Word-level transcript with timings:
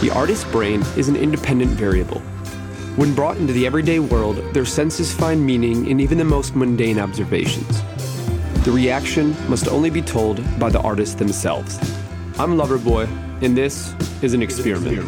The 0.00 0.08
artist's 0.14 0.50
brain 0.50 0.80
is 0.96 1.10
an 1.10 1.16
independent 1.16 1.72
variable. 1.72 2.20
When 2.96 3.14
brought 3.14 3.36
into 3.36 3.52
the 3.52 3.66
everyday 3.66 3.98
world, 3.98 4.36
their 4.54 4.64
senses 4.64 5.12
find 5.12 5.44
meaning 5.44 5.88
in 5.90 6.00
even 6.00 6.16
the 6.16 6.24
most 6.24 6.56
mundane 6.56 6.98
observations. 6.98 7.82
The 8.64 8.72
reaction 8.72 9.36
must 9.46 9.68
only 9.68 9.90
be 9.90 10.00
told 10.00 10.42
by 10.58 10.70
the 10.70 10.80
artists 10.80 11.16
themselves. 11.16 11.78
I'm 12.38 12.56
Loverboy, 12.56 13.08
and 13.42 13.54
this 13.54 13.92
is 14.22 14.32
an 14.32 14.40
experiment. 14.40 15.00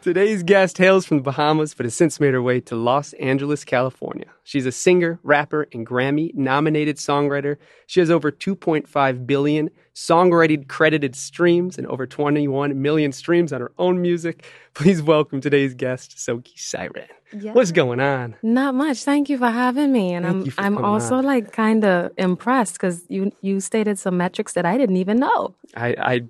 Today's 0.00 0.42
guest 0.42 0.78
hails 0.78 1.04
from 1.04 1.18
the 1.18 1.22
Bahamas 1.22 1.74
but 1.74 1.84
has 1.84 1.94
since 1.94 2.18
made 2.18 2.32
her 2.32 2.40
way 2.40 2.60
to 2.60 2.76
Los 2.76 3.12
Angeles, 3.14 3.62
California. 3.62 4.21
She's 4.44 4.66
a 4.66 4.72
singer, 4.72 5.20
rapper, 5.22 5.68
and 5.72 5.86
Grammy 5.86 6.34
nominated 6.34 6.96
songwriter. 6.96 7.56
She 7.86 8.00
has 8.00 8.10
over 8.10 8.32
2.5 8.32 9.26
billion 9.26 9.70
songwriting 9.94 10.66
credited 10.66 11.14
streams 11.14 11.78
and 11.78 11.86
over 11.86 12.06
21 12.06 12.80
million 12.80 13.12
streams 13.12 13.52
on 13.52 13.60
her 13.60 13.72
own 13.78 14.02
music. 14.02 14.44
Please 14.74 15.02
welcome 15.02 15.40
today's 15.40 15.74
guest, 15.74 16.16
Soaky 16.16 16.56
Siren. 16.56 17.06
Yeah. 17.32 17.52
What's 17.52 17.72
going 17.72 18.00
on? 18.00 18.36
Not 18.42 18.74
much. 18.74 19.04
Thank 19.04 19.30
you 19.30 19.38
for 19.38 19.50
having 19.50 19.92
me, 19.92 20.12
and 20.12 20.26
Thank 20.26 20.54
I'm 20.58 20.76
I'm 20.76 20.84
also 20.84 21.16
on. 21.16 21.24
like 21.24 21.52
kind 21.52 21.84
of 21.84 22.12
impressed 22.18 22.74
because 22.74 23.04
you 23.08 23.32
you 23.40 23.60
stated 23.60 23.98
some 23.98 24.18
metrics 24.18 24.52
that 24.52 24.66
I 24.66 24.76
didn't 24.76 24.96
even 24.96 25.18
know. 25.18 25.54
I, 25.74 25.94
I 25.98 26.20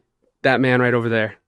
that 0.42 0.60
man 0.60 0.80
right 0.80 0.94
over 0.94 1.08
there 1.08 1.38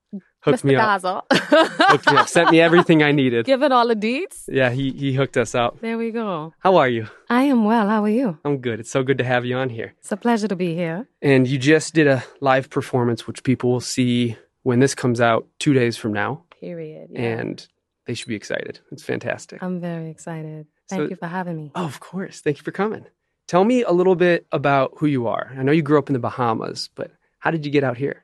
hooked 0.45 0.63
Mr. 0.63 0.65
me 0.65 0.77
up. 0.77 1.27
Hooked 1.33 2.11
me 2.11 2.17
up. 2.19 2.29
Sent 2.29 2.51
me 2.51 2.61
everything 2.61 3.03
I 3.03 3.13
needed. 3.13 3.47
Given 3.47 3.73
all 3.73 3.87
the 3.89 3.97
deets. 3.97 4.45
Yeah, 4.49 4.71
he 4.71 4.91
he 4.93 5.13
hooked 5.15 5.37
us 5.37 5.55
up. 5.55 5.81
There 5.81 5.99
we 5.99 6.11
go. 6.11 6.53
How 6.61 6.77
are 6.77 6.89
you? 6.89 7.07
I 7.29 7.45
am 7.45 7.65
well. 7.65 7.89
How 7.89 8.03
are 8.05 8.09
you? 8.09 8.39
I'm 8.45 8.59
good. 8.59 8.81
It's 8.81 8.91
so 8.91 9.03
good 9.03 9.19
to 9.19 9.25
have 9.25 9.45
you 9.45 9.57
on 9.57 9.69
here. 9.71 9.95
It's 10.01 10.13
a 10.13 10.17
pleasure 10.17 10.49
to 10.49 10.57
be 10.57 10.75
here. 10.75 11.07
And 11.23 11.47
you 11.49 11.59
just 11.59 11.95
did 11.95 12.07
a 12.07 12.23
live 12.41 12.69
performance, 12.71 13.27
which 13.27 13.43
people 13.43 13.71
will 13.73 13.81
see 13.81 14.37
when 14.63 14.81
this 14.81 14.95
comes 14.95 15.21
out 15.21 15.47
two 15.59 15.75
days 15.75 15.97
from 15.97 16.13
now, 16.13 16.43
Period. 16.61 17.09
Yeah. 17.11 17.21
and 17.41 17.67
they 18.07 18.15
should 18.15 18.29
be 18.29 18.35
excited. 18.37 18.81
It's 18.93 19.03
fantastic. 19.03 19.63
I'm 19.63 19.81
very 19.81 20.11
excited. 20.11 20.67
Thank 20.89 21.03
So- 21.03 21.09
you 21.11 21.17
for 21.17 21.27
having 21.27 21.57
me. 21.57 21.71
oh, 21.75 21.85
of 21.85 22.01
course. 22.01 22.41
Thank 22.41 22.59
you 22.59 22.63
for 22.65 22.73
coming. 22.73 23.07
Tell 23.47 23.65
me 23.65 23.83
a 23.83 23.93
little 23.93 24.15
bit 24.17 24.47
about 24.53 24.93
who 24.99 25.07
you 25.07 25.27
are. 25.27 25.53
I 25.59 25.63
know 25.63 25.73
you 25.73 25.83
grew 25.83 25.99
up 25.99 26.09
in 26.09 26.15
the 26.15 26.19
Bahamas, 26.19 26.89
but 26.95 27.11
how 27.41 27.51
did 27.51 27.67
you 27.67 27.71
get 27.73 27.85
out 27.85 27.99
here? 27.99 28.24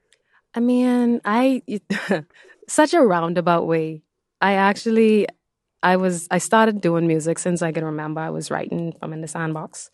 I 0.54 0.60
mean, 0.60 1.20
I 1.24 1.62
such 2.68 2.94
a 2.94 3.00
roundabout 3.00 3.66
way. 3.66 4.02
I 4.40 4.54
actually 4.54 5.26
I 5.82 5.96
was 5.96 6.26
I 6.30 6.38
started 6.38 6.80
doing 6.80 7.06
music 7.06 7.38
since 7.38 7.62
I 7.62 7.72
can 7.72 7.84
remember. 7.84 8.20
I 8.20 8.30
was 8.30 8.50
writing 8.50 8.94
from 8.98 9.12
in 9.12 9.20
the 9.20 9.28
sandbox. 9.28 9.90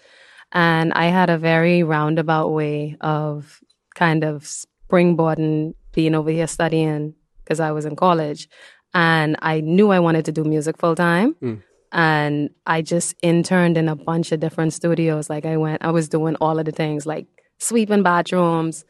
And 0.52 0.92
I 0.92 1.06
had 1.06 1.28
a 1.28 1.38
very 1.38 1.82
roundabout 1.82 2.48
way 2.48 2.96
of 3.00 3.60
kind 3.94 4.24
of 4.24 4.48
springboarding 4.88 5.74
being 5.92 6.14
over 6.14 6.30
here 6.30 6.46
studying 6.46 7.14
because 7.42 7.60
I 7.60 7.72
was 7.72 7.84
in 7.84 7.96
college. 7.96 8.48
And 8.94 9.36
I 9.42 9.60
knew 9.60 9.90
I 9.90 10.00
wanted 10.00 10.24
to 10.26 10.32
do 10.32 10.44
music 10.44 10.78
full 10.78 10.94
time. 10.94 11.34
Mm. 11.42 11.62
And 11.92 12.50
I 12.66 12.82
just 12.82 13.14
interned 13.22 13.76
in 13.76 13.88
a 13.88 13.96
bunch 13.96 14.32
of 14.32 14.40
different 14.40 14.72
studios. 14.72 15.28
Like 15.28 15.44
I 15.44 15.56
went, 15.56 15.84
I 15.84 15.90
was 15.90 16.08
doing 16.08 16.36
all 16.36 16.58
of 16.58 16.64
the 16.64 16.72
things 16.72 17.06
like 17.06 17.26
sweeping 17.58 18.02
bathrooms, 18.02 18.84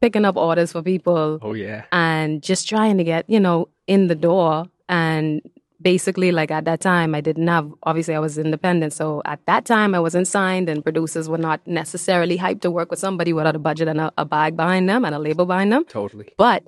picking 0.00 0.24
up 0.24 0.36
orders 0.36 0.72
for 0.72 0.82
people, 0.82 1.38
Oh, 1.42 1.54
yeah. 1.54 1.84
and 1.92 2.42
just 2.42 2.68
trying 2.68 2.98
to 2.98 3.04
get 3.04 3.28
you 3.28 3.40
know 3.40 3.68
in 3.86 4.06
the 4.08 4.14
door. 4.14 4.66
And 4.88 5.42
basically 5.80 6.32
like 6.32 6.50
at 6.50 6.64
that 6.64 6.80
time 6.80 7.14
i 7.14 7.20
didn't 7.20 7.46
have 7.46 7.70
obviously 7.84 8.12
i 8.14 8.18
was 8.18 8.36
independent. 8.36 8.92
So 8.92 9.22
at 9.24 9.38
that 9.46 9.64
time 9.64 9.94
i 9.94 10.00
wasn't 10.00 10.26
signed 10.26 10.68
and 10.68 10.82
producers 10.82 11.28
were 11.28 11.38
not 11.38 11.64
necessarily 11.66 12.36
hyped 12.36 12.62
to 12.62 12.70
work 12.70 12.90
with 12.90 12.98
somebody 12.98 13.32
without 13.32 13.54
a 13.54 13.60
budget 13.60 13.86
and 13.86 14.00
a, 14.00 14.12
a 14.18 14.24
bag 14.24 14.56
behind 14.56 14.88
them 14.88 15.04
and 15.04 15.14
a 15.14 15.20
label 15.20 15.46
behind 15.46 15.70
them. 15.72 15.84
Totally. 15.84 16.28
but 16.36 16.64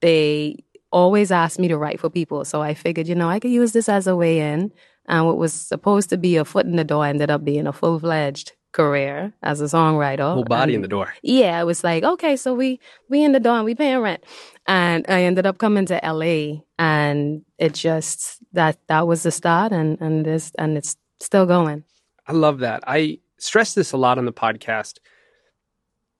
they 0.00 0.56
always 0.92 1.30
asked 1.30 1.58
me 1.58 1.68
to 1.68 1.76
write 1.76 2.00
for 2.00 2.08
people. 2.08 2.44
So 2.44 2.62
i 2.62 2.72
figured 2.74 3.06
you 3.08 3.14
know 3.14 3.28
i 3.28 3.38
could 3.40 3.50
use 3.50 3.72
this 3.72 3.88
as 3.88 4.06
a 4.06 4.16
way 4.16 4.38
in. 4.40 4.72
And 5.06 5.26
what 5.26 5.36
was 5.36 5.52
supposed 5.52 6.08
to 6.10 6.16
be 6.16 6.36
a 6.36 6.44
foot 6.46 6.64
in 6.64 6.76
the 6.76 6.84
door 6.84 7.04
ended 7.04 7.30
up 7.30 7.44
being 7.44 7.66
a 7.66 7.72
full-fledged 7.74 8.52
career 8.74 9.32
as 9.42 9.60
a 9.60 9.64
songwriter 9.64 10.34
Whole 10.34 10.44
body 10.44 10.74
in 10.74 10.82
the 10.82 10.88
door. 10.88 11.14
yeah, 11.22 11.58
it 11.60 11.64
was 11.64 11.82
like, 11.82 12.02
okay, 12.02 12.36
so 12.36 12.52
we 12.52 12.80
we 13.08 13.22
in 13.24 13.32
the 13.32 13.40
door 13.40 13.56
and 13.56 13.64
we 13.64 13.74
paying 13.74 14.00
rent. 14.00 14.22
And 14.66 15.06
I 15.08 15.22
ended 15.22 15.46
up 15.46 15.58
coming 15.58 15.86
to 15.86 16.00
LA 16.02 16.64
and 16.78 17.44
it 17.56 17.72
just 17.72 18.40
that 18.52 18.78
that 18.88 19.06
was 19.06 19.22
the 19.22 19.30
start 19.30 19.72
and 19.72 19.98
and 20.00 20.26
this 20.26 20.52
and 20.58 20.76
it's 20.76 20.96
still 21.20 21.46
going. 21.46 21.84
I 22.26 22.32
love 22.32 22.58
that. 22.58 22.82
I 22.86 23.20
stress 23.38 23.74
this 23.74 23.92
a 23.92 23.96
lot 23.96 24.18
on 24.18 24.24
the 24.26 24.32
podcast. 24.32 24.98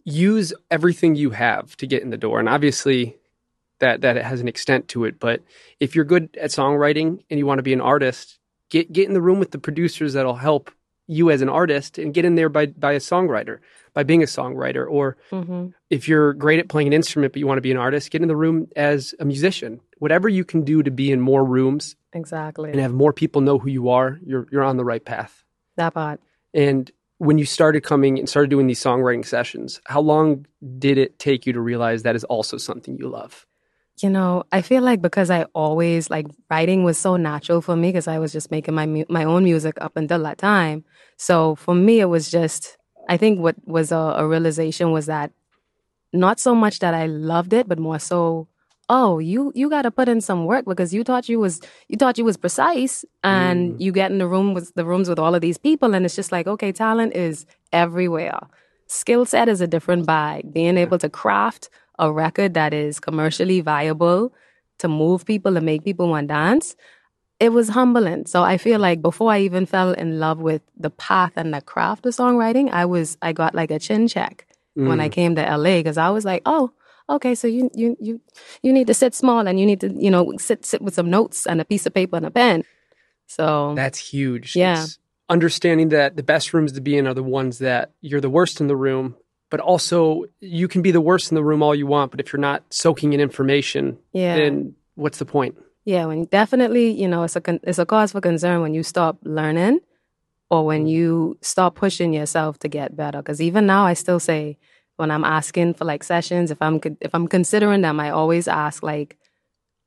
Use 0.05 0.53
everything 0.71 1.17
you 1.17 1.31
have 1.31 1.77
to 1.79 1.87
get 1.87 2.03
in 2.03 2.11
the 2.11 2.17
door. 2.17 2.39
And 2.39 2.49
obviously 2.49 3.17
that 3.81 4.03
that 4.03 4.17
it 4.17 4.25
has 4.25 4.41
an 4.41 4.49
extent 4.49 4.89
to 4.89 5.05
it, 5.05 5.19
but 5.19 5.43
if 5.81 5.97
you're 5.97 6.05
good 6.05 6.39
at 6.41 6.51
songwriting 6.51 7.25
and 7.29 7.39
you 7.39 7.47
want 7.47 7.59
to 7.59 7.63
be 7.65 7.73
an 7.73 7.81
artist, 7.81 8.39
get 8.71 8.93
get 8.93 9.09
in 9.09 9.15
the 9.15 9.23
room 9.23 9.41
with 9.41 9.51
the 9.51 9.59
producers 9.59 10.13
that'll 10.13 10.37
help 10.37 10.71
you 11.07 11.31
as 11.31 11.43
an 11.43 11.49
artist 11.49 11.99
and 11.99 12.15
get 12.15 12.25
in 12.25 12.35
there 12.35 12.49
by 12.49 12.67
by 12.67 12.93
a 12.93 12.99
songwriter, 12.99 13.59
by 13.93 14.03
being 14.03 14.23
a 14.23 14.27
songwriter 14.27 14.87
or 14.89 15.17
hmm 15.31 15.69
if 15.91 16.09
you're 16.09 16.33
great 16.33 16.59
at 16.59 16.69
playing 16.69 16.89
an 16.89 16.93
instrument 16.93 17.33
but 17.33 17.39
you 17.41 17.47
want 17.47 17.59
to 17.59 17.63
be 17.63 17.71
an 17.71 17.77
artist, 17.77 18.11
get 18.11 18.23
in 18.23 18.27
the 18.29 18.35
room 18.37 18.67
as 18.75 19.15
a 19.21 19.25
musician. 19.25 19.81
Whatever 19.99 20.29
you 20.29 20.45
can 20.45 20.65
do 20.65 20.83
to 20.83 20.91
be 20.91 21.13
in 21.13 21.21
more 21.21 21.45
rooms 21.45 21.95
Exactly. 22.13 22.71
and 22.71 22.81
have 22.81 22.93
more 22.93 23.13
people 23.13 23.41
know 23.43 23.59
who 23.59 23.69
you 23.71 23.91
are, 23.91 24.19
you're 24.25 24.47
you're 24.51 24.65
on 24.65 24.77
the 24.77 24.85
right 24.85 25.05
path. 25.05 25.45
that 25.77 25.95
part. 25.95 26.21
And 26.53 26.91
when 27.19 27.39
you 27.39 27.45
started 27.47 27.83
coming 27.83 28.19
and 28.19 28.29
started 28.29 28.51
doing 28.51 28.67
these 28.67 28.83
songwriting 28.83 29.25
sessions, 29.25 29.81
how 29.87 30.01
long 30.01 30.47
did 30.79 30.99
it 30.99 31.19
take 31.19 31.47
you 31.47 31.53
to 31.53 31.61
realize 31.61 32.03
that 32.03 32.17
is 32.17 32.25
also 32.25 32.57
something 32.57 32.97
you 32.99 33.09
love? 33.09 33.47
You 34.03 34.11
know, 34.11 34.43
I 34.51 34.61
feel 34.61 34.83
like 34.83 35.01
because 35.01 35.31
I 35.31 35.45
always 35.55 36.11
like 36.11 36.27
writing 36.51 36.83
was 36.83 36.99
so 36.99 37.17
natural 37.17 37.61
for 37.61 37.77
me 37.77 37.89
because 37.89 38.09
I 38.09 38.19
was 38.19 38.33
just 38.33 38.51
making 38.51 38.75
my 38.75 38.87
mu- 38.87 39.05
my 39.09 39.23
own 39.25 39.45
music 39.45 39.75
up 39.81 39.97
until 39.97 40.23
that 40.25 40.39
time. 40.39 40.85
So 41.17 41.55
for 41.55 41.75
me, 41.75 42.01
it 42.01 42.07
was 42.07 42.31
just 42.31 42.77
I 43.09 43.17
think 43.17 43.39
what 43.41 43.57
was 43.67 43.93
a, 43.93 43.97
a 43.97 44.27
realization 44.27 44.91
was 44.91 45.07
that 45.07 45.31
not 46.13 46.41
so 46.41 46.55
much 46.55 46.79
that 46.79 46.95
I 46.95 47.07
loved 47.07 47.53
it, 47.53 47.69
but 47.69 47.79
more 47.79 47.99
so, 47.99 48.49
oh, 48.89 49.19
you 49.19 49.53
you 49.55 49.69
got 49.69 49.83
to 49.83 49.91
put 49.91 50.09
in 50.09 50.21
some 50.21 50.45
work 50.45 50.65
because 50.65 50.95
you 50.95 51.05
thought 51.05 51.29
you 51.29 51.39
was 51.39 51.61
you 51.89 51.97
thought 51.97 52.19
you 52.19 52.25
was 52.25 52.37
precise, 52.37 53.05
and 53.23 53.75
mm. 53.75 53.81
you 53.81 53.93
get 53.93 54.11
in 54.11 54.19
the 54.19 54.29
room 54.29 54.55
with 54.55 54.75
the 54.75 54.85
rooms 54.85 55.09
with 55.09 55.19
all 55.19 55.35
of 55.35 55.41
these 55.41 55.59
people, 55.59 55.95
and 55.95 56.05
it's 56.05 56.17
just 56.17 56.33
like 56.33 56.47
okay, 56.47 56.73
talent 56.73 57.15
is 57.15 57.47
everywhere. 57.73 58.41
Skill 58.87 59.25
set 59.25 59.49
is 59.49 59.61
a 59.61 59.67
different 59.67 60.07
bag. 60.07 60.53
Being 60.53 60.77
able 60.77 60.99
to 60.99 61.09
craft 61.09 61.69
a 61.99 62.13
record 62.13 62.55
that 62.55 62.75
is 62.75 63.01
commercially 63.01 63.61
viable 63.61 64.33
to 64.79 64.89
move 64.89 65.25
people 65.25 65.57
and 65.57 65.67
make 65.67 65.85
people 65.85 66.09
want 66.09 66.29
to 66.29 66.35
dance, 66.35 66.77
it 67.41 67.51
was 67.51 67.69
humbling. 67.69 68.27
So 68.27 68.43
I 68.43 68.59
feel 68.59 68.81
like 68.81 69.03
before 69.03 69.33
I 69.33 69.41
even 69.41 69.67
fell 69.67 69.93
in 69.93 70.19
love 70.19 70.39
with 70.39 70.63
the 70.77 70.91
path 70.91 71.33
and 71.37 71.53
the 71.53 71.61
craft 71.61 72.07
of 72.07 72.15
songwriting, 72.15 72.71
I 72.71 72.85
was 72.85 73.17
I 73.23 73.33
got 73.33 73.55
like 73.55 73.71
a 73.71 73.79
chin 73.79 74.09
check 74.09 74.47
when 74.75 75.01
I 75.01 75.09
mm. 75.09 75.13
came 75.13 75.35
to 75.37 75.43
LA 75.43 75.79
because 75.79 75.99
I 75.99 76.11
was 76.11 76.25
like, 76.25 76.43
oh, 76.47 76.73
okay, 77.09 77.35
so 77.35 77.47
you 77.47 77.71
you 77.75 77.97
you 78.01 78.21
you 78.63 78.73
need 78.73 78.87
to 78.87 78.95
sit 78.95 79.15
small 79.15 79.47
and 79.47 79.59
you 79.59 79.67
need 79.67 79.81
to 79.81 79.93
you 79.93 80.11
know 80.11 80.33
sit 80.39 80.65
sit 80.65 80.83
with 80.83 80.95
some 80.95 81.11
notes 81.11 81.47
and 81.47 81.61
a 81.61 81.65
piece 81.65 81.87
of 81.87 81.95
paper 81.95 82.17
and 82.17 82.27
a 82.27 82.31
pen. 82.31 82.65
So 83.27 83.75
That's 83.75 83.99
huge. 83.99 84.55
Yeah. 84.55 84.83
It's 84.83 84.99
understanding 85.29 85.89
that 85.91 86.17
the 86.17 86.23
best 86.23 86.53
rooms 86.53 86.73
to 86.73 86.81
be 86.81 86.97
in 86.97 87.07
are 87.07 87.15
the 87.15 87.23
ones 87.23 87.59
that 87.59 87.93
you're 88.01 88.21
the 88.21 88.31
worst 88.31 88.61
in 88.61 88.67
the 88.67 88.77
room, 88.77 89.17
but 89.55 89.61
also 89.61 90.25
you 90.41 90.67
can 90.67 90.83
be 90.83 90.91
the 90.91 91.01
worst 91.01 91.31
in 91.31 91.37
the 91.37 91.45
room 91.45 91.63
all 91.63 91.77
you 91.77 91.87
want, 91.87 92.11
but 92.11 92.19
if 92.19 92.33
you're 92.33 92.41
not 92.41 92.65
soaking 92.71 93.13
in 93.13 93.21
information, 93.21 93.97
yeah, 94.13 94.35
then 94.35 94.75
what's 94.97 95.19
the 95.19 95.25
point? 95.25 95.55
yeah, 95.85 96.07
when 96.07 96.25
definitely 96.25 96.91
you 96.91 97.07
know 97.07 97.23
it's 97.23 97.37
a 97.37 97.41
con- 97.41 97.61
it's 97.63 97.79
a 97.79 97.87
cause 97.87 98.11
for 98.11 98.21
concern 98.21 98.63
when 98.63 98.75
you 98.75 98.83
stop 98.83 99.17
learning 99.23 99.79
or 100.51 100.67
when 100.67 100.89
you 100.89 101.39
stop 101.41 101.77
pushing 101.77 102.13
yourself 102.13 102.59
to 102.59 102.69
get 102.69 102.97
better. 102.97 103.19
Because 103.19 103.41
even 103.41 103.65
now, 103.65 103.87
I 103.87 103.95
still 103.95 104.19
say 104.19 104.59
when 104.97 105.13
I'm 105.13 105.23
asking 105.23 105.75
for 105.75 105.85
like 105.85 106.03
sessions, 106.03 106.51
if 106.51 106.61
I'm 106.61 106.81
con- 106.81 106.99
if 107.01 107.15
I'm 107.15 107.29
considering 107.29 107.83
them, 107.83 108.01
I 108.01 108.11
always 108.11 108.49
ask 108.49 108.83
like, 108.83 109.17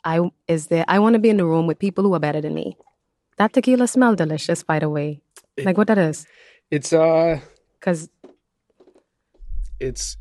I 0.05 0.31
is 0.47 0.67
there 0.67 0.85
I 0.87 0.99
want 0.99 1.15
to 1.15 1.19
be 1.19 1.29
in 1.29 1.37
the 1.37 1.45
room 1.45 1.67
with 1.67 1.77
people 1.77 2.05
who 2.05 2.13
are 2.13 2.21
better 2.21 2.39
than 2.39 2.53
me. 2.53 2.77
That 3.37 3.51
tequila 3.51 3.87
smell 3.87 4.15
delicious, 4.15 4.63
by 4.63 4.79
the 4.79 4.87
way. 4.87 5.19
Like 5.57 5.77
what 5.77 5.87
that 5.87 5.97
is? 5.97 6.25
It's 6.71 6.93
uh 6.93 7.41
Because 7.79 8.07
it's 9.79 10.17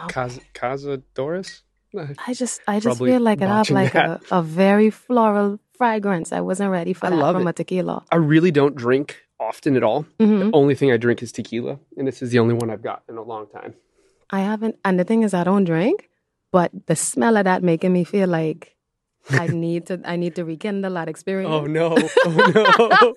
Oh. 0.00 0.06
Casa 0.08 0.40
Cazadores? 0.54 1.62
I 2.26 2.32
just 2.34 2.60
I 2.68 2.76
just 2.78 2.84
Probably 2.98 3.10
feel 3.10 3.20
like 3.20 3.40
it 3.40 3.48
have 3.48 3.68
like 3.70 3.94
a, 3.96 4.20
a 4.30 4.42
very 4.42 4.90
floral 4.90 5.58
fragrance. 5.76 6.32
I 6.32 6.40
wasn't 6.40 6.70
ready 6.70 6.92
for 6.92 7.06
I 7.06 7.10
that 7.10 7.16
love 7.16 7.34
from 7.34 7.46
it. 7.48 7.50
a 7.50 7.52
tequila. 7.54 8.04
I 8.12 8.16
really 8.16 8.50
don't 8.52 8.76
drink 8.76 9.16
often 9.40 9.74
at 9.76 9.82
all. 9.82 10.02
hmm 10.20 10.38
The 10.38 10.50
only 10.52 10.74
thing 10.76 10.92
I 10.92 10.98
drink 10.98 11.22
is 11.22 11.32
tequila, 11.32 11.80
and 11.96 12.06
this 12.06 12.22
is 12.22 12.30
the 12.30 12.38
only 12.38 12.54
one 12.54 12.70
I've 12.70 12.82
got 12.82 13.02
in 13.08 13.16
a 13.16 13.22
long 13.22 13.46
time. 13.48 13.74
I 14.30 14.40
haven't, 14.40 14.76
and 14.84 15.00
the 15.00 15.04
thing 15.04 15.22
is, 15.24 15.32
I 15.34 15.42
don't 15.42 15.64
drink, 15.64 16.10
but 16.52 16.70
the 16.86 16.94
smell 16.94 17.36
of 17.36 17.44
that 17.44 17.62
making 17.64 17.92
me 17.92 18.04
feel 18.04 18.28
like 18.28 18.76
I 19.30 19.46
need 19.66 19.86
to, 19.86 20.00
I 20.04 20.16
need 20.16 20.34
to 20.36 20.44
rekindle 20.44 20.92
that 20.94 21.08
experience. 21.08 21.50
Oh 21.52 21.64
no! 21.66 21.96
Oh 22.24 22.52
no! 22.54 23.14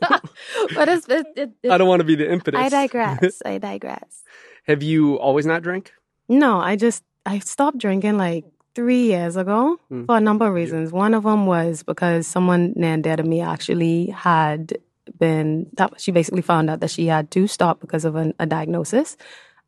but 0.73 0.87
it's, 0.89 1.07
it, 1.09 1.27
it, 1.35 1.51
it, 1.63 1.71
I 1.71 1.77
don't 1.77 1.87
want 1.89 1.99
to 1.99 2.05
be 2.05 2.15
the 2.15 2.31
impetus. 2.31 2.59
I 2.59 2.69
digress. 2.69 3.41
I 3.45 3.57
digress. 3.59 4.23
Have 4.71 4.83
you 4.83 5.19
always 5.19 5.45
not 5.45 5.61
drank? 5.63 5.91
No, 6.29 6.59
I 6.59 6.75
just, 6.75 7.03
I 7.25 7.39
stopped 7.39 7.77
drinking 7.77 8.17
like 8.17 8.45
three 8.73 9.03
years 9.03 9.35
ago 9.35 9.77
Mm. 9.91 10.05
for 10.07 10.15
a 10.15 10.21
number 10.21 10.47
of 10.47 10.53
reasons. 10.53 10.91
One 10.91 11.13
of 11.13 11.23
them 11.23 11.45
was 11.45 11.83
because 11.83 12.25
someone 12.25 12.71
near 12.75 12.93
and 12.93 13.03
dear 13.03 13.17
to 13.17 13.23
me 13.23 13.41
actually 13.41 14.07
had 14.15 14.77
been, 15.19 15.67
that 15.75 15.99
she 15.99 16.11
basically 16.11 16.41
found 16.41 16.69
out 16.69 16.79
that 16.79 16.89
she 16.89 17.07
had 17.07 17.29
to 17.31 17.47
stop 17.47 17.81
because 17.81 18.05
of 18.05 18.15
an, 18.15 18.33
a 18.39 18.45
diagnosis. 18.45 19.17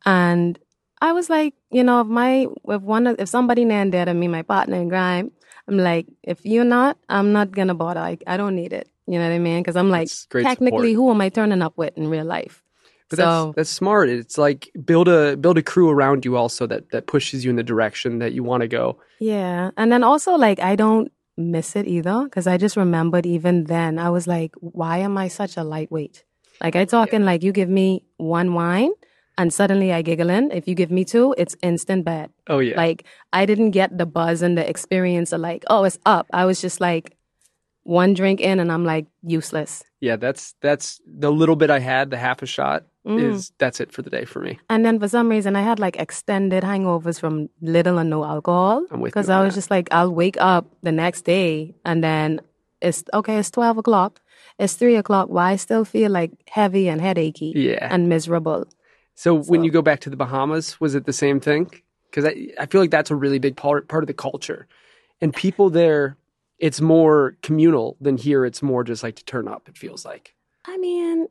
And 0.06 0.58
I 1.02 1.12
was 1.12 1.28
like, 1.28 1.52
you 1.70 1.84
know, 1.84 2.00
if 2.00 2.06
my, 2.06 2.46
if 2.68 2.80
one 2.80 3.06
of, 3.06 3.20
if 3.20 3.28
somebody 3.28 3.66
near 3.66 3.82
and 3.82 3.92
dear 3.92 4.06
to 4.06 4.14
me, 4.14 4.26
my 4.28 4.40
partner 4.42 4.76
in 4.80 4.88
crime, 4.88 5.32
I'm 5.68 5.76
like, 5.76 6.06
if 6.22 6.44
you're 6.46 6.64
not, 6.64 6.96
I'm 7.10 7.32
not 7.32 7.50
gonna 7.52 7.74
bother. 7.74 8.00
I, 8.00 8.16
I 8.26 8.38
don't 8.38 8.56
need 8.56 8.72
it. 8.72 8.88
You 9.06 9.18
know 9.18 9.28
what 9.28 9.34
I 9.34 9.38
mean? 9.38 9.60
Because 9.62 9.76
I'm 9.76 9.90
like, 9.90 10.08
technically, 10.30 10.92
support. 10.92 10.96
who 10.96 11.10
am 11.10 11.20
I 11.20 11.28
turning 11.28 11.60
up 11.60 11.76
with 11.76 11.92
in 11.98 12.08
real 12.08 12.24
life? 12.24 12.63
But 13.10 13.18
so 13.18 13.22
that's 13.22 13.56
that's 13.56 13.70
smart. 13.70 14.08
It's 14.08 14.38
like 14.38 14.70
build 14.84 15.08
a 15.08 15.36
build 15.36 15.58
a 15.58 15.62
crew 15.62 15.90
around 15.90 16.24
you 16.24 16.36
also 16.36 16.66
that 16.66 16.90
that 16.90 17.06
pushes 17.06 17.44
you 17.44 17.50
in 17.50 17.56
the 17.56 17.62
direction 17.62 18.18
that 18.18 18.32
you 18.32 18.42
want 18.42 18.62
to 18.62 18.68
go. 18.68 18.98
Yeah. 19.20 19.70
And 19.76 19.92
then 19.92 20.02
also, 20.02 20.32
like, 20.32 20.60
I 20.60 20.76
don't 20.76 21.12
miss 21.36 21.76
it 21.76 21.86
either 21.86 22.24
because 22.24 22.46
I 22.46 22.56
just 22.56 22.76
remembered 22.76 23.26
even 23.26 23.64
then, 23.64 23.98
I 23.98 24.10
was 24.10 24.26
like, 24.26 24.54
why 24.60 24.98
am 24.98 25.18
I 25.18 25.28
such 25.28 25.56
a 25.56 25.64
lightweight? 25.64 26.24
Like, 26.62 26.76
I 26.76 26.84
talking 26.84 27.24
like 27.24 27.42
you 27.42 27.52
give 27.52 27.68
me 27.68 28.04
one 28.16 28.54
wine 28.54 28.92
and 29.36 29.52
suddenly 29.52 29.92
I 29.92 30.02
giggle 30.02 30.28
giggling. 30.28 30.50
If 30.56 30.68
you 30.68 30.74
give 30.74 30.90
me 30.90 31.04
two, 31.04 31.34
it's 31.36 31.56
instant 31.62 32.04
bad. 32.04 32.30
Oh 32.48 32.60
yeah. 32.60 32.76
Like, 32.76 33.04
I 33.32 33.46
didn't 33.46 33.72
get 33.72 33.98
the 33.98 34.06
buzz 34.06 34.42
and 34.42 34.56
the 34.56 34.68
experience 34.68 35.32
of 35.32 35.40
like, 35.40 35.64
oh, 35.68 35.84
it's 35.84 35.98
up. 36.06 36.26
I 36.32 36.44
was 36.44 36.60
just 36.60 36.80
like, 36.80 37.16
one 37.82 38.14
drink 38.14 38.40
in 38.40 38.60
and 38.60 38.72
I'm 38.72 38.84
like, 38.84 39.06
useless. 39.22 39.84
yeah, 40.00 40.16
that's 40.16 40.54
that's 40.62 41.00
the 41.06 41.30
little 41.30 41.56
bit 41.56 41.70
I 41.70 41.80
had, 41.80 42.10
the 42.10 42.16
half 42.16 42.40
a 42.40 42.46
shot 42.46 42.86
Mm. 43.06 43.20
is 43.34 43.52
that's 43.58 43.80
it 43.80 43.92
for 43.92 44.00
the 44.02 44.08
day 44.10 44.24
for 44.24 44.40
me. 44.40 44.58
And 44.70 44.84
then 44.84 44.98
for 44.98 45.08
some 45.08 45.28
reason, 45.28 45.56
I 45.56 45.60
had 45.62 45.78
like 45.78 45.96
extended 45.96 46.62
hangovers 46.64 47.20
from 47.20 47.50
little 47.60 47.98
or 47.98 48.04
no 48.04 48.24
alcohol. 48.24 48.86
I'm 48.90 49.00
with 49.00 49.10
you 49.10 49.12
Because 49.12 49.28
I 49.28 49.40
was 49.44 49.52
that. 49.54 49.58
just 49.60 49.70
like, 49.70 49.88
I'll 49.92 50.14
wake 50.14 50.36
up 50.40 50.64
the 50.82 50.92
next 50.92 51.22
day 51.26 51.74
and 51.84 52.02
then 52.02 52.40
it's 52.80 53.04
okay, 53.12 53.36
it's 53.38 53.50
12 53.50 53.78
o'clock, 53.78 54.20
it's 54.58 54.72
3 54.74 54.96
o'clock. 54.96 55.28
Why 55.28 55.52
I 55.52 55.56
still 55.56 55.84
feel 55.84 56.10
like 56.10 56.32
heavy 56.48 56.88
and 56.88 57.00
headachy 57.00 57.52
Yeah. 57.54 57.88
and 57.90 58.08
miserable. 58.08 58.66
So 59.14 59.34
when 59.34 59.64
you 59.64 59.70
go 59.70 59.82
back 59.82 60.00
to 60.00 60.10
the 60.10 60.16
Bahamas, 60.16 60.80
was 60.80 60.94
it 60.94 61.04
the 61.04 61.12
same 61.12 61.40
thing? 61.40 61.70
Because 62.10 62.24
I, 62.24 62.48
I 62.58 62.66
feel 62.66 62.80
like 62.80 62.90
that's 62.90 63.10
a 63.10 63.16
really 63.16 63.38
big 63.38 63.56
part 63.56 63.86
part 63.88 64.02
of 64.02 64.06
the 64.08 64.14
culture, 64.14 64.66
and 65.20 65.34
people 65.34 65.68
there, 65.68 66.16
it's 66.58 66.80
more 66.80 67.36
communal 67.42 67.96
than 68.00 68.16
here. 68.16 68.44
It's 68.46 68.62
more 68.62 68.82
just 68.84 69.02
like 69.02 69.16
to 69.16 69.24
turn 69.24 69.46
up. 69.48 69.68
It 69.68 69.76
feels 69.76 70.04
like. 70.04 70.34
I 70.64 70.76
mean, 70.78 71.26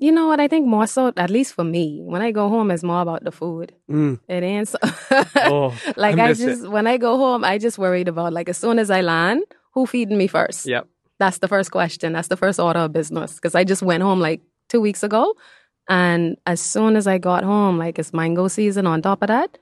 you 0.00 0.10
know 0.10 0.26
what? 0.26 0.40
I 0.40 0.48
think 0.48 0.66
more 0.66 0.86
so, 0.86 1.12
at 1.16 1.30
least 1.30 1.54
for 1.54 1.62
me, 1.62 2.00
when 2.02 2.22
I 2.22 2.32
go 2.32 2.48
home, 2.48 2.70
it's 2.70 2.82
more 2.82 3.02
about 3.02 3.22
the 3.22 3.30
food. 3.30 3.72
Mm. 3.90 4.18
It 4.28 4.42
ain't 4.42 4.68
so. 4.68 4.78
Oh, 5.36 5.74
like 5.96 6.18
I 6.18 6.24
I, 6.24 6.28
miss 6.28 6.40
it. 6.40 6.46
just 6.46 6.68
when 6.68 6.86
I 6.86 6.96
go 6.96 7.16
home, 7.18 7.44
I 7.44 7.58
just 7.58 7.78
worried 7.78 8.08
about 8.08 8.32
like 8.32 8.48
as 8.48 8.56
soon 8.58 8.78
as 8.78 8.90
I 8.90 9.02
land, 9.02 9.44
who 9.74 9.86
feeding 9.86 10.16
me 10.18 10.26
first? 10.26 10.66
Yep. 10.66 10.86
That's 11.18 11.38
the 11.38 11.48
first 11.48 11.70
question. 11.70 12.12
That's 12.14 12.28
the 12.28 12.36
first 12.36 12.58
order 12.58 12.80
of 12.80 12.92
business. 12.92 13.34
Because 13.34 13.54
I 13.54 13.64
just 13.64 13.82
went 13.82 14.02
home 14.02 14.20
like 14.20 14.40
two 14.70 14.80
weeks 14.80 15.02
ago, 15.02 15.34
and 15.88 16.36
as 16.46 16.60
soon 16.60 16.96
as 16.96 17.06
I 17.06 17.18
got 17.18 17.44
home, 17.44 17.76
like 17.78 17.98
it's 17.98 18.12
mango 18.14 18.48
season. 18.48 18.86
On 18.86 19.02
top 19.02 19.22
of 19.22 19.28
that, 19.28 19.58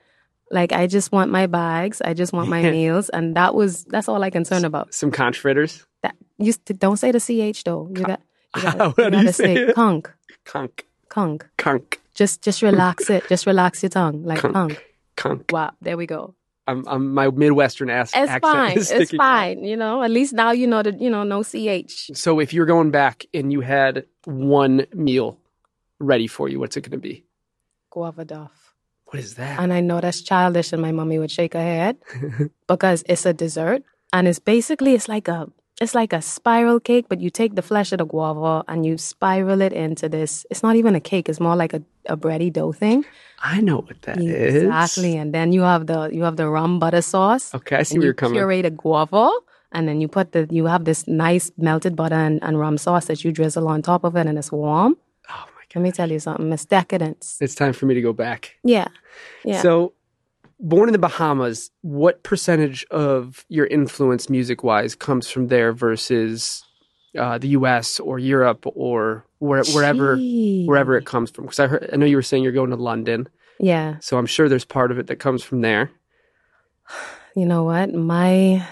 like 0.51 0.71
I 0.71 0.87
just 0.87 1.11
want 1.11 1.31
my 1.31 1.47
bags. 1.47 2.01
I 2.01 2.13
just 2.13 2.31
want 2.31 2.47
my 2.49 2.61
meals, 2.71 3.09
and 3.09 3.35
that 3.35 3.55
was 3.55 3.83
that's 3.85 4.07
all 4.07 4.23
I 4.23 4.29
concerned 4.29 4.65
about. 4.65 4.93
Some 4.93 5.11
conch 5.11 5.37
fritters. 5.39 5.85
That 6.01 6.15
you 6.37 6.53
st- 6.53 6.79
don't 6.79 6.97
say 6.97 7.11
the 7.11 7.19
ch 7.19 7.63
though. 7.65 7.89
You 7.93 8.03
got. 8.05 8.21
You 8.55 8.61
do 8.71 8.93
you 9.03 9.11
gotta 9.11 9.33
say 9.33 9.73
conch, 9.73 10.05
Conch. 10.49 10.79
conch. 11.09 11.41
Conch. 11.57 11.99
Just, 12.13 12.41
just 12.41 12.61
relax 12.61 13.09
it. 13.09 13.27
Just 13.29 13.45
relax 13.45 13.83
your 13.83 13.89
tongue, 13.89 14.23
like 14.23 14.39
Conch. 14.39 14.53
conch. 14.53 14.77
Conch. 15.15 15.45
Wow, 15.51 15.71
there 15.81 15.95
we 15.95 16.05
go. 16.05 16.33
I'm, 16.69 16.87
I'm 16.87 17.13
my 17.13 17.29
Midwestern 17.29 17.89
ass 17.89 18.09
It's 18.09 18.29
accent 18.29 18.41
fine. 18.41 18.77
It's 18.77 18.91
out. 18.91 19.17
fine. 19.17 19.63
You 19.63 19.75
know, 19.75 20.03
at 20.03 20.11
least 20.11 20.33
now 20.33 20.51
you 20.51 20.67
know 20.67 20.83
that 20.83 21.01
you 21.01 21.09
know 21.09 21.23
no 21.23 21.41
ch. 21.43 22.11
So 22.13 22.39
if 22.39 22.53
you're 22.53 22.67
going 22.67 22.91
back 22.91 23.25
and 23.33 23.51
you 23.51 23.61
had 23.61 24.05
one 24.25 24.85
meal 24.93 25.39
ready 25.99 26.27
for 26.27 26.47
you, 26.47 26.59
what's 26.59 26.77
it 26.77 26.81
going 26.81 26.91
to 26.91 26.97
be? 26.99 27.23
Guava 27.89 28.23
duff. 28.23 28.75
What 29.05 29.19
is 29.19 29.35
that? 29.35 29.59
And 29.59 29.73
I 29.73 29.79
know 29.81 29.99
that's 29.99 30.21
childish, 30.21 30.71
and 30.71 30.81
my 30.81 30.91
mommy 30.91 31.17
would 31.17 31.31
shake 31.31 31.53
her 31.53 31.61
head 31.61 31.97
because 32.67 33.03
it's 33.07 33.25
a 33.25 33.33
dessert, 33.33 33.81
and 34.13 34.27
it's 34.27 34.39
basically 34.39 34.93
it's 34.93 35.09
like 35.09 35.27
a 35.27 35.49
it's 35.81 35.95
like 35.95 36.11
a 36.13 36.21
spiral 36.21 36.79
cake, 36.79 37.05
but 37.07 37.21
you 37.21 37.29
take 37.29 37.55
the 37.55 37.61
flesh 37.61 37.91
of 37.91 37.99
the 37.99 38.05
guava 38.05 38.63
and 38.67 38.85
you 38.85 38.97
spiral 38.97 39.61
it 39.61 39.73
into 39.73 40.09
this. 40.09 40.45
It's 40.49 40.61
not 40.61 40.75
even 40.75 40.95
a 40.95 40.99
cake; 40.99 41.29
it's 41.29 41.39
more 41.39 41.55
like 41.55 41.73
a, 41.73 41.81
a 42.05 42.17
bready 42.17 42.51
dough 42.51 42.73
thing. 42.73 43.05
I 43.41 43.61
know 43.61 43.77
what 43.77 44.01
that 44.03 44.19
is. 44.19 44.63
exactly, 44.63 45.15
and 45.15 45.33
then 45.33 45.53
you 45.53 45.61
have 45.61 45.87
the 45.87 46.09
you 46.11 46.23
have 46.23 46.35
the 46.35 46.49
rum 46.49 46.79
butter 46.79 47.01
sauce. 47.01 47.53
Okay, 47.55 47.77
I 47.77 47.83
see 47.83 47.97
where 47.97 48.03
you 48.03 48.07
you're 48.07 48.13
coming. 48.13 48.35
puree 48.35 48.61
the 48.61 48.71
guava, 48.71 49.31
and 49.71 49.87
then 49.87 50.01
you 50.01 50.07
put 50.07 50.33
the 50.33 50.47
you 50.51 50.65
have 50.65 50.83
this 50.83 51.07
nice 51.07 51.51
melted 51.57 51.95
butter 51.95 52.15
and, 52.15 52.43
and 52.43 52.59
rum 52.59 52.77
sauce 52.77 53.05
that 53.05 53.23
you 53.23 53.31
drizzle 53.31 53.67
on 53.67 53.81
top 53.81 54.03
of 54.03 54.15
it, 54.15 54.27
and 54.27 54.37
it's 54.37 54.51
warm. 54.51 54.97
Oh 55.29 55.45
my 55.55 55.63
god! 55.71 55.75
Let 55.75 55.81
me 55.81 55.91
tell 55.91 56.11
you 56.11 56.19
something, 56.19 56.51
it's 56.51 56.65
decadence. 56.65 57.37
It's 57.39 57.55
time 57.55 57.73
for 57.73 57.85
me 57.85 57.93
to 57.93 58.01
go 58.01 58.11
back. 58.11 58.57
Yeah, 58.63 58.87
yeah. 59.45 59.61
So, 59.61 59.93
born 60.59 60.89
in 60.89 60.93
the 60.93 60.99
Bahamas, 60.99 61.71
what 61.81 62.23
percentage 62.23 62.85
of 62.91 63.45
your 63.49 63.65
influence 63.67 64.29
music 64.29 64.63
wise 64.63 64.95
comes 64.95 65.29
from 65.29 65.47
there 65.47 65.71
versus 65.71 66.63
uh, 67.17 67.37
the 67.37 67.49
U.S. 67.49 67.99
or 67.99 68.19
Europe 68.19 68.65
or 68.75 69.25
where, 69.39 69.63
wherever 69.73 70.17
Gee. 70.17 70.65
wherever 70.65 70.97
it 70.97 71.05
comes 71.05 71.31
from? 71.31 71.45
Because 71.45 71.59
I 71.59 71.67
heard, 71.67 71.89
I 71.91 71.95
know 71.95 72.05
you 72.05 72.17
were 72.17 72.21
saying 72.21 72.43
you're 72.43 72.51
going 72.51 72.69
to 72.71 72.75
London, 72.75 73.27
Yeah, 73.59 73.97
so 73.99 74.17
I'm 74.17 74.25
sure 74.25 74.49
there's 74.49 74.65
part 74.65 74.91
of 74.91 74.99
it 74.99 75.07
that 75.07 75.17
comes 75.17 75.43
from 75.43 75.61
there. 75.61 75.91
you 77.35 77.45
know 77.45 77.63
what? 77.63 77.93
My, 77.93 78.65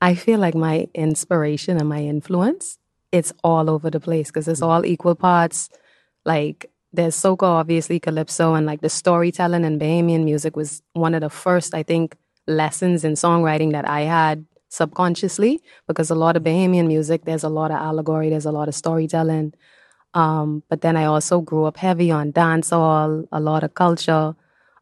I 0.00 0.14
feel 0.14 0.38
like 0.38 0.54
my 0.54 0.88
inspiration 0.94 1.78
and 1.78 1.88
my 1.88 2.02
influence, 2.02 2.78
it's 3.10 3.32
all 3.42 3.68
over 3.68 3.90
the 3.90 4.00
place 4.00 4.28
because 4.28 4.48
it's 4.48 4.62
all 4.62 4.84
equal 4.84 5.14
parts. 5.14 5.68
Like 6.24 6.71
there's 6.92 7.16
soca, 7.16 7.44
obviously 7.44 7.98
calypso, 7.98 8.54
and 8.54 8.66
like 8.66 8.80
the 8.80 8.88
storytelling 8.88 9.64
and 9.64 9.80
Bahamian 9.80 10.24
music 10.24 10.56
was 10.56 10.82
one 10.92 11.14
of 11.14 11.22
the 11.22 11.30
first, 11.30 11.74
I 11.74 11.82
think, 11.82 12.16
lessons 12.46 13.04
in 13.04 13.12
songwriting 13.12 13.72
that 13.72 13.88
I 13.88 14.02
had 14.02 14.44
subconsciously 14.68 15.60
because 15.86 16.10
a 16.10 16.14
lot 16.14 16.36
of 16.36 16.42
Bahamian 16.42 16.86
music, 16.86 17.24
there's 17.24 17.44
a 17.44 17.48
lot 17.48 17.70
of 17.70 17.76
allegory, 17.76 18.30
there's 18.30 18.46
a 18.46 18.52
lot 18.52 18.68
of 18.68 18.74
storytelling. 18.74 19.52
Um, 20.14 20.62
but 20.68 20.82
then 20.82 20.96
I 20.96 21.04
also 21.04 21.40
grew 21.40 21.64
up 21.64 21.76
heavy 21.76 22.10
on 22.10 22.32
dancehall, 22.32 23.26
a 23.32 23.40
lot 23.40 23.64
of 23.64 23.74
culture, 23.74 24.34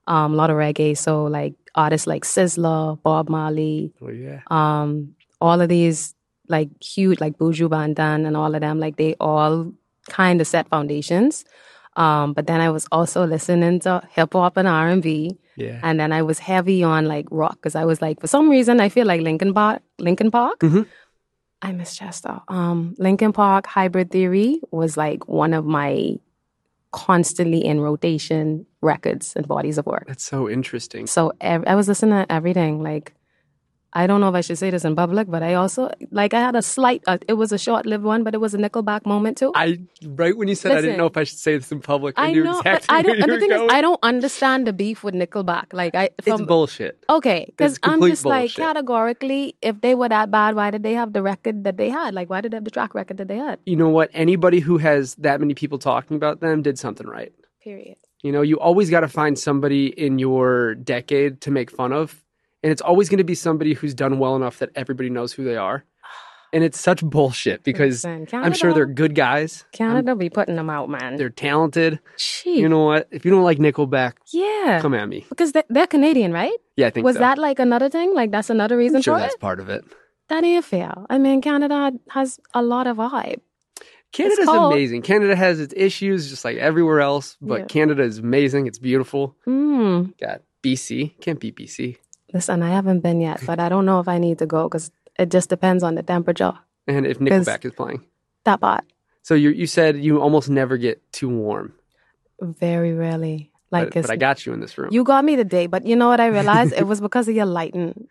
um, 0.07 0.33
a 0.33 0.37
lot 0.37 0.51
of 0.51 0.57
reggae. 0.57 0.97
So 0.97 1.25
like 1.25 1.55
artists 1.75 2.07
like 2.07 2.25
Sizzla, 2.25 3.01
Bob 3.03 3.29
Marley, 3.29 3.93
Oh 4.03 4.09
yeah, 4.09 4.41
um, 4.49 5.15
all 5.41 5.61
of 5.61 5.69
these 5.69 6.15
like 6.49 6.69
huge, 6.83 7.21
like 7.21 7.39
Buju 7.39 7.69
Banton 7.69 8.27
and 8.27 8.37
all 8.37 8.55
of 8.55 8.61
them, 8.61 8.81
like 8.81 8.97
they 8.97 9.15
all 9.21 9.73
kind 10.09 10.41
of 10.41 10.47
set 10.47 10.69
foundations. 10.69 11.45
Um, 11.97 12.33
but 12.33 12.47
then 12.47 12.61
I 12.61 12.71
was 12.71 12.87
also 12.93 13.27
listening 13.27 13.81
to 13.81 14.03
hip 14.13 14.33
hop 14.33 14.57
and 14.57 14.69
R 14.69 14.89
and 14.89 15.03
B, 15.03 15.37
yeah. 15.57 15.81
and 15.83 15.99
then 15.99 16.13
I 16.13 16.23
was 16.23 16.39
heavy 16.39 16.83
on 16.83 17.07
like 17.07 17.27
rock 17.31 17.55
because 17.57 17.75
I 17.75 17.85
was 17.85 18.01
like, 18.01 18.21
for 18.21 18.27
some 18.29 18.49
reason, 18.49 18.81
I 18.81 18.89
feel 18.89 19.07
like 19.07 19.21
Linkin 19.23 19.53
Park. 19.53 19.83
Linkin 19.99 20.31
Park. 20.31 20.61
Mhm. 20.61 20.87
I 21.63 21.73
miss 21.73 21.95
Chester. 21.97 22.41
Um, 22.49 22.95
Linkin 22.99 23.33
Park 23.33 23.67
Hybrid 23.67 24.11
Theory 24.11 24.61
was 24.71 24.97
like 24.97 25.29
one 25.29 25.53
of 25.53 25.67
my 25.67 26.17
constantly 26.93 27.65
in 27.65 27.81
rotation 27.81 28.67
records 28.81 29.35
and 29.37 29.47
bodies 29.47 29.79
of 29.79 29.87
work. 29.87 30.05
That's 30.07 30.25
so 30.25 30.49
interesting. 30.49 31.07
So 31.07 31.33
ev- 31.41 31.65
I 31.67 31.75
was 31.75 31.87
listening 31.89 32.15
to 32.25 32.33
everything. 32.33 32.83
Like, 32.83 33.13
I 33.93 34.07
don't 34.07 34.21
know 34.21 34.29
if 34.29 34.35
I 34.35 34.41
should 34.41 34.59
say 34.59 34.71
this 34.71 34.85
in 34.85 34.95
public, 34.95 35.29
but 35.29 35.43
I 35.43 35.55
also 35.55 35.91
like 36.11 36.33
I 36.33 36.41
had 36.41 36.55
a 36.55 36.63
slight. 36.63 37.03
Uh, 37.07 37.19
it 37.27 37.35
was 37.35 37.51
a 37.53 37.59
short-lived 37.59 38.05
one, 38.05 38.23
but 38.23 38.35
it 38.35 38.41
was 38.41 38.55
a 38.55 38.59
Nickelback 38.59 39.05
moment 39.05 39.39
too. 39.39 39.53
I 39.55 39.81
right 40.07 40.37
when 40.37 40.49
you 40.49 40.55
said 40.55 40.73
I 40.73 40.81
didn't 40.81 40.97
know 40.97 41.07
if 41.07 41.17
I 41.17 41.25
should 41.25 41.39
say 41.39 41.57
this 41.57 41.73
in 41.73 41.81
public. 41.81 42.15
I, 42.17 42.29
I 42.29 42.33
knew 42.33 42.45
know, 42.45 42.59
exactly 42.61 42.97
I 42.97 43.03
don't. 43.03 43.19
the 43.19 43.41
thing 43.41 43.49
going. 43.49 43.69
is, 43.69 43.73
I 43.73 43.81
don't 43.81 43.99
understand 44.03 44.67
the 44.67 44.73
beef 44.73 45.03
with 45.03 45.15
Nickelback. 45.15 45.73
Like, 45.73 45.95
I 45.95 46.11
it's 46.19 46.29
from 46.29 46.47
bullshit. 46.47 47.05
okay, 47.09 47.47
because 47.49 47.79
I'm 47.83 48.01
just 48.03 48.25
like 48.25 48.55
categorically, 48.55 49.57
if 49.61 49.81
they 49.81 49.95
were 49.95 50.09
that 50.09 50.31
bad, 50.31 50.55
why 50.55 50.71
did 50.71 50.83
they 50.83 50.95
have 50.95 51.13
the 51.13 51.23
record 51.23 51.65
that 51.65 51.77
they 51.77 51.91
had? 51.91 52.15
Like, 52.15 52.31
why 52.31 52.41
did 52.41 52.53
they 52.53 52.57
have 52.57 52.65
the 52.65 52.71
track 52.71 52.95
record 52.95 53.17
that 53.19 53.29
they 53.29 53.39
had? 53.39 53.59
You 53.67 53.77
know 53.77 53.89
what? 53.89 54.11
Anybody 54.15 54.61
who 54.61 54.79
has 54.79 55.17
that 55.17 55.41
many 55.41 55.55
people 55.55 55.79
talking 55.79 56.17
about 56.17 56.41
them 56.41 56.63
did 56.63 56.79
something 56.79 57.07
right. 57.07 57.33
Period. 57.63 57.97
You 58.23 58.33
know, 58.33 58.43
you 58.43 58.59
always 58.59 58.91
got 58.91 59.01
to 59.01 59.09
find 59.09 59.39
somebody 59.39 59.87
in 59.87 60.19
your 60.19 60.75
decade 60.75 61.41
to 61.43 61.51
make 61.51 61.71
fun 61.71 61.93
of. 61.93 62.23
And 62.63 62.71
it's 62.71 62.83
always 62.83 63.09
going 63.09 63.19
to 63.19 63.25
be 63.25 63.35
somebody 63.35 63.75
who's 63.75 63.95
done 63.95 64.19
well 64.19 64.37
enough 64.37 64.59
that 64.59 64.71
everybody 64.75 65.09
knows 65.11 65.33
who 65.33 65.45
they 65.45 65.57
are. 65.57 65.85
And 66.53 66.65
it's 66.65 66.81
such 66.81 67.03
bullshit 67.05 67.63
because 67.63 68.05
Listen, 68.05 68.27
I'm 68.33 68.53
sure 68.55 68.75
they're 68.75 68.85
good 68.85 69.15
guys. 69.15 69.65
Canada 69.73 70.17
be 70.17 70.29
putting 70.29 70.57
them 70.57 70.69
out, 70.69 70.89
man. 70.91 71.17
They're 71.17 71.31
talented. 71.31 72.01
Cheap. 72.17 72.59
You 72.59 72.69
know 72.69 72.85
what? 72.85 73.07
If 73.13 73.25
you 73.25 73.31
don't 73.31 73.45
like 73.45 73.59
Nickelback, 73.59 74.15
yeah. 74.33 74.81
come 74.83 74.93
at 74.95 75.09
me. 75.09 75.25
Because 75.29 75.53
they, 75.53 75.63
they're 75.69 75.87
Canadian, 75.87 76.33
right? 76.33 76.53
Yeah, 76.77 76.89
I 76.89 76.91
think 76.91 77.05
Was 77.05 77.15
so. 77.15 77.21
that 77.21 77.39
like 77.39 77.61
another 77.61 77.89
thing? 77.89 78.15
Like 78.15 78.33
that's 78.33 78.51
another 78.51 78.77
reason 78.77 78.97
I'm 78.97 79.03
sure 79.03 79.15
for 79.15 79.21
that's 79.21 79.35
it? 79.35 79.41
part 79.41 79.61
of 79.61 79.69
it. 79.69 79.85
That 80.29 80.43
ain't 80.43 80.65
fair. 80.65 80.93
I 81.09 81.19
mean, 81.19 81.41
Canada 81.41 81.93
has 82.11 82.41
a 82.53 82.63
lot 82.63 82.89
of 82.89 82.97
vibe. 82.97 83.41
Canada's 84.13 84.49
amazing. 84.49 85.03
Canada 85.03 85.37
has 85.37 85.61
its 85.61 85.73
issues 85.77 86.29
just 86.31 86.45
like 86.45 86.57
everywhere 86.57 87.01
else, 87.01 87.37
but 87.41 87.61
Yeah. 87.61 87.67
Canada 87.67 88.03
is 88.03 88.19
amazing. 88.19 88.67
It's 88.67 88.79
beautiful. 88.79 89.37
Mm. 89.47 90.19
Got 90.19 90.43
BC. 90.65 91.21
Can't 91.21 91.39
beat 91.39 91.55
BC. 91.57 91.97
Listen, 92.33 92.63
I 92.63 92.71
haven't 92.71 93.01
been 93.01 93.21
yet, 93.21 93.41
but 93.45 93.59
I 93.61 93.69
don't 93.69 93.85
know 93.87 94.01
if 94.01 94.09
I 94.09 94.19
need 94.19 94.39
to 94.39 94.47
go 94.47 94.69
because 94.69 94.91
it 95.19 95.31
just 95.31 95.49
depends 95.49 95.83
on 95.83 95.95
the 95.97 96.03
temperature. 96.03 96.53
And 96.87 97.07
if 97.07 97.19
Nickelback 97.19 97.65
is 97.65 97.75
playing. 97.75 98.05
That 98.45 98.61
part. 98.61 98.85
So 99.23 99.35
you 99.35 99.51
you 99.51 99.67
said 99.67 99.97
you 99.99 100.21
almost 100.21 100.49
never 100.49 100.77
get 100.77 101.03
too 101.13 101.29
warm. 101.29 101.75
Very 102.41 102.95
rarely. 102.95 103.51
Like, 103.71 103.95
but, 103.95 104.03
but 104.03 104.11
I 104.11 104.17
got 104.17 104.47
you 104.47 104.53
in 104.53 104.61
this 104.61 104.77
room. 104.79 104.89
you 104.93 105.05
got 105.05 105.25
me 105.25 105.37
today, 105.37 105.67
but 105.67 105.87
you 105.87 105.95
know 105.95 106.09
what 106.09 106.21
I 106.21 106.27
realized? 106.27 106.73
it 106.73 106.87
was 106.93 107.01
because 107.01 107.29
of 107.29 107.35
your 107.37 107.47
lighting. 107.47 108.09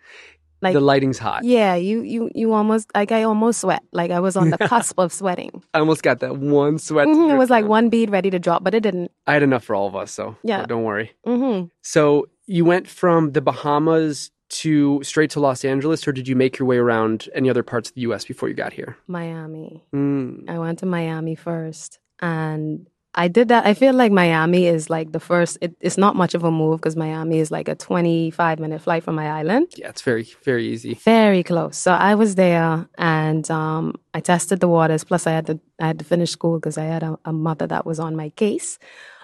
Like 0.61 0.73
the 0.73 0.81
lighting's 0.81 1.17
hot. 1.17 1.43
Yeah, 1.43 1.75
you 1.75 2.01
you 2.01 2.29
you 2.35 2.53
almost 2.53 2.91
like 2.93 3.11
I 3.13 3.23
almost 3.23 3.61
sweat. 3.61 3.81
Like 3.93 4.11
I 4.11 4.19
was 4.19 4.35
on 4.35 4.49
the 4.49 4.57
cusp 4.71 4.99
of 4.99 5.11
sweating. 5.13 5.63
I 5.73 5.79
almost 5.79 6.03
got 6.03 6.19
that 6.19 6.35
one 6.37 6.77
sweat. 6.79 7.07
Mhm, 7.07 7.31
It 7.31 7.37
was 7.37 7.49
like 7.49 7.65
one 7.65 7.89
bead 7.89 8.09
ready 8.09 8.29
to 8.29 8.39
drop, 8.39 8.63
but 8.63 8.73
it 8.75 8.81
didn't. 8.83 9.11
I 9.25 9.33
had 9.33 9.43
enough 9.43 9.63
for 9.63 9.73
all 9.73 9.87
of 9.87 9.95
us, 9.95 10.11
so 10.11 10.35
Yeah. 10.43 10.65
don't 10.65 10.83
worry. 10.83 11.13
hmm 11.25 11.63
So 11.81 12.27
you 12.49 12.65
went 12.65 12.87
from 12.87 13.33
the 13.33 13.41
Bahamas 13.41 14.31
to 14.49 15.01
straight 15.03 15.29
to 15.31 15.39
Los 15.39 15.63
Angeles, 15.63 16.07
or 16.07 16.11
did 16.11 16.27
you 16.27 16.35
make 16.35 16.57
your 16.57 16.67
way 16.67 16.77
around 16.77 17.29
any 17.35 17.49
other 17.49 17.61
parts 17.61 17.89
of 17.89 17.95
the 17.95 18.01
U.S. 18.01 18.25
before 18.25 18.49
you 18.49 18.55
got 18.55 18.73
here? 18.73 18.97
Miami. 19.07 19.85
Mm. 19.93 20.49
I 20.49 20.57
went 20.57 20.79
to 20.79 20.87
Miami 20.87 21.35
first, 21.35 21.99
and 22.19 22.87
I 23.13 23.27
did 23.27 23.49
that. 23.49 23.67
I 23.67 23.75
feel 23.75 23.93
like 23.93 24.11
Miami 24.11 24.65
is 24.65 24.89
like 24.89 25.11
the 25.11 25.19
first. 25.19 25.59
It, 25.61 25.75
it's 25.79 25.99
not 25.99 26.15
much 26.15 26.33
of 26.33 26.43
a 26.43 26.49
move 26.49 26.79
because 26.79 26.95
Miami 26.95 27.37
is 27.37 27.51
like 27.51 27.67
a 27.67 27.75
twenty-five 27.75 28.57
minute 28.59 28.81
flight 28.81 29.03
from 29.03 29.13
my 29.13 29.29
island. 29.29 29.67
Yeah, 29.77 29.89
it's 29.89 30.01
very 30.01 30.27
very 30.43 30.65
easy. 30.67 30.95
Very 30.95 31.43
close. 31.43 31.77
So 31.77 31.91
I 31.91 32.15
was 32.15 32.33
there, 32.33 32.89
and 32.97 33.49
um, 33.51 33.93
I 34.15 34.21
tested 34.21 34.59
the 34.59 34.67
waters. 34.67 35.03
Plus, 35.03 35.27
I 35.27 35.31
had 35.31 35.45
to 35.45 35.59
I 35.79 35.85
had 35.85 35.99
to 35.99 36.05
finish 36.05 36.31
school 36.31 36.57
because 36.57 36.79
I 36.79 36.85
had 36.85 37.03
a, 37.03 37.19
a 37.25 37.31
mother 37.31 37.67
that 37.67 37.85
was 37.85 37.99
on 37.99 38.15
my 38.15 38.29
case. 38.29 38.79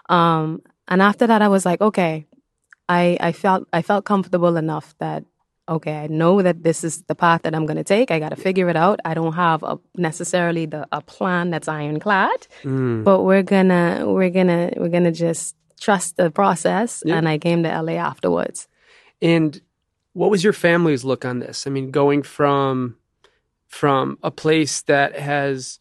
Um, 0.10 0.62
and 0.88 1.02
after 1.02 1.26
that, 1.26 1.42
I 1.42 1.48
was 1.48 1.66
like, 1.66 1.82
okay, 1.82 2.28
I 2.90 3.18
I 3.20 3.32
felt 3.32 3.68
I 3.74 3.82
felt 3.82 4.06
comfortable 4.06 4.58
enough 4.58 4.96
that 5.00 5.24
okay, 5.68 5.98
I 6.04 6.08
know 6.08 6.44
that 6.44 6.62
this 6.62 6.84
is 6.84 7.02
the 7.08 7.16
path 7.16 7.42
that 7.42 7.56
I'm 7.56 7.66
going 7.66 7.78
to 7.78 7.84
take. 7.84 8.12
I 8.12 8.20
got 8.20 8.30
to 8.30 8.36
figure 8.36 8.70
it 8.70 8.76
out. 8.76 9.00
I 9.04 9.16
don't 9.16 9.34
have 9.34 9.64
a, 9.64 9.80
necessarily 9.98 10.68
the 10.68 10.88
a 10.92 11.02
plan 11.02 11.50
that's 11.50 11.68
ironclad, 11.68 12.48
Mm. 12.64 13.04
but 13.04 13.24
we're 13.24 13.42
gonna 13.44 14.04
we're 14.06 14.30
gonna 14.30 14.72
we're 14.78 14.90
gonna 14.90 15.12
just 15.12 15.56
trust 15.80 16.18
the 16.18 16.30
process. 16.30 17.02
Yeah. 17.06 17.16
And 17.18 17.28
I 17.28 17.38
came 17.40 17.64
to 17.64 17.70
LA 17.82 17.94
afterwards. 17.94 18.68
And 19.22 19.60
what 20.14 20.30
was 20.30 20.44
your 20.44 20.54
family's 20.54 21.04
look 21.04 21.26
on 21.26 21.40
this? 21.40 21.66
I 21.66 21.70
mean, 21.72 21.90
going 21.92 22.22
from 22.24 22.98
from 23.68 24.18
a 24.22 24.30
place 24.32 24.84
that 24.84 25.18
has 25.20 25.80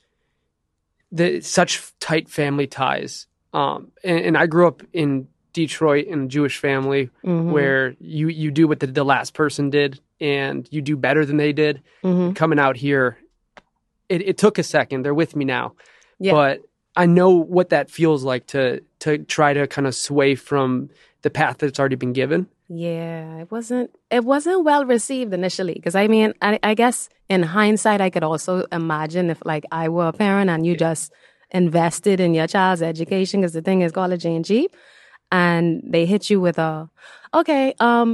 the 1.12 1.40
such 1.42 1.92
tight 2.00 2.28
family 2.30 2.66
ties. 2.66 3.26
Um, 3.52 3.92
and, 4.02 4.18
and 4.26 4.38
I 4.38 4.46
grew 4.46 4.66
up 4.66 4.82
in 4.92 5.28
Detroit 5.64 6.06
in 6.06 6.24
a 6.24 6.26
Jewish 6.26 6.58
family 6.58 7.08
Mhm. 7.24 7.50
where 7.52 7.94
you 8.00 8.28
you 8.28 8.50
do 8.50 8.68
what 8.68 8.80
the, 8.80 8.86
the 8.88 9.04
last 9.04 9.32
person 9.32 9.70
did 9.70 10.00
and 10.20 10.68
you 10.70 10.82
do 10.82 10.96
better 10.96 11.24
than 11.24 11.38
they 11.38 11.52
did. 11.54 11.80
Mhm. 12.02 12.34
Coming 12.36 12.58
out 12.58 12.76
here, 12.76 13.16
it, 14.10 14.20
it 14.28 14.36
took 14.36 14.58
a 14.58 14.62
second. 14.62 15.02
They're 15.04 15.14
with 15.14 15.34
me 15.34 15.44
now, 15.46 15.72
Yeah. 16.18 16.32
but 16.32 16.60
I 16.96 17.06
know 17.06 17.30
what 17.30 17.70
that 17.70 17.90
feels 17.90 18.22
like 18.24 18.46
to 18.48 18.80
to 19.00 19.18
try 19.18 19.54
to 19.54 19.66
kind 19.66 19.86
of 19.86 19.94
sway 19.94 20.34
from 20.34 20.90
the 21.22 21.30
path 21.30 21.58
that's 21.58 21.78
already 21.80 21.96
been 21.96 22.12
given. 22.12 22.46
Yeah, 22.68 23.38
it 23.42 23.50
wasn't 23.50 23.90
it 24.10 24.24
wasn't 24.24 24.64
well 24.64 24.84
received 24.84 25.32
initially 25.32 25.74
because 25.74 25.94
I 25.94 26.08
mean 26.08 26.34
I, 26.42 26.58
I 26.62 26.74
guess 26.74 27.08
in 27.28 27.42
hindsight 27.42 28.00
I 28.00 28.10
could 28.10 28.24
also 28.24 28.66
imagine 28.72 29.30
if 29.30 29.38
like 29.44 29.64
I 29.70 29.88
were 29.88 30.08
a 30.08 30.12
parent 30.12 30.50
and 30.50 30.66
you 30.66 30.76
just 30.76 31.12
invested 31.50 32.18
in 32.20 32.34
your 32.34 32.46
child's 32.48 32.82
education 32.82 33.40
because 33.40 33.52
the 33.52 33.62
thing 33.62 33.82
is 33.82 33.92
college 33.92 34.26
ain't 34.26 34.46
cheap 34.46 34.74
and 35.40 35.82
they 35.94 36.04
hit 36.12 36.30
you 36.30 36.38
with 36.46 36.58
a 36.58 36.70
okay 37.40 37.74
um 37.88 38.08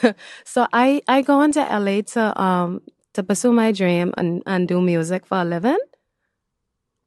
so 0.54 0.66
I 0.72 0.86
I 1.16 1.22
go 1.30 1.36
into 1.46 1.60
LA 1.84 1.96
to 2.14 2.24
um 2.48 2.80
to 3.18 3.22
pursue 3.30 3.52
my 3.62 3.68
dream 3.80 4.12
and 4.16 4.42
and 4.46 4.68
do 4.72 4.80
music 4.80 5.26
for 5.30 5.38
a 5.44 5.44
living. 5.54 5.82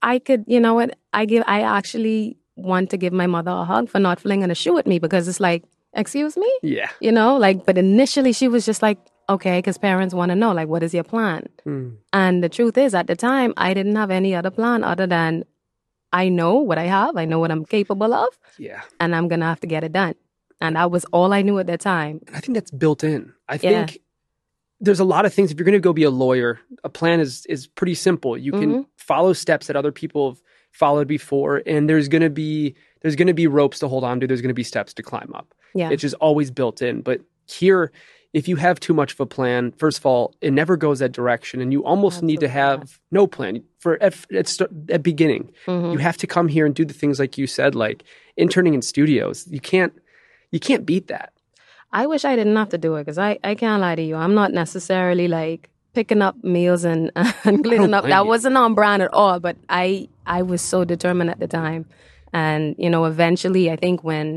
I 0.02 0.20
could 0.20 0.44
you 0.48 0.60
know 0.60 0.74
what 0.80 0.98
I 1.14 1.26
give 1.26 1.44
I 1.48 1.62
actually 1.62 2.38
want 2.56 2.90
to 2.92 2.98
give 2.98 3.14
my 3.14 3.28
mother 3.28 3.52
a 3.52 3.64
hug 3.64 3.90
for 3.90 4.00
not 4.00 4.20
flinging 4.20 4.52
a 4.52 4.56
shoe 4.56 4.78
at 4.78 4.86
me 4.86 5.00
because 5.00 5.28
it's 5.28 5.40
like 5.40 5.64
excuse 5.94 6.36
me 6.38 6.52
Yeah. 6.62 6.90
you 7.00 7.12
know 7.12 7.38
like 7.38 7.66
but 7.66 7.78
initially 7.78 8.34
she 8.34 8.48
was 8.48 8.66
just 8.66 8.82
like 8.82 9.00
okay 9.30 9.58
because 9.60 9.78
parents 9.78 10.14
want 10.14 10.30
to 10.32 10.36
know 10.36 10.52
like 10.52 10.68
what 10.68 10.84
is 10.84 10.94
your 10.94 11.04
plan 11.04 11.48
Mm. 11.66 11.98
and 12.12 12.44
the 12.44 12.50
truth 12.50 12.78
is 12.78 12.94
at 12.94 13.08
the 13.08 13.16
time 13.16 13.54
i 13.58 13.74
didn't 13.78 13.96
have 13.96 14.12
any 14.12 14.36
other 14.40 14.52
plan 14.52 14.84
other 14.84 15.08
than 15.08 15.46
i 16.14 16.30
know 16.30 16.54
what 16.70 16.78
i 16.78 16.84
have 16.86 17.18
i 17.18 17.26
know 17.26 17.40
what 17.40 17.52
i'm 17.52 17.66
capable 17.66 18.14
of 18.14 18.30
Yeah. 18.58 18.82
and 19.00 19.16
i'm 19.16 19.28
gonna 19.28 19.46
have 19.46 19.60
to 19.62 19.68
get 19.68 19.84
it 19.84 19.92
done 19.92 20.16
and 20.62 20.76
that 20.78 20.90
was 20.92 21.04
all 21.06 21.34
i 21.34 21.42
knew 21.42 21.60
at 21.60 21.68
that 21.68 21.82
time 21.82 22.22
I 22.34 22.40
think 22.40 22.54
that's 22.56 22.72
built 22.72 23.04
in. 23.04 23.34
I 23.50 23.56
Yeah. 23.56 23.60
think 23.86 24.00
there's 24.80 25.00
a 25.00 25.06
lot 25.06 25.26
of 25.26 25.34
things. 25.34 25.50
If 25.52 25.58
you're 25.58 25.64
going 25.66 25.82
to 25.82 25.88
go 25.90 25.94
be 25.94 26.04
a 26.04 26.10
lawyer, 26.26 26.60
a 26.84 26.90
plan 26.90 27.20
is 27.22 27.46
is 27.48 27.68
pretty 27.68 27.96
simple. 27.96 28.38
You 28.38 28.52
can 28.52 28.70
Mm-hmm. 28.70 28.82
follow 28.98 29.32
steps 29.34 29.68
that 29.68 29.76
other 29.78 29.92
people 29.94 30.32
have 30.32 30.42
followed 30.72 31.08
before, 31.08 31.62
and 31.66 31.88
there's 31.90 32.10
going 32.10 32.22
to 32.24 32.30
be 32.30 32.76
there's 33.02 33.16
going 33.16 33.28
to 33.28 33.34
be 33.34 33.48
ropes 33.48 33.80
to 33.80 33.88
hold 33.88 34.04
on 34.04 34.20
to. 34.20 34.28
There's 34.28 34.42
going 34.42 34.56
to 34.56 34.62
be 34.64 34.64
steps 34.74 34.94
to 34.96 35.04
climb 35.04 35.32
up. 35.40 35.48
yeah 35.74 35.90
It's 35.92 36.02
just 36.02 36.16
always 36.16 36.52
built 36.52 36.82
in. 36.82 37.02
But 37.02 37.22
here, 37.48 37.92
if 38.34 38.48
you 38.50 38.58
have 38.58 38.78
too 38.80 38.94
much 38.94 39.14
of 39.14 39.20
a 39.22 39.26
plan, 39.26 39.72
first 39.84 40.00
of 40.00 40.06
all, 40.06 40.36
it 40.42 40.52
never 40.52 40.76
goes 40.76 41.00
that 41.00 41.14
direction, 41.14 41.62
and 41.62 41.72
you 41.72 41.86
almost 41.86 42.22
need 42.24 42.40
to 42.42 42.48
Absolutely 42.48 42.82
have 42.82 43.00
no 43.12 43.26
plan 43.28 43.64
for 43.84 43.92
at 44.08 44.14
at, 44.42 44.48
at 44.96 45.02
beginning. 45.12 45.44
Mhm. 45.68 45.92
You 45.94 46.00
have 46.10 46.18
to 46.24 46.28
come 46.36 46.48
here 46.56 46.66
and 46.68 46.74
do 46.82 46.86
the 46.92 46.98
things 47.02 47.16
like 47.24 47.34
you 47.42 47.48
said, 47.58 47.72
like 47.86 48.00
interning 48.44 48.74
in 48.78 48.82
studios. 48.94 49.38
You 49.56 49.60
can't 49.72 49.94
you 50.56 50.60
can't 50.70 50.86
beat 50.92 51.08
that. 51.16 51.30
i 52.02 52.04
wish 52.12 52.24
i 52.32 52.34
didn't 52.40 52.58
have 52.62 52.70
to 52.76 52.80
do 52.86 52.90
it 52.98 53.02
because 53.04 53.20
I, 53.30 53.32
I 53.52 53.54
can't 53.62 53.80
lie 53.86 53.96
to 54.02 54.06
you 54.10 54.16
i'm 54.24 54.36
not 54.42 54.52
necessarily 54.64 55.28
like 55.40 55.62
picking 55.98 56.22
up 56.28 56.36
meals 56.56 56.84
and, 56.92 57.02
and 57.48 57.56
cleaning 57.66 57.94
up 57.98 58.06
that 58.14 58.24
you. 58.24 58.32
wasn't 58.34 58.58
on 58.64 58.72
brand 58.80 59.02
at 59.08 59.12
all 59.22 59.38
but 59.48 59.56
i 59.82 59.86
i 60.38 60.40
was 60.52 60.62
so 60.74 60.80
determined 60.94 61.30
at 61.36 61.40
the 61.44 61.50
time 61.62 61.82
and 62.42 62.76
you 62.84 62.90
know 62.94 63.04
eventually 63.14 63.64
i 63.76 63.78
think 63.84 63.98
when 64.12 64.28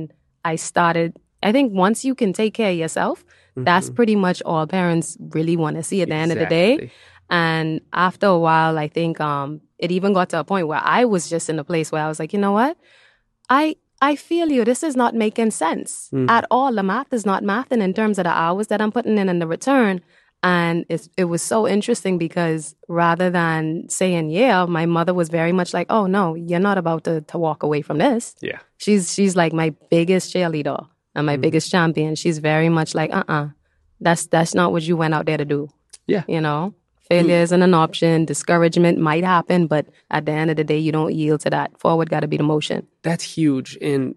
i 0.53 0.55
started 0.71 1.09
i 1.43 1.51
think 1.53 1.67
once 1.87 1.99
you 2.09 2.15
can 2.15 2.33
take 2.43 2.53
care 2.61 2.73
of 2.75 2.79
yourself 2.85 3.25
that's 3.69 3.89
pretty 3.99 4.17
much 4.27 4.39
all 4.45 4.67
parents 4.67 5.17
really 5.39 5.57
want 5.57 5.77
to 5.81 5.83
see 5.83 6.03
at 6.03 6.09
the 6.13 6.15
end 6.25 6.31
of 6.33 6.39
the 6.39 6.51
day 6.61 6.73
Exactly. 6.75 6.91
And 7.31 7.81
after 7.93 8.27
a 8.27 8.39
while 8.39 8.79
i 8.79 8.87
think 8.89 9.21
um 9.21 9.61
it 9.79 9.91
even 9.91 10.13
got 10.13 10.29
to 10.31 10.39
a 10.39 10.45
point 10.45 10.67
where 10.69 10.81
i 10.85 11.05
was 11.05 11.29
just 11.29 11.49
in 11.51 11.59
a 11.59 11.65
place 11.65 11.91
where 11.93 12.03
i 12.03 12.09
was 12.09 12.19
like 12.19 12.33
you 12.33 12.39
know 12.39 12.53
what? 12.53 12.77
I 13.49 13.77
i 14.03 14.17
feel 14.17 14.51
you. 14.51 14.65
This 14.65 14.83
is 14.83 14.97
not 14.97 15.15
making 15.15 15.51
sense 15.53 16.11
Mm. 16.13 16.29
at 16.31 16.45
all. 16.51 16.73
The 16.75 16.83
math 16.83 17.13
is 17.13 17.25
not 17.27 17.43
mathing 17.43 17.83
in 17.83 17.93
terms 17.95 18.19
of 18.19 18.25
the 18.25 18.31
hours 18.45 18.67
that 18.69 18.81
i'm 18.81 18.93
putting 18.93 19.19
in 19.19 19.29
and 19.29 19.41
the 19.43 19.47
return. 19.47 20.01
And 20.43 20.85
it's, 20.89 21.09
it 21.17 21.25
was 21.25 21.43
so 21.43 21.67
interesting 21.67 22.19
because 22.19 22.75
rather 22.89 23.31
than 23.31 23.89
saying 23.89 24.31
yeah 24.31 24.65
my 24.67 24.85
mother 24.87 25.15
was 25.15 25.29
very 25.29 25.53
much 25.53 25.73
like 25.75 25.87
oh 25.91 26.07
no 26.07 26.35
you're 26.35 26.61
not 26.61 26.79
about 26.79 27.05
to, 27.05 27.23
to 27.23 27.39
walk 27.39 27.63
away 27.63 27.83
from 27.83 27.99
this. 27.99 28.35
Yeah. 28.43 28.59
she's 28.77 29.13
she's 29.15 29.35
like 29.35 29.53
my 29.53 29.71
biggest 29.91 30.33
cheerleader 30.35 30.87
and 31.15 31.23
Mm. 31.25 31.27
my 31.33 31.37
biggest 31.39 31.71
champion. 31.71 32.15
She's 32.15 32.39
very 32.39 32.69
much 32.69 32.95
like 32.95 33.11
uh-uh. 33.13 33.49
That's 34.01 34.27
that's 34.27 34.55
not 34.55 34.73
what 34.73 34.83
you 34.83 34.97
went 34.97 35.15
out 35.15 35.25
there 35.27 35.39
to 35.39 35.45
do. 35.47 35.69
Yeah. 36.07 36.25
you 36.29 36.41
know 36.41 36.75
failure 37.09 37.41
isn't 37.41 37.63
an 37.63 37.75
option 37.75 38.25
discouragement 38.25 38.99
might 38.99 39.25
happen 39.25 39.67
but 39.67 39.87
at 40.11 40.27
the 40.27 40.33
end 40.33 40.51
of 40.51 40.57
the 40.57 40.65
day 40.65 40.79
you 40.79 40.93
don't 40.93 41.15
yield 41.15 41.41
to 41.41 41.51
that 41.51 41.79
forward 41.79 42.11
got 42.11 42.21
to 42.21 42.29
be 42.29 42.37
the 42.37 42.43
motion 42.43 42.87
That's 43.03 43.25
huge. 43.25 43.79
And 43.81 44.15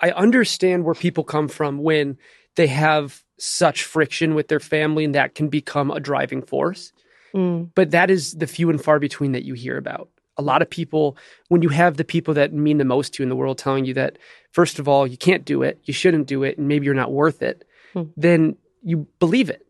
I 0.00 0.10
understand 0.10 0.84
where 0.84 0.94
people 0.94 1.22
come 1.24 1.48
from 1.48 1.78
when 1.78 2.18
they 2.56 2.66
have 2.66 3.22
such 3.38 3.84
friction 3.84 4.34
with 4.34 4.48
their 4.48 4.60
family 4.60 5.04
and 5.04 5.14
that 5.14 5.34
can 5.34 5.48
become 5.48 5.90
a 5.90 6.00
driving 6.00 6.42
force. 6.42 6.92
Mm. 7.34 7.70
But 7.74 7.92
that 7.92 8.10
is 8.10 8.32
the 8.32 8.46
few 8.46 8.68
and 8.70 8.82
far 8.82 8.98
between 8.98 9.32
that 9.32 9.44
you 9.44 9.54
hear 9.54 9.78
about. 9.78 10.08
A 10.36 10.42
lot 10.42 10.60
of 10.62 10.68
people, 10.68 11.16
when 11.48 11.62
you 11.62 11.68
have 11.68 11.96
the 11.96 12.04
people 12.04 12.34
that 12.34 12.52
mean 12.52 12.78
the 12.78 12.84
most 12.84 13.14
to 13.14 13.22
you 13.22 13.24
in 13.24 13.28
the 13.28 13.36
world 13.36 13.58
telling 13.58 13.84
you 13.84 13.94
that, 13.94 14.18
first 14.50 14.78
of 14.78 14.88
all, 14.88 15.06
you 15.06 15.16
can't 15.16 15.44
do 15.44 15.62
it, 15.62 15.78
you 15.84 15.94
shouldn't 15.94 16.26
do 16.26 16.42
it, 16.42 16.58
and 16.58 16.66
maybe 16.68 16.84
you're 16.86 16.94
not 16.94 17.12
worth 17.12 17.42
it, 17.42 17.64
Hmm. 17.92 18.04
then 18.16 18.56
you 18.82 19.06
believe 19.18 19.50
it. 19.50 19.66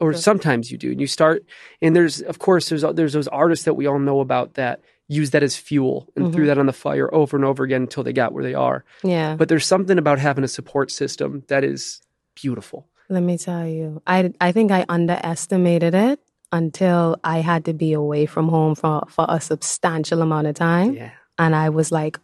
Or 0.00 0.12
sometimes 0.14 0.70
you 0.72 0.78
do. 0.78 0.90
And 0.92 1.00
you 1.00 1.06
start, 1.06 1.44
and 1.82 1.94
there's, 1.94 2.22
of 2.22 2.38
course, 2.38 2.68
there's, 2.70 2.82
there's 2.94 3.12
those 3.12 3.28
artists 3.28 3.64
that 3.66 3.74
we 3.74 3.86
all 3.86 3.98
know 3.98 4.20
about 4.20 4.54
that 4.54 4.80
use 5.08 5.30
that 5.30 5.42
as 5.42 5.56
fuel 5.56 6.08
and 6.16 6.32
threw 6.32 6.46
that 6.46 6.56
on 6.58 6.66
the 6.66 6.72
fire 6.72 7.12
over 7.14 7.36
and 7.36 7.44
over 7.44 7.64
again 7.64 7.82
until 7.82 8.02
they 8.04 8.12
got 8.12 8.32
where 8.32 8.44
they 8.44 8.54
are. 8.54 8.84
yeah 9.02 9.34
But 9.36 9.48
there's 9.48 9.66
something 9.66 9.98
about 9.98 10.18
having 10.20 10.44
a 10.44 10.48
support 10.48 10.90
system 10.90 11.42
that 11.48 11.64
is 11.64 12.00
beautiful. 12.34 12.86
let 13.08 13.22
me 13.24 13.36
tell 13.36 13.66
you 13.66 14.00
i 14.06 14.32
i 14.40 14.52
think 14.52 14.70
i 14.70 14.84
underestimated 14.88 15.94
it 15.94 16.20
until 16.52 17.16
i 17.24 17.38
had 17.40 17.64
to 17.64 17.72
be 17.74 17.92
away 17.92 18.24
from 18.26 18.48
home 18.48 18.74
for 18.76 19.02
for 19.08 19.26
a 19.28 19.40
substantial 19.40 20.22
amount 20.22 20.46
of 20.46 20.54
time 20.54 20.94
Yeah. 20.94 21.10
and 21.38 21.54
i 21.56 21.68
was 21.70 21.90
like 21.92 22.18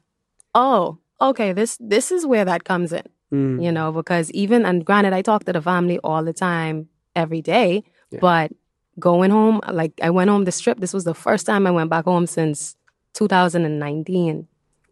oh 0.54 0.98
okay 1.20 1.52
this 1.52 1.76
this 1.80 2.10
is 2.12 2.24
where 2.24 2.44
that 2.44 2.64
comes 2.64 2.92
in 2.92 3.02
Mm. 3.32 3.60
you 3.64 3.72
know, 3.72 3.90
because 3.90 4.30
even, 4.30 4.64
and 4.64 4.84
granted, 4.84 5.12
I 5.12 5.20
talk 5.20 5.42
to 5.46 5.52
the 5.52 5.60
family 5.60 5.98
all 6.04 6.22
the 6.22 6.32
time, 6.32 6.88
every 7.16 7.42
day, 7.42 7.82
Yeah. 8.10 8.20
but 8.20 8.52
going 8.98 9.30
home, 9.30 9.60
like 9.72 9.92
I 10.02 10.10
went 10.10 10.30
home 10.30 10.44
the 10.44 10.52
trip, 10.52 10.78
this 10.80 10.92
was 10.94 11.04
the 11.04 11.14
first 11.14 11.46
time 11.46 11.66
I 11.66 11.70
went 11.72 11.90
back 11.90 12.04
home 12.04 12.26
since 12.26 12.76
2019. 13.14 14.46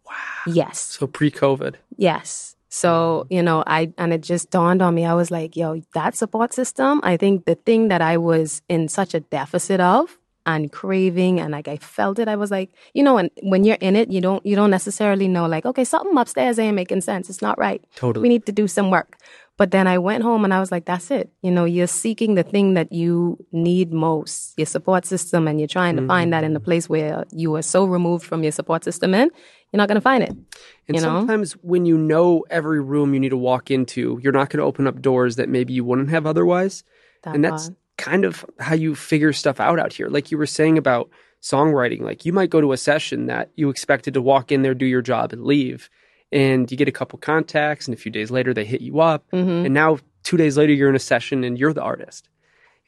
Wow. 0.06 0.12
Yes, 0.46 0.78
So 0.80 1.06
pre 1.06 1.30
COVID. 1.30 1.76
yes. 1.96 2.50
So, 2.68 2.90
mm-hmm. 2.90 3.34
you 3.34 3.42
know, 3.42 3.62
I, 3.68 3.92
and 3.98 4.12
it 4.12 4.20
just 4.20 4.50
dawned 4.50 4.82
on 4.82 4.94
me. 4.96 5.04
I 5.04 5.14
was 5.14 5.30
like, 5.30 5.54
yo, 5.56 5.80
that 5.94 6.16
support 6.16 6.52
system, 6.52 7.00
I 7.04 7.16
think 7.16 7.44
the 7.44 7.54
thing 7.54 7.86
that 7.88 8.02
I 8.02 8.16
was 8.16 8.62
in 8.68 8.88
such 8.88 9.14
a 9.14 9.20
deficit 9.20 9.78
of 9.80 10.18
and 10.44 10.72
craving 10.72 11.38
and 11.40 11.52
like 11.52 11.68
I 11.68 11.76
felt 11.76 12.18
it, 12.18 12.26
I 12.26 12.34
was 12.34 12.50
like, 12.50 12.70
you 12.92 13.04
know, 13.04 13.16
and 13.16 13.30
when 13.44 13.62
you're 13.62 13.78
in 13.80 13.94
it, 13.94 14.10
you 14.10 14.20
don't, 14.20 14.44
you 14.44 14.56
don't 14.56 14.72
necessarily 14.72 15.28
know 15.28 15.46
like, 15.46 15.64
okay, 15.64 15.84
something 15.84 16.18
upstairs 16.18 16.58
ain't 16.58 16.74
making 16.74 17.00
sense. 17.02 17.30
It's 17.30 17.40
not 17.40 17.56
right. 17.58 17.82
Totally. 17.94 18.22
We 18.24 18.28
need 18.28 18.44
to 18.46 18.52
do 18.52 18.66
some 18.66 18.90
work. 18.90 19.18
But 19.56 19.70
then 19.70 19.86
I 19.86 19.98
went 19.98 20.24
home 20.24 20.44
and 20.44 20.52
I 20.52 20.58
was 20.58 20.72
like, 20.72 20.84
that's 20.84 21.12
it. 21.12 21.32
You 21.42 21.52
know, 21.52 21.64
you're 21.64 21.86
seeking 21.86 22.34
the 22.34 22.42
thing 22.42 22.74
that 22.74 22.92
you 22.92 23.38
need 23.52 23.92
most, 23.92 24.54
your 24.56 24.66
support 24.66 25.06
system, 25.06 25.46
and 25.46 25.60
you're 25.60 25.68
trying 25.68 25.94
to 25.94 26.02
mm-hmm. 26.02 26.08
find 26.08 26.32
that 26.32 26.42
in 26.42 26.56
a 26.56 26.60
mm. 26.60 26.64
place 26.64 26.88
where 26.88 27.24
you 27.30 27.54
are 27.54 27.62
so 27.62 27.84
removed 27.84 28.24
from 28.24 28.42
your 28.42 28.50
support 28.50 28.82
system 28.82 29.14
in, 29.14 29.30
you're 29.72 29.78
not 29.78 29.86
going 29.86 29.94
to 29.94 30.00
find 30.00 30.24
it. 30.24 30.30
And 30.30 30.46
you 30.88 30.94
know? 30.94 31.00
sometimes 31.00 31.52
when 31.62 31.86
you 31.86 31.96
know 31.96 32.44
every 32.50 32.80
room 32.80 33.14
you 33.14 33.20
need 33.20 33.28
to 33.28 33.36
walk 33.36 33.70
into, 33.70 34.18
you're 34.22 34.32
not 34.32 34.50
going 34.50 34.58
to 34.58 34.64
open 34.64 34.88
up 34.88 35.00
doors 35.00 35.36
that 35.36 35.48
maybe 35.48 35.72
you 35.72 35.84
wouldn't 35.84 36.10
have 36.10 36.26
otherwise. 36.26 36.82
That 37.22 37.36
and 37.36 37.44
that's 37.44 37.70
kind 37.96 38.24
of 38.24 38.44
how 38.58 38.74
you 38.74 38.96
figure 38.96 39.32
stuff 39.32 39.60
out 39.60 39.78
out 39.78 39.92
here. 39.92 40.08
Like 40.08 40.32
you 40.32 40.38
were 40.38 40.46
saying 40.46 40.78
about 40.78 41.10
songwriting, 41.40 42.00
like 42.00 42.24
you 42.24 42.32
might 42.32 42.50
go 42.50 42.60
to 42.60 42.72
a 42.72 42.76
session 42.76 43.26
that 43.26 43.50
you 43.54 43.70
expected 43.70 44.14
to 44.14 44.22
walk 44.22 44.50
in 44.50 44.62
there, 44.62 44.74
do 44.74 44.86
your 44.86 45.02
job, 45.02 45.32
and 45.32 45.44
leave 45.44 45.88
and 46.34 46.70
you 46.70 46.76
get 46.76 46.88
a 46.88 46.92
couple 46.92 47.18
contacts 47.18 47.86
and 47.86 47.94
a 47.94 47.96
few 47.96 48.10
days 48.10 48.30
later 48.30 48.52
they 48.52 48.64
hit 48.64 48.80
you 48.80 49.00
up. 49.00 49.24
Mm-hmm. 49.30 49.66
and 49.66 49.72
now 49.72 49.98
two 50.24 50.36
days 50.36 50.58
later 50.58 50.72
you're 50.72 50.90
in 50.90 50.96
a 50.96 50.98
session 50.98 51.44
and 51.44 51.58
you're 51.58 51.72
the 51.72 51.82
artist. 51.82 52.28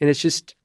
And 0.01 0.11
it's 0.11 0.21
just 0.21 0.57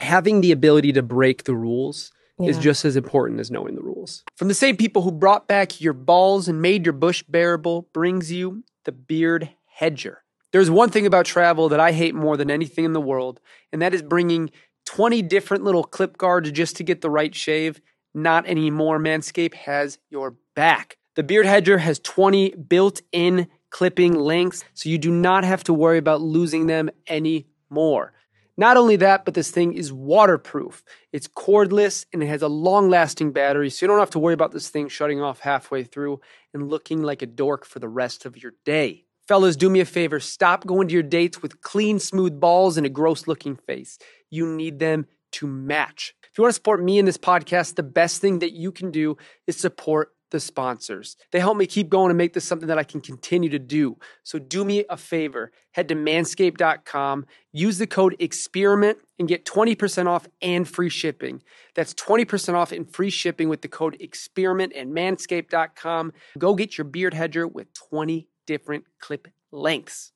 having 0.00 0.40
the 0.40 0.52
ability 0.52 0.92
to 0.92 1.02
break 1.02 1.44
the 1.44 1.54
rules 1.54 2.12
yeah. 2.38 2.50
is 2.50 2.58
just 2.58 2.84
as 2.84 2.96
important 2.96 3.40
as 3.40 3.50
knowing 3.50 3.74
the 3.74 3.82
rules. 3.82 4.22
From 4.36 4.48
the 4.48 4.54
same 4.54 4.76
people 4.76 5.02
who 5.02 5.10
brought 5.10 5.48
back 5.48 5.80
your 5.80 5.92
balls 5.92 6.48
and 6.48 6.62
made 6.62 6.86
your 6.86 6.92
bush 6.92 7.22
bearable 7.28 7.88
brings 7.92 8.30
you 8.30 8.62
the 8.84 8.92
beard 8.92 9.50
hedger. 9.66 10.22
There's 10.52 10.70
one 10.70 10.90
thing 10.90 11.06
about 11.06 11.26
travel 11.26 11.68
that 11.70 11.80
i 11.80 11.92
hate 11.92 12.14
more 12.14 12.36
than 12.36 12.50
anything 12.50 12.84
in 12.84 12.92
the 12.92 13.00
world 13.00 13.40
and 13.72 13.82
that 13.82 13.92
is 13.92 14.02
bringing 14.02 14.50
20 14.86 15.20
different 15.22 15.64
little 15.64 15.82
clip 15.82 16.16
guards 16.16 16.50
just 16.52 16.76
to 16.76 16.84
get 16.84 17.00
the 17.00 17.10
right 17.10 17.34
shave. 17.34 17.80
Not 18.14 18.46
anymore. 18.46 18.98
Manscaped 18.98 19.54
has 19.54 19.98
your 20.08 20.36
back 20.54 20.96
the 21.16 21.22
Beard 21.22 21.46
Hedger 21.46 21.78
has 21.78 21.98
20 21.98 22.50
built 22.50 23.00
in 23.10 23.48
clipping 23.70 24.14
lengths, 24.14 24.64
so 24.74 24.88
you 24.88 24.98
do 24.98 25.10
not 25.10 25.44
have 25.44 25.64
to 25.64 25.74
worry 25.74 25.98
about 25.98 26.20
losing 26.20 26.66
them 26.66 26.90
anymore. 27.08 28.12
Not 28.58 28.76
only 28.76 28.96
that, 28.96 29.24
but 29.24 29.34
this 29.34 29.50
thing 29.50 29.72
is 29.74 29.92
waterproof. 29.92 30.82
It's 31.12 31.28
cordless 31.28 32.06
and 32.12 32.22
it 32.22 32.26
has 32.26 32.42
a 32.42 32.48
long 32.48 32.88
lasting 32.88 33.32
battery, 33.32 33.68
so 33.70 33.84
you 33.84 33.88
don't 33.88 33.98
have 33.98 34.10
to 34.10 34.18
worry 34.18 34.34
about 34.34 34.52
this 34.52 34.68
thing 34.68 34.88
shutting 34.88 35.20
off 35.20 35.40
halfway 35.40 35.84
through 35.84 36.20
and 36.54 36.70
looking 36.70 37.02
like 37.02 37.22
a 37.22 37.26
dork 37.26 37.66
for 37.66 37.78
the 37.78 37.88
rest 37.88 38.24
of 38.24 38.42
your 38.42 38.52
day. 38.64 39.04
Fellas, 39.26 39.56
do 39.56 39.68
me 39.68 39.80
a 39.80 39.84
favor 39.84 40.20
stop 40.20 40.66
going 40.66 40.88
to 40.88 40.94
your 40.94 41.02
dates 41.02 41.42
with 41.42 41.60
clean, 41.60 41.98
smooth 41.98 42.38
balls 42.38 42.76
and 42.76 42.86
a 42.86 42.90
gross 42.90 43.26
looking 43.26 43.56
face. 43.56 43.98
You 44.30 44.46
need 44.46 44.78
them 44.78 45.06
to 45.32 45.46
match. 45.46 46.14
If 46.22 46.38
you 46.38 46.42
want 46.42 46.52
to 46.52 46.56
support 46.56 46.82
me 46.82 46.98
in 46.98 47.04
this 47.04 47.18
podcast, 47.18 47.74
the 47.74 47.82
best 47.82 48.20
thing 48.20 48.38
that 48.38 48.52
you 48.52 48.70
can 48.70 48.90
do 48.90 49.16
is 49.46 49.56
support 49.56 50.12
the 50.30 50.40
sponsors. 50.40 51.16
They 51.30 51.40
help 51.40 51.56
me 51.56 51.66
keep 51.66 51.88
going 51.88 52.10
and 52.10 52.18
make 52.18 52.32
this 52.32 52.44
something 52.44 52.68
that 52.68 52.78
I 52.78 52.84
can 52.84 53.00
continue 53.00 53.48
to 53.50 53.58
do. 53.58 53.96
So 54.22 54.38
do 54.38 54.64
me 54.64 54.84
a 54.90 54.96
favor, 54.96 55.52
head 55.72 55.88
to 55.88 55.94
manscaped.com, 55.94 57.26
use 57.52 57.78
the 57.78 57.86
code 57.86 58.16
experiment 58.18 58.98
and 59.18 59.28
get 59.28 59.44
20% 59.44 60.06
off 60.06 60.26
and 60.42 60.68
free 60.68 60.88
shipping. 60.88 61.42
That's 61.74 61.94
20% 61.94 62.54
off 62.54 62.72
and 62.72 62.92
free 62.92 63.10
shipping 63.10 63.48
with 63.48 63.62
the 63.62 63.68
code 63.68 63.96
experiment 64.00 64.72
and 64.74 64.92
manscaped.com. 64.92 66.12
Go 66.38 66.54
get 66.54 66.76
your 66.76 66.84
beard 66.84 67.14
hedger 67.14 67.46
with 67.46 67.72
20 67.74 68.28
different 68.46 68.84
clip 68.98 69.28
lengths. 69.52 70.12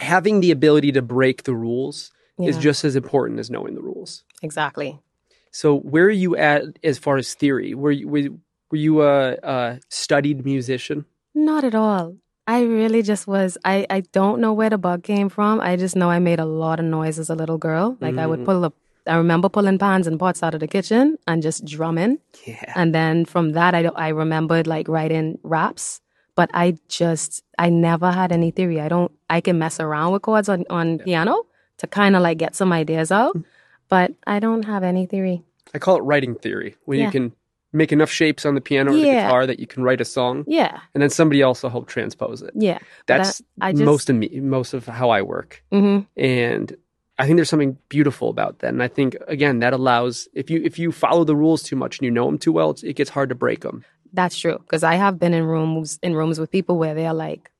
Having 0.00 0.40
the 0.40 0.50
ability 0.50 0.92
to 0.92 1.02
break 1.02 1.44
the 1.44 1.54
rules 1.54 2.12
yeah. 2.38 2.48
is 2.48 2.58
just 2.58 2.84
as 2.84 2.96
important 2.96 3.40
as 3.40 3.50
knowing 3.50 3.74
the 3.74 3.82
rules. 3.82 4.24
Exactly. 4.42 5.00
So, 5.50 5.78
where 5.78 6.04
are 6.04 6.10
you 6.10 6.36
at 6.36 6.64
as 6.84 6.98
far 6.98 7.16
as 7.16 7.34
theory? 7.34 7.74
Were 7.74 7.90
you, 7.90 8.08
were, 8.08 8.28
were 8.70 8.78
you 8.78 9.02
a, 9.02 9.36
a 9.42 9.80
studied 9.88 10.44
musician? 10.44 11.04
Not 11.34 11.64
at 11.64 11.74
all. 11.74 12.16
I 12.46 12.62
really 12.62 13.02
just 13.02 13.26
was. 13.26 13.58
I, 13.64 13.86
I 13.90 14.00
don't 14.12 14.40
know 14.40 14.54
where 14.54 14.70
the 14.70 14.78
bug 14.78 15.02
came 15.02 15.28
from. 15.28 15.60
I 15.60 15.76
just 15.76 15.94
know 15.94 16.08
I 16.10 16.18
made 16.18 16.40
a 16.40 16.46
lot 16.46 16.80
of 16.80 16.86
noise 16.86 17.18
as 17.18 17.28
a 17.28 17.34
little 17.34 17.58
girl. 17.58 17.98
Like 18.00 18.14
mm. 18.14 18.20
I 18.20 18.26
would 18.26 18.40
mm. 18.40 18.44
pull 18.46 18.64
up. 18.64 18.74
I 19.06 19.16
remember 19.16 19.48
pulling 19.48 19.78
pans 19.78 20.06
and 20.06 20.18
pots 20.18 20.42
out 20.42 20.54
of 20.54 20.60
the 20.60 20.66
kitchen 20.66 21.18
and 21.26 21.42
just 21.42 21.64
drumming. 21.66 22.18
Yeah. 22.46 22.72
And 22.74 22.94
then 22.94 23.26
from 23.26 23.52
that, 23.52 23.74
I 23.74 23.84
I 23.94 24.08
remembered 24.08 24.66
like 24.66 24.88
writing 24.88 25.38
raps. 25.42 26.00
But 26.36 26.50
I 26.54 26.78
just 26.88 27.42
I 27.58 27.68
never 27.68 28.12
had 28.12 28.32
any 28.32 28.50
theory. 28.50 28.80
I 28.80 28.88
don't. 28.88 29.12
I 29.28 29.42
can 29.42 29.58
mess 29.58 29.78
around 29.78 30.12
with 30.12 30.22
chords 30.22 30.48
on 30.48 30.64
on 30.70 30.98
yeah. 30.98 31.04
piano 31.04 31.44
to 31.78 31.86
kind 31.86 32.16
of 32.16 32.22
like 32.22 32.38
get 32.38 32.56
some 32.56 32.72
ideas 32.72 33.12
out. 33.12 33.36
Mm. 33.36 33.44
But 33.90 34.12
I 34.26 34.38
don't 34.38 34.64
have 34.64 34.82
any 34.84 35.04
theory. 35.04 35.42
I 35.74 35.78
call 35.78 35.96
it 35.96 36.02
writing 36.02 36.34
theory 36.34 36.76
when 36.86 36.98
yeah. 36.98 37.06
you 37.06 37.10
can 37.10 37.32
make 37.72 37.92
enough 37.92 38.10
shapes 38.10 38.46
on 38.46 38.54
the 38.54 38.60
piano 38.60 38.92
or 38.92 38.96
the 38.96 39.02
guitar 39.02 39.46
that 39.46 39.58
you 39.58 39.66
can 39.66 39.82
write 39.82 40.00
a 40.00 40.04
song. 40.04 40.44
Yeah. 40.46 40.80
And 40.94 41.02
then 41.02 41.10
somebody 41.10 41.42
else 41.42 41.62
will 41.62 41.70
help 41.70 41.88
transpose 41.88 42.42
it. 42.42 42.52
Yeah. 42.54 42.78
That's 43.06 43.42
I 43.60 43.72
just, 43.72 43.84
most 43.84 44.10
of 44.10 44.16
me, 44.16 44.40
most 44.40 44.74
of 44.74 44.86
how 44.86 45.10
I 45.10 45.22
work. 45.22 45.62
Mm-hmm. 45.72 46.06
And 46.20 46.76
I 47.18 47.26
think 47.26 47.36
there's 47.36 47.50
something 47.50 47.76
beautiful 47.88 48.30
about 48.30 48.60
that. 48.60 48.68
And 48.68 48.82
I 48.82 48.88
think 48.88 49.16
again 49.26 49.58
that 49.58 49.72
allows 49.72 50.28
if 50.32 50.50
you 50.50 50.62
if 50.64 50.78
you 50.78 50.92
follow 50.92 51.24
the 51.24 51.36
rules 51.36 51.62
too 51.62 51.76
much 51.76 51.98
and 51.98 52.04
you 52.04 52.10
know 52.10 52.26
them 52.26 52.38
too 52.38 52.52
well, 52.52 52.76
it 52.82 52.94
gets 52.94 53.10
hard 53.10 53.28
to 53.28 53.34
break 53.34 53.60
them. 53.60 53.84
That's 54.12 54.38
true 54.38 54.58
because 54.58 54.82
I 54.82 54.94
have 54.94 55.18
been 55.18 55.34
in 55.34 55.44
rooms 55.44 55.98
in 56.02 56.14
rooms 56.14 56.38
with 56.38 56.50
people 56.50 56.78
where 56.78 56.94
they're 56.94 57.12
like 57.12 57.50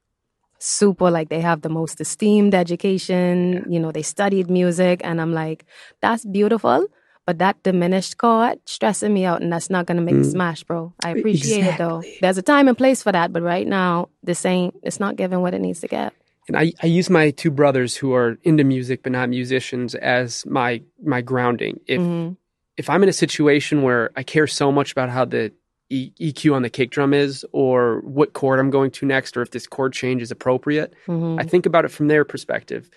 super 0.58 1.10
like 1.10 1.28
they 1.28 1.40
have 1.40 1.60
the 1.60 1.68
most 1.68 2.00
esteemed 2.00 2.54
education, 2.54 3.52
yeah. 3.52 3.62
you 3.68 3.80
know, 3.80 3.92
they 3.92 4.02
studied 4.02 4.48
music 4.48 5.00
and 5.04 5.20
I'm 5.20 5.34
like 5.34 5.66
that's 6.00 6.24
beautiful 6.24 6.86
but 7.28 7.40
that 7.40 7.62
diminished 7.62 8.16
chord 8.16 8.58
stressing 8.64 9.12
me 9.12 9.26
out, 9.26 9.42
and 9.42 9.52
that's 9.52 9.68
not 9.68 9.84
gonna 9.84 10.00
make 10.00 10.14
mm. 10.14 10.20
me 10.20 10.24
smash, 10.24 10.64
bro. 10.64 10.94
I 11.04 11.10
appreciate 11.10 11.58
exactly. 11.58 11.74
it 11.74 11.76
though. 11.76 12.02
There's 12.22 12.38
a 12.38 12.42
time 12.42 12.68
and 12.68 12.78
place 12.78 13.02
for 13.02 13.12
that, 13.12 13.34
but 13.34 13.42
right 13.42 13.66
now, 13.66 14.08
this 14.22 14.46
ain't. 14.46 14.74
It's 14.82 14.98
not 14.98 15.16
giving 15.16 15.42
what 15.42 15.52
it 15.52 15.58
needs 15.58 15.80
to 15.80 15.88
get. 15.88 16.14
And 16.46 16.56
I, 16.56 16.72
I 16.82 16.86
use 16.86 17.10
my 17.10 17.30
two 17.32 17.50
brothers 17.50 17.94
who 17.94 18.14
are 18.14 18.38
into 18.44 18.64
music 18.64 19.02
but 19.02 19.12
not 19.12 19.28
musicians 19.28 19.94
as 19.94 20.46
my 20.46 20.80
my 21.04 21.20
grounding. 21.20 21.80
If 21.86 22.00
mm-hmm. 22.00 22.32
if 22.78 22.88
I'm 22.88 23.02
in 23.02 23.10
a 23.10 23.12
situation 23.12 23.82
where 23.82 24.10
I 24.16 24.22
care 24.22 24.46
so 24.46 24.72
much 24.72 24.92
about 24.92 25.10
how 25.10 25.26
the 25.26 25.52
e- 25.90 26.12
EQ 26.18 26.54
on 26.54 26.62
the 26.62 26.70
kick 26.70 26.88
drum 26.88 27.12
is, 27.12 27.44
or 27.52 28.00
what 28.04 28.32
chord 28.32 28.58
I'm 28.58 28.70
going 28.70 28.90
to 28.92 29.04
next, 29.04 29.36
or 29.36 29.42
if 29.42 29.50
this 29.50 29.66
chord 29.66 29.92
change 29.92 30.22
is 30.22 30.30
appropriate, 30.30 30.94
mm-hmm. 31.06 31.38
I 31.38 31.44
think 31.44 31.66
about 31.66 31.84
it 31.84 31.90
from 31.90 32.08
their 32.08 32.24
perspective. 32.24 32.88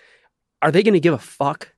Are 0.62 0.70
they 0.70 0.82
going 0.82 0.94
to 0.94 1.00
give 1.00 1.12
a 1.12 1.18
fuck? 1.18 1.74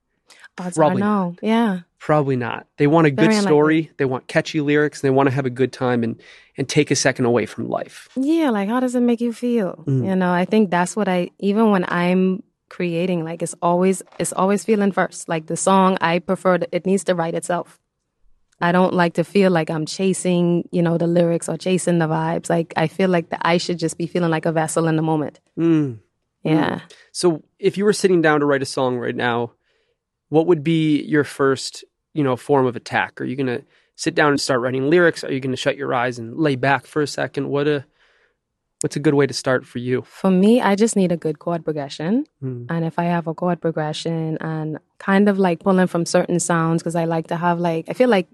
Probably 0.57 1.01
no. 1.01 1.37
Yeah. 1.43 1.81
Probably 1.99 2.37
not. 2.37 2.67
They 2.77 2.87
want 2.87 3.07
a 3.07 3.11
Very 3.11 3.29
good 3.29 3.43
story. 3.43 3.77
Unlikely. 3.79 3.95
They 3.97 4.05
want 4.05 4.27
catchy 4.27 4.61
lyrics. 4.61 5.01
They 5.01 5.11
want 5.11 5.29
to 5.29 5.35
have 5.35 5.47
a 5.47 5.51
good 5.51 5.73
time 5.73 6.05
and 6.05 6.21
and 6.57 6.69
take 6.69 6.91
a 6.91 6.97
second 6.97 7.25
away 7.25 7.47
from 7.47 7.69
life. 7.69 8.09
Yeah, 8.15 8.51
like 8.51 8.69
how 8.69 8.81
does 8.81 8.95
it 8.95 9.01
make 9.01 9.21
you 9.21 9.33
feel? 9.33 9.83
Mm. 9.87 10.07
You 10.07 10.17
know, 10.17 10.33
I 10.33 10.45
think 10.45 10.71
that's 10.71 10.95
what 10.95 11.09
I 11.09 11.31
even 11.39 11.71
when 11.71 11.85
I'm 11.89 12.43
creating, 12.69 13.25
like 13.25 13.43
it's 13.43 13.55
always 13.63 14.03
it's 14.19 14.33
always 14.33 14.65
feeling 14.65 14.93
first. 14.93 15.29
Like 15.29 15.47
the 15.47 15.57
song, 15.57 15.97
I 16.01 16.19
prefer 16.19 16.59
to, 16.59 16.69
it 16.73 16.87
needs 16.87 17.05
to 17.05 17.15
write 17.15 17.35
itself. 17.35 17.81
I 18.61 18.73
don't 18.73 18.95
like 18.95 19.15
to 19.15 19.25
feel 19.25 19.51
like 19.51 19.71
I'm 19.71 19.87
chasing, 19.87 20.69
you 20.71 20.83
know, 20.83 20.97
the 20.99 21.07
lyrics 21.07 21.49
or 21.49 21.57
chasing 21.57 21.99
the 21.99 22.07
vibes. 22.07 22.49
Like 22.51 22.73
I 22.77 22.87
feel 22.87 23.09
like 23.11 23.31
the, 23.31 23.39
I 23.47 23.59
should 23.59 23.79
just 23.79 23.99
be 23.99 24.07
feeling 24.07 24.31
like 24.31 24.47
a 24.47 24.53
vessel 24.53 24.89
in 24.89 24.97
the 24.97 25.03
moment. 25.03 25.41
Mm. 25.59 25.99
Yeah. 26.43 26.77
Mm. 26.77 26.83
So 27.13 27.43
if 27.59 27.79
you 27.79 27.85
were 27.85 27.93
sitting 27.93 28.23
down 28.23 28.41
to 28.41 28.47
write 28.47 28.63
a 28.63 28.67
song 28.67 28.99
right 28.99 29.17
now, 29.17 29.53
what 30.35 30.49
would 30.49 30.65
be 30.65 31.01
your 31.03 31.23
first, 31.23 31.85
you 32.13 32.25
know, 32.25 32.35
form 32.35 32.67
of 32.67 32.75
attack? 32.75 33.21
Are 33.21 33.25
you 33.25 33.37
going 33.37 33.47
to 33.47 33.63
sit 33.95 34.17
down 34.17 34.31
and 34.31 34.41
start 34.41 34.61
writing 34.61 34.91
lyrics? 34.91 35.23
Are 35.23 35.33
you 35.33 35.39
going 35.39 35.53
to 35.53 35.57
shut 35.57 35.77
your 35.77 35.95
eyes 35.95 36.19
and 36.19 36.37
lay 36.37 36.57
back 36.57 36.87
for 36.87 37.01
a 37.03 37.07
second? 37.07 37.51
What 37.51 37.69
a 37.69 37.85
what's 38.81 38.97
a 38.97 38.99
good 38.99 39.15
way 39.15 39.29
to 39.29 39.33
start 39.33 39.65
for 39.65 39.79
you? 39.79 40.03
For 40.03 40.33
me, 40.33 40.61
I 40.61 40.75
just 40.75 40.97
need 40.97 41.13
a 41.13 41.17
good 41.17 41.39
chord 41.39 41.65
progression. 41.65 42.27
Mm. 42.43 42.67
And 42.69 42.85
if 42.85 42.99
I 42.99 43.05
have 43.05 43.29
a 43.29 43.35
chord 43.35 43.61
progression 43.61 44.37
and 44.41 44.79
kind 44.99 45.29
of 45.29 45.39
like 45.39 45.61
pulling 45.61 45.87
from 45.87 46.05
certain 46.05 46.41
sounds 46.41 46.83
because 46.83 46.97
I 46.97 47.05
like 47.05 47.29
to 47.29 47.37
have 47.37 47.61
like 47.61 47.85
I 47.89 47.93
feel 47.93 48.09
like 48.09 48.27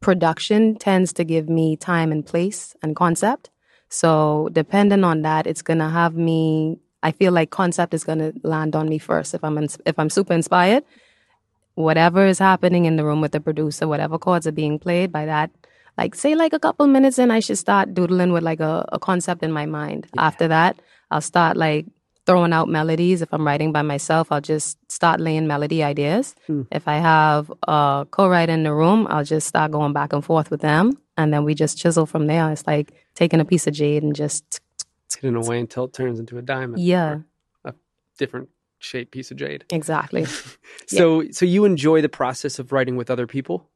production 0.00 0.76
tends 0.76 1.14
to 1.14 1.24
give 1.24 1.48
me 1.48 1.76
time 1.78 2.12
and 2.12 2.26
place 2.26 2.76
and 2.82 2.94
concept. 2.94 3.48
So 3.88 4.50
depending 4.52 5.02
on 5.02 5.22
that, 5.22 5.46
it's 5.46 5.62
gonna 5.62 5.88
have 5.88 6.14
me. 6.14 6.78
I 7.02 7.10
feel 7.10 7.32
like 7.32 7.48
concept 7.48 7.94
is 7.94 8.04
gonna 8.04 8.34
land 8.42 8.76
on 8.76 8.86
me 8.90 8.98
first 8.98 9.32
if 9.32 9.42
I'm 9.42 9.56
if 9.56 9.98
I'm 9.98 10.10
super 10.10 10.34
inspired 10.34 10.84
whatever 11.74 12.26
is 12.26 12.38
happening 12.38 12.84
in 12.84 12.96
the 12.96 13.04
room 13.04 13.20
with 13.20 13.32
the 13.32 13.40
producer, 13.40 13.88
whatever 13.88 14.18
chords 14.18 14.46
are 14.46 14.52
being 14.52 14.78
played 14.78 15.12
by 15.12 15.26
that, 15.26 15.50
like 15.98 16.14
say 16.14 16.34
like 16.34 16.52
a 16.52 16.58
couple 16.58 16.86
minutes 16.86 17.18
in, 17.18 17.30
I 17.30 17.40
should 17.40 17.58
start 17.58 17.94
doodling 17.94 18.32
with 18.32 18.42
like 18.42 18.60
a, 18.60 18.84
a 18.92 18.98
concept 18.98 19.42
in 19.42 19.52
my 19.52 19.66
mind. 19.66 20.06
Yeah. 20.14 20.22
After 20.26 20.48
that, 20.48 20.80
I'll 21.10 21.20
start 21.20 21.56
like 21.56 21.86
throwing 22.24 22.52
out 22.52 22.68
melodies. 22.68 23.20
If 23.20 23.32
I'm 23.32 23.46
writing 23.46 23.72
by 23.72 23.82
myself, 23.82 24.30
I'll 24.30 24.40
just 24.40 24.78
start 24.90 25.20
laying 25.20 25.46
melody 25.46 25.82
ideas. 25.82 26.34
Hmm. 26.46 26.62
If 26.70 26.88
I 26.88 26.96
have 26.98 27.52
a 27.66 28.06
co-writer 28.10 28.52
in 28.52 28.62
the 28.62 28.72
room, 28.72 29.06
I'll 29.10 29.24
just 29.24 29.48
start 29.48 29.72
going 29.72 29.92
back 29.92 30.12
and 30.12 30.24
forth 30.24 30.50
with 30.50 30.60
them. 30.60 30.98
And 31.16 31.32
then 31.32 31.44
we 31.44 31.54
just 31.54 31.78
chisel 31.78 32.06
from 32.06 32.26
there. 32.26 32.50
It's 32.50 32.66
like 32.66 32.92
taking 33.14 33.40
a 33.40 33.44
piece 33.44 33.66
of 33.66 33.74
jade 33.74 34.02
and 34.02 34.14
just 34.14 34.60
hidden 35.20 35.36
away 35.36 35.60
until 35.60 35.84
it 35.84 35.92
turns 35.92 36.18
into 36.18 36.38
a 36.38 36.42
diamond. 36.42 36.82
Yeah, 36.82 37.18
a 37.64 37.74
different 38.18 38.48
shaped 38.82 39.12
piece 39.12 39.30
of 39.30 39.36
jade. 39.36 39.64
exactly. 39.70 40.26
So, 40.86 41.24
so 41.30 41.46
you 41.46 41.64
enjoy 41.64 42.02
the 42.02 42.08
process 42.08 42.58
of 42.58 42.72
writing 42.72 42.96
with 42.96 43.10
other 43.10 43.26
people. 43.26 43.70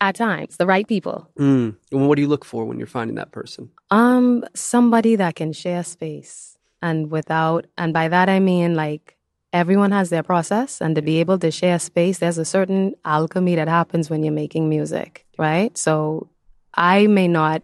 At 0.00 0.16
times, 0.16 0.56
the 0.56 0.66
right 0.66 0.86
people. 0.86 1.30
Mm. 1.38 1.76
And 1.92 2.08
what 2.08 2.16
do 2.16 2.22
you 2.22 2.28
look 2.28 2.44
for 2.44 2.64
when 2.64 2.78
you're 2.78 2.86
finding 2.86 3.14
that 3.16 3.30
person? 3.30 3.70
Um, 3.90 4.44
somebody 4.54 5.14
that 5.16 5.36
can 5.36 5.52
share 5.52 5.84
space 5.84 6.58
and 6.82 7.10
without, 7.10 7.66
and 7.76 7.92
by 7.92 8.08
that 8.08 8.28
I 8.28 8.40
mean 8.40 8.74
like 8.74 9.16
everyone 9.52 9.92
has 9.92 10.10
their 10.10 10.22
process, 10.22 10.80
and 10.80 10.94
to 10.96 11.02
be 11.02 11.20
able 11.20 11.38
to 11.38 11.50
share 11.50 11.78
space, 11.78 12.18
there's 12.18 12.38
a 12.38 12.44
certain 12.44 12.94
alchemy 13.04 13.54
that 13.54 13.68
happens 13.68 14.10
when 14.10 14.22
you're 14.22 14.32
making 14.32 14.68
music, 14.68 15.26
right? 15.38 15.76
So 15.76 16.28
I 16.74 17.06
may 17.06 17.28
not 17.28 17.62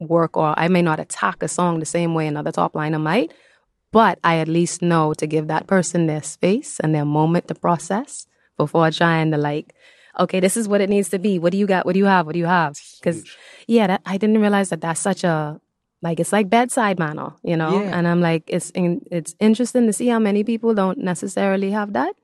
work 0.00 0.36
or 0.36 0.58
I 0.58 0.68
may 0.68 0.82
not 0.82 0.98
attack 0.98 1.42
a 1.42 1.48
song 1.48 1.78
the 1.78 1.86
same 1.86 2.14
way 2.14 2.26
another 2.26 2.52
top 2.52 2.74
liner 2.74 2.98
might, 2.98 3.32
but 3.92 4.18
I 4.22 4.38
at 4.38 4.48
least 4.48 4.82
know 4.82 5.14
to 5.14 5.26
give 5.26 5.48
that 5.48 5.66
person 5.66 6.06
their 6.06 6.22
space 6.22 6.80
and 6.80 6.94
their 6.94 7.04
moment 7.04 7.48
to 7.48 7.54
process 7.54 8.26
before 8.56 8.90
trying 8.90 9.30
to 9.32 9.38
like, 9.38 9.74
okay, 10.18 10.40
this 10.40 10.56
is 10.56 10.68
what 10.68 10.80
it 10.80 10.90
needs 10.90 11.08
to 11.10 11.18
be. 11.18 11.38
What 11.38 11.52
do 11.52 11.58
you 11.58 11.66
got? 11.66 11.86
What 11.86 11.94
do 11.94 11.98
you 11.98 12.06
have? 12.06 12.26
What 12.26 12.32
do 12.32 12.38
you 12.38 12.46
have? 12.46 12.78
Because 12.98 13.24
yeah, 13.66 13.86
that, 13.86 14.02
I 14.06 14.16
didn't 14.16 14.40
realize 14.40 14.70
that 14.70 14.80
that's 14.80 15.00
such 15.00 15.24
a 15.24 15.60
like 16.02 16.20
it's 16.20 16.32
like 16.32 16.48
bedside 16.48 16.98
manner, 16.98 17.32
you 17.42 17.56
know. 17.56 17.82
Yeah. 17.82 17.98
And 17.98 18.08
I'm 18.08 18.20
like, 18.20 18.44
it's 18.46 18.70
in, 18.70 19.02
it's 19.10 19.34
interesting 19.38 19.86
to 19.86 19.92
see 19.92 20.08
how 20.08 20.18
many 20.18 20.44
people 20.44 20.74
don't 20.74 20.98
necessarily 20.98 21.70
have 21.72 21.92
that. 21.92 22.14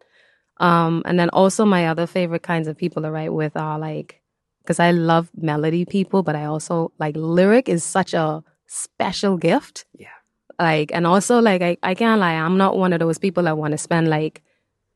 Um, 0.59 1.03
and 1.05 1.19
then 1.19 1.29
also 1.31 1.65
my 1.65 1.87
other 1.87 2.07
favorite 2.07 2.43
kinds 2.43 2.69
of 2.69 2.77
people 2.77 3.03
to 3.03 3.11
write 3.11 3.33
with 3.33 3.57
are 3.57 3.79
like, 3.79 4.23
because 4.63 4.81
I 4.81 4.91
love 4.91 5.31
melody 5.37 5.85
people, 5.85 6.23
but 6.23 6.35
I 6.35 6.47
also 6.47 6.93
like 6.99 7.15
lyric 7.17 7.69
is 7.69 7.85
such 7.85 8.15
a 8.15 8.43
special 8.67 9.37
gift. 9.37 9.85
Yeah. 9.95 10.09
Like, 10.59 10.91
and 10.95 11.07
also 11.07 11.41
like 11.41 11.63
I, 11.63 11.77
I 11.83 11.95
can't 11.95 12.21
lie, 12.21 12.33
I'm 12.35 12.57
not 12.57 12.77
one 12.77 12.93
of 12.93 13.01
those 13.01 13.19
people 13.19 13.43
that 13.45 13.59
want 13.59 13.73
to 13.73 13.79
spend 13.79 14.09
like 14.09 14.43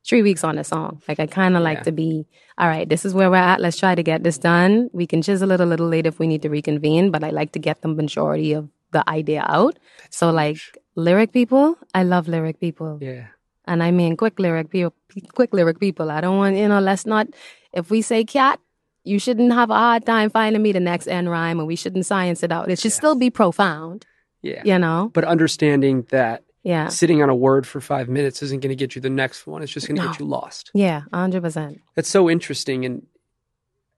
three 0.06 0.22
weeks 0.22 0.42
on 0.44 0.58
a 0.58 0.64
song. 0.64 1.02
Like 1.06 1.20
I 1.20 1.26
kind 1.26 1.56
of 1.56 1.60
Yeah. 1.60 1.68
like 1.68 1.82
to 1.84 1.92
be, 1.92 2.26
all 2.56 2.68
right, 2.68 2.88
this 2.88 3.04
is 3.04 3.12
where 3.12 3.30
we're 3.30 3.36
at. 3.36 3.60
Let's 3.60 3.76
try 3.78 3.94
to 3.94 4.02
get 4.02 4.22
this 4.24 4.38
done. 4.38 4.88
We 4.92 5.06
can 5.06 5.20
chisel 5.22 5.50
it 5.50 5.60
a 5.60 5.66
little 5.66 5.88
later 5.88 6.08
if 6.08 6.18
we 6.18 6.26
need 6.26 6.42
to 6.42 6.48
reconvene, 6.48 7.10
but 7.10 7.22
I 7.22 7.30
like 7.30 7.52
to 7.52 7.58
get 7.58 7.82
the 7.82 7.88
majority 7.88 8.52
of 8.54 8.68
the 8.92 9.08
idea 9.08 9.44
out. 9.48 9.78
so 10.08 10.30
like 10.30 10.58
lyric 10.96 11.32
people, 11.32 11.76
I 11.94 12.02
love 12.02 12.26
lyric 12.26 12.58
people. 12.58 12.98
Yeah. 13.00 13.26
And 13.66 13.82
I 13.82 13.90
mean 13.90 14.16
quick 14.16 14.38
lyric 14.40 14.70
people, 14.70 14.94
quick 15.34 15.52
lyric 15.52 15.78
people. 15.78 16.10
I 16.10 16.20
don't 16.22 16.38
want, 16.38 16.56
you 16.56 16.66
know, 16.66 16.80
let's 16.80 17.06
not, 17.06 17.28
if 17.72 17.90
we 17.90 18.02
say 18.02 18.24
cat, 18.24 18.58
you 19.04 19.18
shouldn't 19.18 19.52
have 19.52 19.70
a 19.70 19.74
hard 19.74 20.04
time 20.06 20.28
finding 20.30 20.60
me 20.62 20.72
the 20.72 20.80
next 20.80 21.06
end 21.06 21.30
rhyme 21.30 21.58
and 21.58 21.68
we 21.68 21.76
shouldn't 21.76 22.04
science 22.06 22.42
it 22.42 22.50
out. 22.50 22.70
It 22.70 22.78
should 22.78 22.92
still 22.92 23.14
be 23.14 23.30
profound, 23.30 24.06
Yeah. 24.42 24.62
you 24.64 24.79
know? 24.79 25.11
But 25.12 25.24
understanding 25.24 26.07
that 26.11 26.44
Yeah. 26.62 26.88
sitting 26.88 27.22
on 27.22 27.29
a 27.29 27.35
word 27.35 27.66
for 27.66 27.81
five 27.81 28.09
minutes 28.09 28.42
isn't 28.42 28.61
going 28.61 28.70
to 28.70 28.76
get 28.76 28.94
you 28.94 29.00
the 29.00 29.11
next 29.11 29.46
one. 29.46 29.62
It's 29.62 29.72
just 29.72 29.87
going 29.87 29.96
to 29.96 30.03
No. 30.03 30.09
get 30.11 30.18
you 30.20 30.26
lost. 30.26 30.70
Yeah, 30.74 31.03
100%. 31.12 31.81
That's 31.94 32.09
so 32.09 32.29
interesting. 32.31 32.85
And 32.85 33.07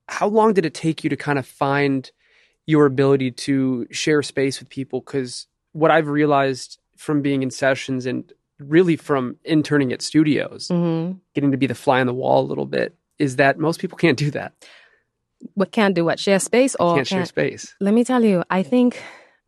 how 0.09 0.29
long 0.29 0.53
did 0.53 0.65
it 0.67 0.75
take 0.75 1.03
you 1.05 1.11
to 1.11 1.17
kind 1.17 1.39
of 1.39 1.47
find 1.47 2.11
your 2.67 2.87
ability 2.87 3.31
to 3.33 3.87
share 3.91 4.23
space 4.23 4.61
with 4.61 4.69
people? 4.69 5.01
Because 5.01 5.47
what 5.73 5.91
I've 5.91 6.09
realized 6.09 6.79
from 6.97 7.23
being 7.23 7.43
in 7.43 7.51
sessions 7.51 8.07
and 8.07 8.33
really 8.59 8.95
from 8.97 9.37
interning 9.45 9.93
at 9.93 10.03
studios, 10.03 10.69
hmm 10.69 11.13
getting 11.35 11.51
to 11.51 11.57
be 11.57 11.67
the 11.67 11.75
fly 11.75 11.99
on 12.01 12.07
the 12.07 12.13
wall 12.15 12.43
a 12.45 12.47
little 12.47 12.67
bit, 12.67 12.95
is 13.19 13.37
that 13.37 13.59
most 13.59 13.81
people 13.81 13.97
can't 13.99 14.19
do 14.19 14.31
that. 14.31 14.53
What 15.55 15.73
can't 15.73 15.95
do 15.95 16.05
what? 16.05 16.21
Share 16.21 16.39
space 16.39 16.77
or 16.79 16.95
can't 16.95 17.07
share 17.09 17.25
space. 17.25 17.75
Let 17.81 17.95
me 17.95 18.05
tell 18.05 18.23
you, 18.23 18.45
I 18.51 18.63
think 18.63 19.03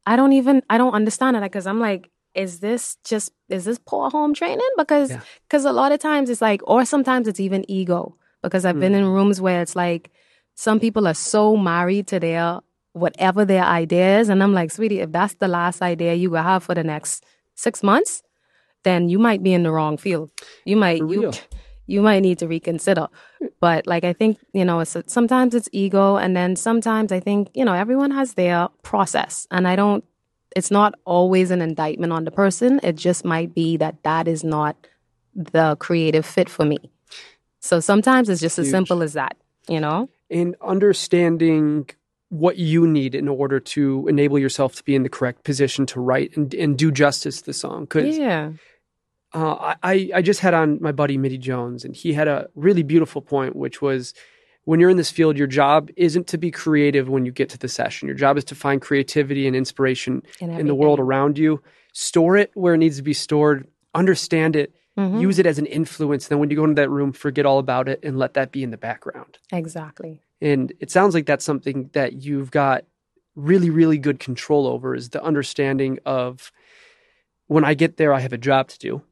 I 0.07 0.17
don't 0.17 0.33
even 0.33 0.62
I 0.69 0.79
don't 0.79 0.95
understand 0.95 1.37
it 1.37 1.43
because 1.43 1.67
I'm 1.67 1.81
like, 1.81 2.11
is 2.35 2.61
this 2.61 2.97
just 3.05 3.33
is 3.49 3.64
this 3.64 3.79
poor 3.79 4.11
home 4.11 4.35
training? 4.35 4.69
Because 4.77 5.11
Yeah. 5.11 5.21
because 5.49 5.64
a 5.64 5.73
lot 5.73 5.93
of 5.93 6.01
times 6.01 6.31
it's 6.31 6.43
like, 6.43 6.61
or 6.64 6.85
sometimes 6.85 7.29
it's 7.29 7.40
even 7.40 7.69
ego. 7.71 8.17
Because 8.43 8.67
I've 8.67 8.79
been 8.79 8.95
in 8.95 9.05
mm. 9.05 9.14
rooms 9.14 9.40
where 9.40 9.62
it's 9.62 9.75
like 9.75 10.11
some 10.55 10.79
people 10.79 11.09
are 11.09 11.14
so 11.14 11.57
married 11.57 12.07
to 12.09 12.21
their 12.21 12.61
whatever 12.93 13.45
their 13.45 13.64
idea 13.64 14.21
is, 14.21 14.29
and 14.29 14.43
I'm 14.43 14.53
like, 14.53 14.71
sweetie, 14.71 15.01
if 15.01 15.11
that's 15.11 15.35
the 15.35 15.49
last 15.49 15.81
idea 15.83 16.14
you 16.14 16.31
will 16.31 16.43
have 16.43 16.62
for 16.62 16.75
the 16.75 16.85
next 16.85 17.25
six 17.55 17.83
months, 17.83 18.23
then 18.83 19.09
you 19.09 19.19
might 19.19 19.43
be 19.43 19.55
in 19.55 19.62
the 19.62 19.73
wrong 19.73 19.97
field. 19.97 20.31
You 20.64 20.77
might 20.77 20.99
you. 20.99 21.33
You 21.87 22.03
might 22.03 22.20
need 22.20 22.38
to 22.38 22.49
reconsider. 22.49 23.09
But 23.61 23.87
like 23.87 24.05
I 24.05 24.12
think 24.12 24.38
you 24.53 24.64
know, 24.64 24.81
it's, 24.81 24.97
sometimes 25.07 25.55
it's 25.55 25.68
ego, 25.73 26.16
and 26.16 26.37
then 26.37 26.57
sometimes 26.57 27.12
I 27.12 27.20
think 27.20 27.51
you 27.55 27.64
know 27.64 27.75
everyone 27.75 28.11
has 28.11 28.35
their 28.35 28.68
process, 28.83 29.47
and 29.51 29.66
I 29.68 29.77
don't. 29.77 30.05
It's 30.57 30.70
not 30.70 30.94
always 31.05 31.51
an 31.51 31.61
indictment 31.61 32.12
on 32.12 32.25
the 32.25 32.31
person. 32.31 32.79
It 32.83 32.94
just 32.94 33.25
might 33.25 33.55
be 33.55 33.77
that 33.79 34.03
that 34.05 34.29
is 34.29 34.44
not 34.44 34.77
the 35.35 35.77
creative 35.81 36.25
fit 36.25 36.49
for 36.49 36.64
me. 36.64 36.79
So 37.61 37.81
sometimes 37.81 38.29
it's 38.29 38.40
just 38.40 38.59
as 38.59 38.70
simple 38.70 39.03
as 39.03 39.14
that. 39.14 39.37
You 39.68 39.81
know. 39.81 40.09
And 40.31 40.57
understanding 40.61 41.90
what 42.29 42.57
you 42.57 42.87
need 42.87 43.14
in 43.14 43.29
order 43.29 43.61
to 43.61 44.07
enable 44.09 44.38
yourself 44.38 44.75
to 44.75 44.83
be 44.83 44.94
in 44.94 45.05
the 45.05 45.09
correct 45.09 45.44
position 45.44 45.87
to 45.87 46.01
write 46.01 46.37
and, 46.37 46.53
and 46.55 46.77
do 46.77 46.90
justice 46.90 47.38
to 47.40 47.47
the 47.47 47.53
song. 47.53 47.85
Because 47.85 48.16
Yeah. 48.18 48.53
Uh, 49.35 49.75
I, 49.83 50.11
I 50.14 50.23
just 50.23 50.40
had 50.40 50.55
on 50.55 50.79
my 50.81 50.92
buddy 50.92 51.18
Mitty 51.18 51.38
Jones, 51.38 51.85
and 51.85 51.94
he 51.94 52.12
had 52.12 52.29
a 52.29 52.49
really 52.55 52.83
beautiful 52.83 53.20
point, 53.20 53.57
which 53.57 53.83
was 53.83 54.14
when 54.64 54.81
you're 54.81 54.90
in 54.90 54.97
this 54.97 55.11
field, 55.11 55.37
your 55.37 55.47
job 55.47 55.90
isn't 55.97 56.27
to 56.29 56.38
be 56.38 56.51
creative 56.51 57.09
when 57.09 57.27
you 57.27 57.33
get 57.33 57.49
to 57.51 57.59
the 57.59 57.68
session. 57.68 58.09
Your 58.09 58.16
job 58.16 58.38
is 58.38 58.44
to 58.44 58.55
find 58.55 58.81
creativity 58.81 59.47
and 59.47 59.55
inspiration 59.55 60.23
in 60.40 60.66
the 60.66 60.75
world 60.75 61.01
around 61.01 61.37
you, 61.37 61.62
store 61.92 62.37
it 62.37 62.51
where 62.55 62.75
it 62.75 62.79
needs 62.79 62.97
to 62.97 63.03
be 63.03 63.12
stored, 63.12 63.66
understand 63.94 64.57
it, 64.57 64.73
Mhm. 64.97 65.20
use 65.20 65.38
it 65.40 65.47
as 65.47 65.59
an 65.59 65.66
influence. 65.66 66.29
Then 66.29 66.38
when 66.38 66.51
you 66.51 66.57
go 66.57 66.62
into 66.64 66.81
that 66.81 66.88
room, 66.88 67.12
forget 67.12 67.44
all 67.44 67.59
about 67.59 67.88
it 67.88 67.99
and 68.05 68.16
let 68.16 68.35
that 68.35 68.53
be 68.53 68.62
in 68.62 68.70
the 68.70 68.77
background. 68.79 69.38
Exactly. 69.53 70.20
And 70.40 70.73
it 70.79 70.90
sounds 70.90 71.14
like 71.14 71.27
that's 71.27 71.44
something 71.44 71.90
that 71.94 72.23
you've 72.25 72.51
got 72.53 72.85
really, 73.35 73.70
really 73.70 73.99
good 73.99 74.20
control 74.20 74.66
over 74.68 74.94
is 74.94 75.11
the 75.11 75.20
understanding 75.23 75.99
of 76.07 76.53
when 77.49 77.64
I 77.64 77.75
get 77.75 77.97
there, 77.97 78.12
I 78.14 78.20
have 78.20 78.33
a 78.33 78.38
job 78.38 78.68
to 78.68 78.79
do. 78.79 79.03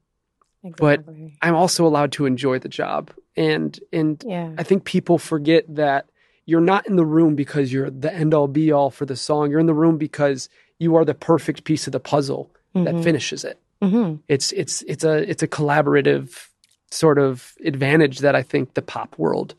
But- 0.77 1.03
I'm 1.41 1.55
also 1.55 1.85
allowed 1.85 2.11
to 2.13 2.25
enjoy 2.25 2.59
the 2.59 2.69
job. 2.69 3.11
And 3.35 3.79
and 3.91 4.23
yeah. 4.27 4.51
I 4.57 4.63
think 4.63 4.85
people 4.85 5.17
forget 5.17 5.65
that 5.75 6.05
you're 6.45 6.61
not 6.61 6.87
in 6.87 6.95
the 6.97 7.05
room 7.05 7.35
because 7.35 7.71
you're 7.73 7.89
the 7.89 8.13
end 8.13 8.33
all 8.33 8.47
be 8.47 8.71
all 8.71 8.89
for 8.91 9.05
the 9.05 9.15
song. 9.15 9.49
You're 9.49 9.59
in 9.59 9.65
the 9.65 9.73
room 9.73 9.97
because 9.97 10.49
you 10.79 10.95
are 10.95 11.05
the 11.05 11.13
perfect 11.15 11.63
piece 11.63 11.87
of 11.87 11.93
the 11.93 11.99
puzzle 11.99 12.51
that 12.73 12.93
Mhm. 12.95 13.03
finishes 13.03 13.43
it. 13.43 13.59
Mhm. 13.81 14.19
It's 14.27 14.51
it's 14.51 14.81
it's 14.83 15.03
a 15.03 15.29
it's 15.29 15.41
a 15.43 15.47
collaborative 15.47 16.47
sort 16.91 17.17
of 17.17 17.53
advantage 17.65 18.19
that 18.19 18.35
I 18.35 18.43
think 18.43 18.73
the 18.75 18.81
pop 18.81 19.17
world 19.17 19.55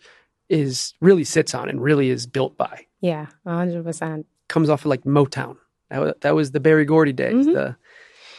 is 0.49 0.95
really 1.01 1.25
sits 1.25 1.55
on 1.55 1.69
and 1.69 1.83
really 1.83 2.11
is 2.11 2.27
built 2.27 2.57
by. 2.57 2.87
Yeah. 3.01 3.27
hundred 3.47 3.85
percent. 3.85 4.27
Comes 4.49 4.69
off 4.71 4.83
of 4.83 4.87
like 4.87 5.03
Motown. 5.05 5.57
That 5.91 6.01
was, 6.01 6.15
that 6.21 6.35
was 6.35 6.51
the 6.53 6.61
Berry 6.61 6.85
Gordy 6.85 7.13
days. 7.13 7.47
Mhm. 7.47 7.55
The 7.55 7.77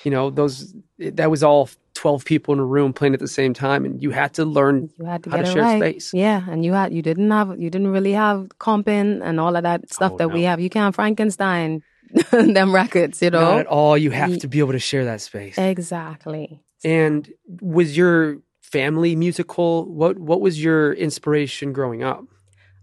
you 0.03 0.11
know 0.11 0.29
those 0.29 0.73
that 0.99 1.29
was 1.29 1.43
all 1.43 1.69
12 1.95 2.25
people 2.25 2.53
in 2.53 2.59
a 2.59 2.65
room 2.65 2.93
playing 2.93 3.13
at 3.13 3.19
the 3.19 3.27
same 3.27 3.53
time 3.53 3.85
and 3.85 4.01
you 4.03 4.11
had 4.11 4.33
to 4.35 4.45
learn 4.45 4.89
You 4.99 5.05
had 5.05 5.23
to 5.23 5.29
how 5.31 5.37
to 5.37 5.45
share 5.45 5.61
right. 5.63 5.79
space. 5.81 6.13
Yeah, 6.13 6.43
and 6.49 6.63
you 6.63 6.73
had 6.73 6.93
you 6.93 7.01
didn't 7.01 7.31
have 7.31 7.59
you 7.59 7.69
didn't 7.69 7.87
really 7.87 8.11
have 8.11 8.49
comping 8.59 9.21
and 9.23 9.39
all 9.39 9.55
of 9.55 9.63
that 9.63 9.91
stuff 9.91 10.13
Oh, 10.13 10.17
that 10.17 10.29
we 10.29 10.43
have. 10.43 10.59
You 10.59 10.69
can't 10.69 10.93
Frankenstein 10.93 11.81
them 12.31 12.73
records, 12.73 13.21
you 13.21 13.29
know. 13.29 13.41
Not 13.41 13.59
at 13.61 13.67
all. 13.67 13.97
You 13.97 14.11
have 14.11 14.37
to 14.39 14.47
be 14.47 14.59
able 14.59 14.73
to 14.73 14.79
share 14.79 15.05
that 15.05 15.21
space. 15.21 15.57
Exactly. 15.57 16.61
And 16.83 17.31
was 17.61 17.97
your 17.97 18.39
family 18.61 19.15
musical? 19.15 19.85
What 19.91 20.19
what 20.19 20.41
was 20.41 20.61
your 20.63 20.93
inspiration 20.93 21.73
growing 21.73 22.03
up? 22.03 22.23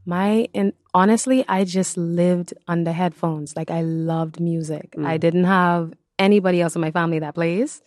My 0.06 0.48
and 0.54 0.72
honestly, 0.94 1.44
I 1.48 1.64
just 1.64 1.96
lived 1.96 2.54
under 2.66 2.92
headphones. 2.92 3.54
Like 3.56 3.70
I 3.70 3.82
loved 3.82 4.40
music. 4.40 4.92
Mm. 4.96 5.06
I 5.06 5.16
didn't 5.18 5.44
have 5.44 5.92
anybody 6.18 6.60
else 6.60 6.74
in 6.74 6.80
my 6.80 6.90
family 6.90 7.18
that 7.20 7.34
plays. 7.34 7.82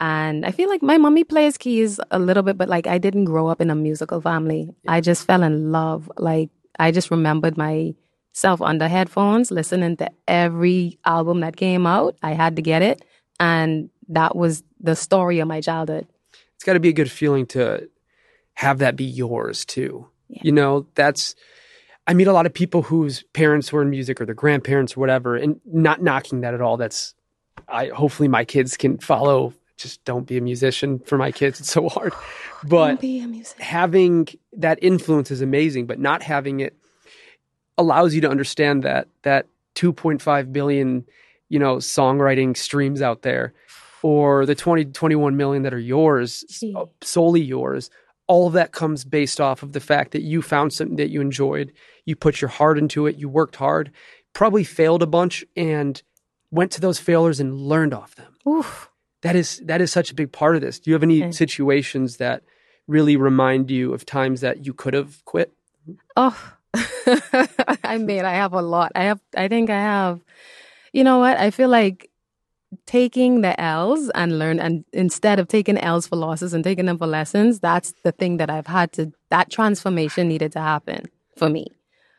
And 0.00 0.46
I 0.46 0.52
feel 0.52 0.68
like 0.68 0.82
my 0.82 0.96
mommy 0.96 1.24
plays 1.24 1.58
keys 1.58 1.98
a 2.10 2.18
little 2.18 2.42
bit, 2.42 2.56
but 2.56 2.68
like 2.68 2.86
I 2.86 2.98
didn't 2.98 3.24
grow 3.24 3.48
up 3.48 3.60
in 3.60 3.70
a 3.70 3.74
musical 3.74 4.20
family. 4.20 4.74
I 4.86 5.00
just 5.00 5.26
fell 5.26 5.42
in 5.42 5.72
love. 5.72 6.10
Like 6.18 6.50
I 6.78 6.92
just 6.92 7.10
remembered 7.10 7.56
myself 7.56 8.62
under 8.62 8.86
headphones, 8.86 9.50
listening 9.50 9.96
to 9.96 10.10
every 10.28 10.98
album 11.04 11.40
that 11.40 11.56
came 11.56 11.86
out. 11.86 12.16
I 12.22 12.34
had 12.34 12.56
to 12.56 12.62
get 12.62 12.82
it. 12.82 13.04
And 13.40 13.90
that 14.08 14.36
was 14.36 14.62
the 14.80 14.94
story 14.94 15.40
of 15.40 15.48
my 15.48 15.60
childhood. 15.60 16.06
It's 16.54 16.64
got 16.64 16.74
to 16.74 16.80
be 16.80 16.88
a 16.88 16.92
good 16.92 17.10
feeling 17.10 17.46
to 17.46 17.88
have 18.54 18.78
that 18.78 18.96
be 18.96 19.04
yours 19.04 19.64
too. 19.64 20.08
Yeah. 20.28 20.42
You 20.44 20.52
know, 20.52 20.86
that's 20.94 21.34
I 22.06 22.14
meet 22.14 22.26
a 22.26 22.32
lot 22.32 22.46
of 22.46 22.54
people 22.54 22.82
whose 22.82 23.22
parents 23.32 23.72
were 23.72 23.82
in 23.82 23.90
music 23.90 24.20
or 24.20 24.26
their 24.26 24.34
grandparents 24.34 24.96
or 24.96 25.00
whatever, 25.00 25.36
and 25.36 25.60
not 25.66 26.02
knocking 26.02 26.40
that 26.40 26.54
at 26.54 26.60
all. 26.60 26.76
That's 26.76 27.14
I 27.68 27.88
hopefully 27.88 28.28
my 28.28 28.44
kids 28.44 28.76
can 28.76 28.98
follow. 28.98 29.52
Just 29.78 30.04
don't 30.04 30.26
be 30.26 30.36
a 30.36 30.40
musician 30.40 30.98
for 31.00 31.16
my 31.16 31.32
kids. 31.32 31.60
It's 31.60 31.70
so 31.72 31.88
hard. 31.88 32.12
But 32.64 32.88
Don't 32.88 33.00
be 33.00 33.20
a 33.20 33.26
musician. 33.26 33.62
having 33.62 34.28
that 34.54 34.78
influence 34.82 35.30
is 35.30 35.40
amazing, 35.40 35.86
but 35.86 35.98
not 35.98 36.22
having 36.22 36.60
it 36.60 36.76
allows 37.78 38.14
you 38.14 38.20
to 38.22 38.28
understand 38.28 38.82
that 38.82 39.08
that 39.22 39.46
2.5 39.76 40.52
billion 40.52 41.04
you 41.48 41.58
know, 41.58 41.76
songwriting 41.76 42.54
streams 42.56 43.00
out 43.00 43.22
there 43.22 43.54
or 44.02 44.44
the 44.44 44.54
20 44.54 44.86
21 44.86 45.36
million 45.36 45.62
that 45.62 45.72
are 45.72 45.78
yours, 45.78 46.44
Gee. 46.50 46.74
Uh, 46.76 46.84
solely 47.00 47.40
yours. 47.40 47.88
All 48.26 48.46
of 48.46 48.52
that 48.52 48.72
comes 48.72 49.04
based 49.04 49.40
off 49.40 49.62
of 49.62 49.72
the 49.72 49.80
fact 49.80 50.10
that 50.12 50.20
you 50.20 50.42
found 50.42 50.72
something 50.74 50.96
that 50.96 51.08
you 51.08 51.22
enjoyed, 51.22 51.72
you 52.04 52.16
put 52.16 52.42
your 52.42 52.50
heart 52.50 52.76
into 52.76 53.06
it, 53.06 53.16
you 53.16 53.28
worked 53.30 53.56
hard, 53.56 53.90
probably 54.34 54.62
failed 54.64 55.02
a 55.02 55.06
bunch 55.06 55.42
and 55.56 56.02
went 56.50 56.70
to 56.72 56.80
those 56.82 56.98
failures 56.98 57.40
and 57.40 57.54
learned 57.56 57.94
off 57.94 58.14
them. 58.16 58.36
Oof. 58.46 58.87
That 59.22 59.34
is 59.36 59.60
that 59.66 59.80
is 59.80 59.90
such 59.90 60.10
a 60.10 60.14
big 60.14 60.30
part 60.32 60.54
of 60.56 60.62
this. 60.62 60.78
Do 60.78 60.90
you 60.90 60.94
have 60.94 61.02
any 61.02 61.22
Okay. 61.24 61.32
situations 61.32 62.18
that 62.18 62.42
really 62.86 63.16
remind 63.16 63.70
you 63.70 63.92
of 63.92 64.06
times 64.06 64.40
that 64.40 64.64
you 64.64 64.72
could 64.72 64.94
have 64.94 65.24
quit? 65.24 65.52
Oh, 66.16 66.36
I 67.84 67.98
mean, 67.98 68.24
I 68.24 68.32
have 68.34 68.52
a 68.52 68.62
lot. 68.62 68.92
I 68.94 69.04
have, 69.04 69.20
I 69.36 69.48
think 69.48 69.70
I 69.70 69.80
have, 69.80 70.20
you 70.92 71.04
know 71.04 71.18
what? 71.18 71.36
I 71.38 71.50
feel 71.50 71.68
like 71.68 72.10
taking 72.86 73.40
the 73.40 73.58
L's 73.60 74.10
and 74.10 74.38
learn, 74.38 74.60
and 74.60 74.84
instead 74.92 75.38
of 75.38 75.48
taking 75.48 75.78
L's 75.78 76.06
for 76.06 76.16
losses 76.16 76.52
and 76.54 76.62
taking 76.62 76.86
them 76.86 76.98
for 76.98 77.06
lessons, 77.06 77.60
that's 77.60 77.94
the 78.04 78.12
thing 78.12 78.36
that 78.38 78.50
I've 78.50 78.66
had 78.66 78.92
to, 78.92 79.12
that 79.30 79.50
transformation 79.50 80.28
needed 80.28 80.52
to 80.52 80.60
happen 80.60 81.06
for 81.36 81.48
me. 81.48 81.66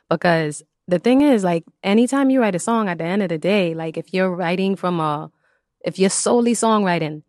Because 0.10 0.64
the 0.88 1.00
thing 1.00 1.22
is, 1.22 1.44
like, 1.44 1.66
anytime 1.84 2.30
you 2.32 2.42
write 2.42 2.56
a 2.56 2.60
song 2.60 2.90
at 2.90 2.98
the 2.98 3.04
end 3.04 3.22
of 3.22 3.30
the 3.30 3.38
day, 3.38 3.74
like, 3.76 3.96
if 3.98 4.14
you're 4.14 4.32
writing 4.32 4.76
from 4.76 5.00
a, 5.00 5.32
if 5.86 6.00
you're 6.00 6.10
solely 6.10 6.54
songwriting, 6.54 7.24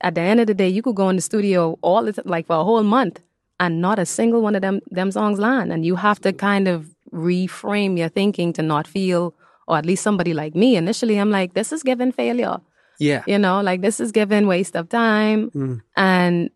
at 0.00 0.14
the 0.14 0.20
end 0.20 0.40
of 0.40 0.46
the 0.46 0.54
day, 0.54 0.68
you 0.68 0.82
could 0.82 0.96
go 0.96 1.08
in 1.08 1.16
the 1.16 1.22
studio 1.22 1.78
all 1.82 2.04
the 2.04 2.12
t- 2.12 2.22
like 2.24 2.46
for 2.46 2.56
a 2.56 2.64
whole 2.64 2.82
month 2.82 3.20
and 3.58 3.80
not 3.80 3.98
a 3.98 4.06
single 4.06 4.42
one 4.42 4.54
of 4.54 4.62
them 4.62 4.80
them 4.90 5.10
songs 5.10 5.38
land. 5.38 5.72
And 5.72 5.84
you 5.84 5.96
have 5.96 6.20
to 6.20 6.32
kind 6.32 6.68
of 6.68 6.94
reframe 7.12 7.98
your 7.98 8.08
thinking 8.08 8.52
to 8.54 8.62
not 8.62 8.86
feel, 8.86 9.34
or 9.66 9.76
at 9.78 9.86
least 9.86 10.02
somebody 10.02 10.34
like 10.34 10.54
me. 10.54 10.76
Initially, 10.76 11.18
I'm 11.18 11.30
like, 11.30 11.54
this 11.54 11.72
is 11.72 11.82
given 11.82 12.12
failure. 12.12 12.58
Yeah. 12.98 13.24
You 13.26 13.38
know, 13.38 13.60
like 13.60 13.80
this 13.80 14.00
is 14.00 14.12
given 14.12 14.46
waste 14.46 14.76
of 14.76 14.88
time. 14.88 15.50
Mm. 15.50 15.82
And 15.96 16.50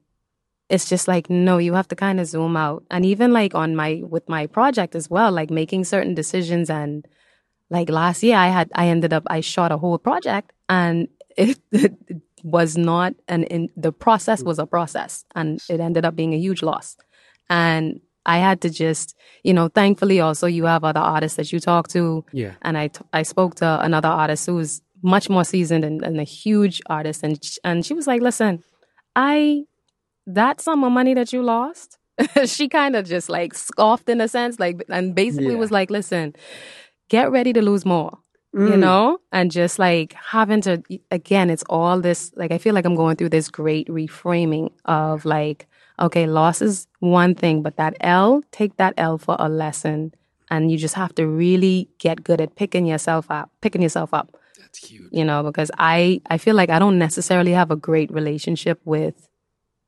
it's 0.69 0.89
just 0.89 1.09
like, 1.09 1.29
no, 1.29 1.59
you 1.59 1.75
have 1.75 1.89
to 1.89 1.97
kind 1.97 2.21
of 2.21 2.27
zoom 2.27 2.57
out. 2.57 2.85
And 2.91 3.05
even 3.05 3.33
like 3.33 3.55
on 3.55 3.75
my 3.75 4.03
with 4.07 4.29
my 4.29 4.47
project 4.47 4.95
as 4.95 5.11
well, 5.11 5.33
like 5.33 5.51
making 5.51 5.85
certain 5.85 6.15
decisions 6.15 6.71
and 6.71 7.07
like 7.71 7.89
last 7.89 8.23
year 8.23 8.37
I 8.37 8.49
had 8.49 8.71
I 8.75 8.89
ended 8.89 9.13
up 9.13 9.25
I 9.29 9.41
shot 9.41 9.73
a 9.73 9.79
whole 9.79 9.99
project 9.99 10.53
and 10.69 11.09
it, 11.37 11.59
it 11.73 11.95
was 12.43 12.77
not 12.77 13.15
an 13.29 13.45
in 13.45 13.69
the 13.77 13.93
process 13.93 14.43
was 14.43 14.59
a 14.59 14.67
process 14.67 15.25
and 15.35 15.61
it 15.69 15.81
ended 15.81 16.05
up 16.05 16.17
being 16.17 16.33
a 16.35 16.39
huge 16.39 16.63
loss. 16.63 16.97
And 17.49 18.01
I 18.27 18.39
had 18.39 18.61
to 18.63 18.71
just, 18.71 19.17
you 19.45 19.53
know, 19.55 19.69
thankfully 19.69 20.21
also 20.21 20.47
you 20.47 20.65
have 20.67 20.85
other 20.85 21.01
artists 21.01 21.37
that 21.37 21.53
you 21.53 21.61
talk 21.61 21.89
to 21.89 22.25
Yeah. 22.33 22.55
and 22.63 22.77
I, 22.79 22.89
t- 22.89 23.01
I 23.13 23.23
spoke 23.23 23.55
to 23.57 23.81
another 23.83 24.09
artist 24.09 24.47
who's 24.47 24.83
much 25.03 25.29
more 25.31 25.45
seasoned 25.45 25.85
and, 25.85 26.03
and 26.03 26.21
a 26.21 26.25
huge 26.25 26.83
artist 26.87 27.23
and 27.23 27.43
sh- 27.43 27.57
and 27.65 27.85
she 27.87 27.95
was 27.95 28.07
like 28.07 28.21
listen 28.21 28.63
i 29.17 29.63
that 30.27 30.61
sum 30.61 30.85
of 30.85 30.93
money 30.93 31.15
that 31.15 31.33
you 31.33 31.43
lost 31.43 31.97
she 32.45 32.69
kind 32.69 32.95
of 32.95 33.07
just 33.07 33.31
like 33.31 33.55
scoffed 33.55 34.11
in 34.11 34.21
a 34.21 34.29
sense 34.29 34.61
like 34.61 34.85
and 34.91 35.15
basically 35.15 35.53
Yeah. 35.53 35.59
was 35.59 35.71
like 35.71 35.89
listen 35.91 36.35
get 37.09 37.31
ready 37.31 37.55
to 37.55 37.63
lose 37.63 37.87
more 37.87 38.19
you 38.53 38.61
Mm. 38.77 38.79
know? 38.81 39.19
And 39.33 39.51
just 39.51 39.79
like 39.79 40.13
having 40.15 40.61
to 40.63 40.83
again 41.11 41.51
it's 41.51 41.65
all 41.69 42.01
this 42.01 42.33
like 42.37 42.51
i 42.53 42.59
feel 42.59 42.75
like 42.75 42.85
i'm 42.85 42.97
going 42.97 43.17
through 43.17 43.29
this 43.31 43.49
great 43.49 43.87
reframing 43.89 44.71
of 44.87 45.25
like 45.25 45.67
okay 46.01 46.27
loss 46.27 46.61
is 46.61 46.87
one 46.99 47.35
thing 47.35 47.63
but 47.63 47.77
that 47.77 47.95
l 48.01 48.43
take 48.51 48.77
that 48.77 48.95
l 48.97 49.19
for 49.19 49.37
a 49.39 49.49
lesson. 49.49 50.13
And 50.53 50.73
you 50.73 50.79
just 50.79 50.97
have 50.97 51.15
to 51.15 51.29
really 51.29 51.89
get 51.99 52.25
good 52.25 52.41
at 52.41 52.57
picking 52.57 52.85
yourself 52.87 53.27
up 53.31 53.51
picking 53.61 53.83
yourself 53.83 54.13
up. 54.13 54.27
That's 54.59 54.79
huge. 54.91 55.09
you 55.13 55.25
know 55.25 55.43
because 55.45 55.71
i 55.79 56.21
i 56.35 56.37
feel 56.39 56.57
like 56.57 56.71
i 56.71 56.79
don't 56.81 56.99
necessarily 56.99 57.53
have 57.53 57.71
a 57.71 57.77
great 57.77 58.11
relationship 58.11 58.81
with 58.85 59.29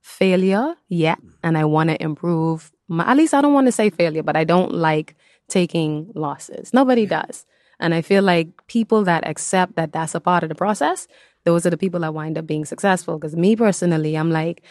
failure 0.02 0.74
yet 0.88 1.18
and 1.42 1.56
i 1.56 1.64
want 1.64 1.90
to 1.90 2.00
improve 2.02 2.70
my, 2.88 3.04
at 3.10 3.16
least 3.16 3.34
i 3.34 3.40
don't 3.40 3.52
want 3.54 3.66
to 3.66 3.72
say 3.72 3.90
failure 3.90 4.22
but 4.22 4.36
i 4.36 4.44
don't 4.44 4.72
like 4.74 5.14
taking 5.48 6.10
losses. 6.14 6.72
Nobody 6.72 7.04
does 7.04 7.44
and 7.82 7.94
i 7.94 8.00
feel 8.00 8.22
like 8.22 8.48
people 8.66 9.04
that 9.04 9.26
accept 9.28 9.76
that 9.76 9.92
that's 9.92 10.14
a 10.14 10.20
part 10.20 10.42
of 10.42 10.48
the 10.48 10.54
process 10.54 11.06
those 11.44 11.66
are 11.66 11.70
the 11.70 11.76
people 11.84 12.00
that 12.00 12.14
wind 12.14 12.38
up 12.38 12.46
being 12.46 12.64
successful 12.64 13.18
because 13.18 13.36
me 13.36 13.54
personally 13.56 14.16
i'm 14.16 14.30
like 14.30 14.62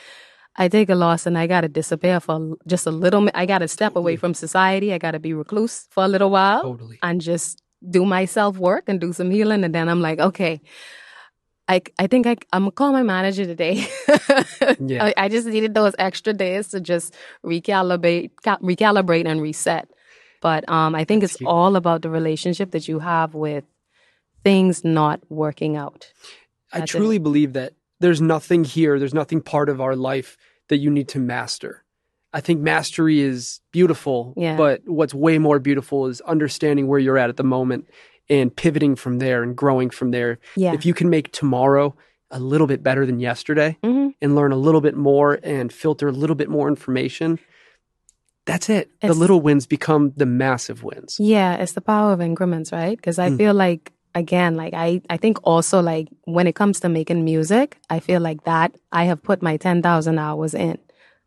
I 0.57 0.67
take 0.67 0.89
a 0.89 0.95
loss 0.95 1.25
and 1.25 1.37
I 1.37 1.47
got 1.47 1.61
to 1.61 1.69
disappear 1.69 2.19
for 2.19 2.57
just 2.67 2.85
a 2.85 2.91
little 2.91 3.21
bit. 3.21 3.31
I 3.33 3.45
got 3.45 3.59
to 3.59 3.69
step 3.69 3.95
away 3.95 4.17
from 4.17 4.33
society. 4.33 4.91
I 4.93 4.97
got 4.97 5.11
to 5.11 5.19
be 5.19 5.33
recluse 5.33 5.87
for 5.89 6.03
a 6.03 6.09
little 6.09 6.29
while 6.29 6.63
Totally. 6.63 6.99
and 7.01 7.21
just 7.21 7.63
do 7.89 8.03
my 8.03 8.25
self 8.25 8.57
work 8.57 8.83
and 8.87 8.99
do 8.99 9.13
some 9.13 9.31
healing. 9.31 9.63
And 9.63 9.73
then 9.73 9.87
I'm 9.87 10.01
like, 10.01 10.19
okay, 10.19 10.59
I, 11.69 11.81
I 11.97 12.07
think 12.07 12.27
I, 12.27 12.35
I'm 12.51 12.63
gonna 12.63 12.71
call 12.71 12.91
my 12.91 13.01
manager 13.01 13.45
today. 13.45 13.87
Yeah. 14.79 15.05
I, 15.05 15.13
I 15.15 15.29
just 15.29 15.47
needed 15.47 15.73
those 15.73 15.95
extra 15.97 16.33
days 16.33 16.67
to 16.69 16.81
just 16.81 17.15
recalibrate, 17.45 18.31
ca- 18.43 18.57
recalibrate 18.57 19.25
and 19.25 19.41
reset. 19.41 19.87
But 20.41 20.67
um, 20.69 20.95
I 20.95 21.03
think 21.05 21.23
it's 21.23 21.37
all 21.45 21.75
about 21.75 22.01
the 22.01 22.09
relationship 22.09 22.71
that 22.71 22.87
you 22.87 22.99
have 22.99 23.33
with 23.33 23.63
things 24.43 24.83
not 24.83 25.21
working 25.29 25.77
out. 25.77 26.11
I 26.73 26.79
it. 26.79 26.87
truly 26.87 27.19
believe 27.19 27.53
that 27.53 27.73
there's 27.99 28.21
nothing 28.21 28.63
here, 28.63 28.97
there's 28.99 29.13
nothing 29.13 29.41
part 29.41 29.69
of 29.69 29.79
our 29.79 29.95
life 29.95 30.37
that 30.69 30.77
you 30.77 30.89
need 30.89 31.07
to 31.09 31.19
master. 31.19 31.83
I 32.33 32.41
think 32.41 32.61
mastery 32.61 33.19
is 33.19 33.59
beautiful, 33.71 34.33
Yeah. 34.37 34.55
but 34.57 34.81
what's 34.85 35.13
way 35.13 35.37
more 35.37 35.59
beautiful 35.59 36.07
is 36.07 36.21
understanding 36.21 36.87
where 36.87 36.99
you're 36.99 37.17
at 37.17 37.29
at 37.29 37.37
the 37.37 37.43
moment 37.43 37.87
and 38.29 38.55
pivoting 38.55 38.95
from 38.95 39.19
there 39.19 39.43
and 39.43 39.55
growing 39.55 39.89
from 39.89 40.11
there. 40.11 40.39
Yeah. 40.55 40.73
If 40.73 40.85
you 40.85 40.93
can 40.93 41.09
make 41.09 41.31
tomorrow 41.33 41.93
a 42.31 42.39
little 42.39 42.67
bit 42.67 42.81
better 42.81 43.05
than 43.05 43.19
yesterday 43.19 43.77
hmm 43.83 44.07
and 44.21 44.35
learn 44.35 44.51
a 44.51 44.57
little 44.57 44.81
bit 44.81 44.95
more 44.95 45.39
and 45.43 45.73
filter 45.73 46.07
a 46.07 46.11
little 46.11 46.35
bit 46.35 46.49
more 46.49 46.67
information, 46.69 47.39
that's 48.45 48.69
it. 48.69 48.89
the 49.01 49.13
little 49.13 49.41
wins 49.41 49.65
become 49.67 50.13
the 50.17 50.25
massive 50.25 50.83
wins. 50.83 51.17
Yeah, 51.19 51.55
it's 51.55 51.73
the 51.73 51.81
power 51.81 52.11
of 52.13 52.21
increments, 52.21 52.71
right? 52.71 52.97
Because 52.97 53.19
I 53.19 53.29
Mm. 53.29 53.37
feel 53.37 53.53
like 53.53 53.91
again, 54.15 54.55
like 54.55 54.73
I, 54.73 55.01
I 55.09 55.17
think 55.17 55.37
also 55.43 55.81
like 55.81 56.07
when 56.25 56.47
it 56.47 56.53
comes 56.55 56.79
to 56.81 56.89
making 56.89 57.23
music, 57.23 57.77
I 57.89 57.99
feel 57.99 58.19
like 58.21 58.43
that 58.43 58.75
I 58.91 59.03
have 59.05 59.21
put 59.23 59.41
my 59.41 59.57
ten 59.57 59.81
thousand 59.81 60.17
hours 60.19 60.53
in. 60.53 60.77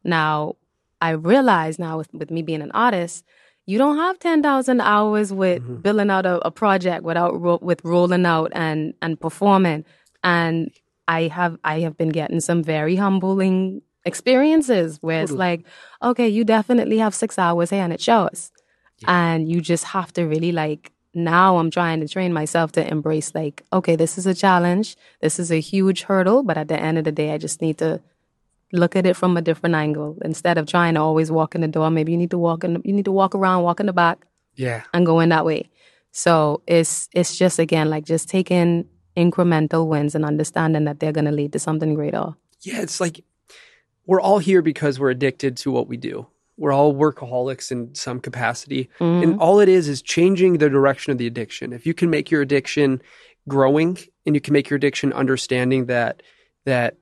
Now 0.03 0.57
I 1.01 1.11
realize 1.11 1.79
now 1.79 1.99
with, 1.99 2.13
with 2.13 2.31
me 2.31 2.43
being 2.43 2.63
an 2.63 2.71
artist, 2.73 3.25
you 3.67 3.79
don't 3.79 3.97
have 3.97 4.19
ten 4.19 4.43
thousand 4.43 4.81
hours 4.81 5.33
with 5.33 5.63
Mhm. 5.63 5.83
building 5.83 6.11
out 6.11 6.27
a, 6.27 6.45
a 6.47 6.51
project 6.51 7.05
without 7.05 7.41
ro- 7.41 7.59
with 7.63 7.81
rolling 7.85 8.27
out 8.27 8.51
and 8.55 8.95
and 9.01 9.19
performing. 9.21 9.85
And 10.23 10.71
I 11.09 11.23
have 11.29 11.59
I 11.65 11.81
have 11.81 11.97
been 11.97 12.11
getting 12.11 12.41
some 12.41 12.63
very 12.63 12.97
humbling 12.97 13.83
experiences 14.05 14.99
where 15.01 15.23
it's 15.23 15.33
like, 15.33 15.65
okay, 16.03 16.29
you 16.29 16.45
definitely 16.45 16.99
have 16.99 17.15
six 17.15 17.39
hours 17.39 17.71
here 17.71 17.83
and 17.83 17.93
it 17.93 18.01
shows. 18.01 18.51
And 19.07 19.51
you 19.51 19.61
just 19.61 19.85
have 19.85 20.13
to 20.15 20.25
really 20.25 20.53
like 20.53 20.91
now 21.15 21.59
I'm 21.59 21.71
trying 21.71 22.01
to 22.01 22.09
train 22.09 22.33
myself 22.33 22.73
to 22.73 22.87
embrace 22.91 23.35
like, 23.35 23.63
okay, 23.73 23.97
this 23.97 24.19
is 24.19 24.27
a 24.27 24.35
challenge. 24.35 24.97
This 25.21 25.39
is 25.39 25.53
a 25.53 25.61
huge 25.61 26.03
hurdle, 26.03 26.43
but 26.43 26.57
at 26.59 26.69
the 26.69 26.81
end 26.81 26.99
of 26.99 27.05
the 27.05 27.13
day, 27.13 27.33
I 27.33 27.39
just 27.39 27.61
need 27.61 27.79
to 27.79 28.01
look 28.73 28.97
at 28.97 29.07
it 29.07 29.15
from 29.15 29.37
a 29.37 29.43
different 29.43 29.75
angle 29.77 30.17
instead 30.25 30.59
of 30.59 30.67
trying 30.67 30.95
to 30.95 31.01
always 31.01 31.31
walk 31.31 31.55
in 31.55 31.61
the 31.61 31.69
door. 31.69 31.91
Maybe 31.91 32.11
you 32.13 32.19
need 32.19 32.31
to 32.33 32.39
walk 32.39 32.65
in, 32.65 32.75
the, 32.75 32.83
you 32.85 32.93
need 32.93 33.05
to 33.05 33.13
walk 33.13 33.35
around, 33.35 33.63
walk 33.63 33.79
in 33.79 33.87
the 33.87 33.93
back 33.93 34.27
Yeah. 34.57 34.83
and 34.93 35.07
go 35.07 35.21
in 35.21 35.29
that 35.29 35.45
way. 35.45 35.71
So 36.11 36.63
it's, 36.67 37.09
it's 37.15 37.37
just 37.37 37.59
again, 37.61 37.91
like 37.91 38.05
just 38.05 38.29
taking 38.29 38.87
incremental 39.17 39.87
wins 39.87 40.15
and 40.17 40.25
understanding 40.25 40.85
that 40.85 40.99
they're 40.99 41.13
going 41.13 41.27
to 41.27 41.31
lead 41.33 41.53
to 41.53 41.59
something 41.61 41.95
greater. 41.95 42.35
Yeah, 42.63 42.81
it's 42.81 43.01
like 43.01 43.23
we're 44.07 44.21
all 44.21 44.39
here 44.39 44.63
because 44.63 44.99
we're 44.99 45.11
addicted 45.11 45.57
to 45.59 45.71
what 45.71 45.89
we 45.89 45.97
do. 45.97 46.27
We're 46.57 46.73
all 46.73 46.95
workaholics 46.95 47.73
in 47.73 47.95
some 47.95 48.21
capacity. 48.21 48.89
Mhm. 49.01 49.23
And 49.23 49.41
all 49.41 49.61
it 49.61 49.69
is 49.69 49.89
is 49.89 50.03
changing 50.03 50.59
the 50.59 50.71
direction 50.71 51.11
of 51.11 51.19
the 51.19 51.27
addiction. 51.27 51.73
If 51.73 51.87
you 51.87 51.95
can 51.95 52.11
make 52.11 52.31
your 52.31 52.43
addiction 52.43 53.03
growing 53.49 53.99
and 54.25 54.35
you 54.35 54.41
can 54.41 54.53
make 54.53 54.71
your 54.71 54.77
addiction 54.77 55.13
understanding 55.13 55.87
that 55.87 56.23
that 56.65 56.97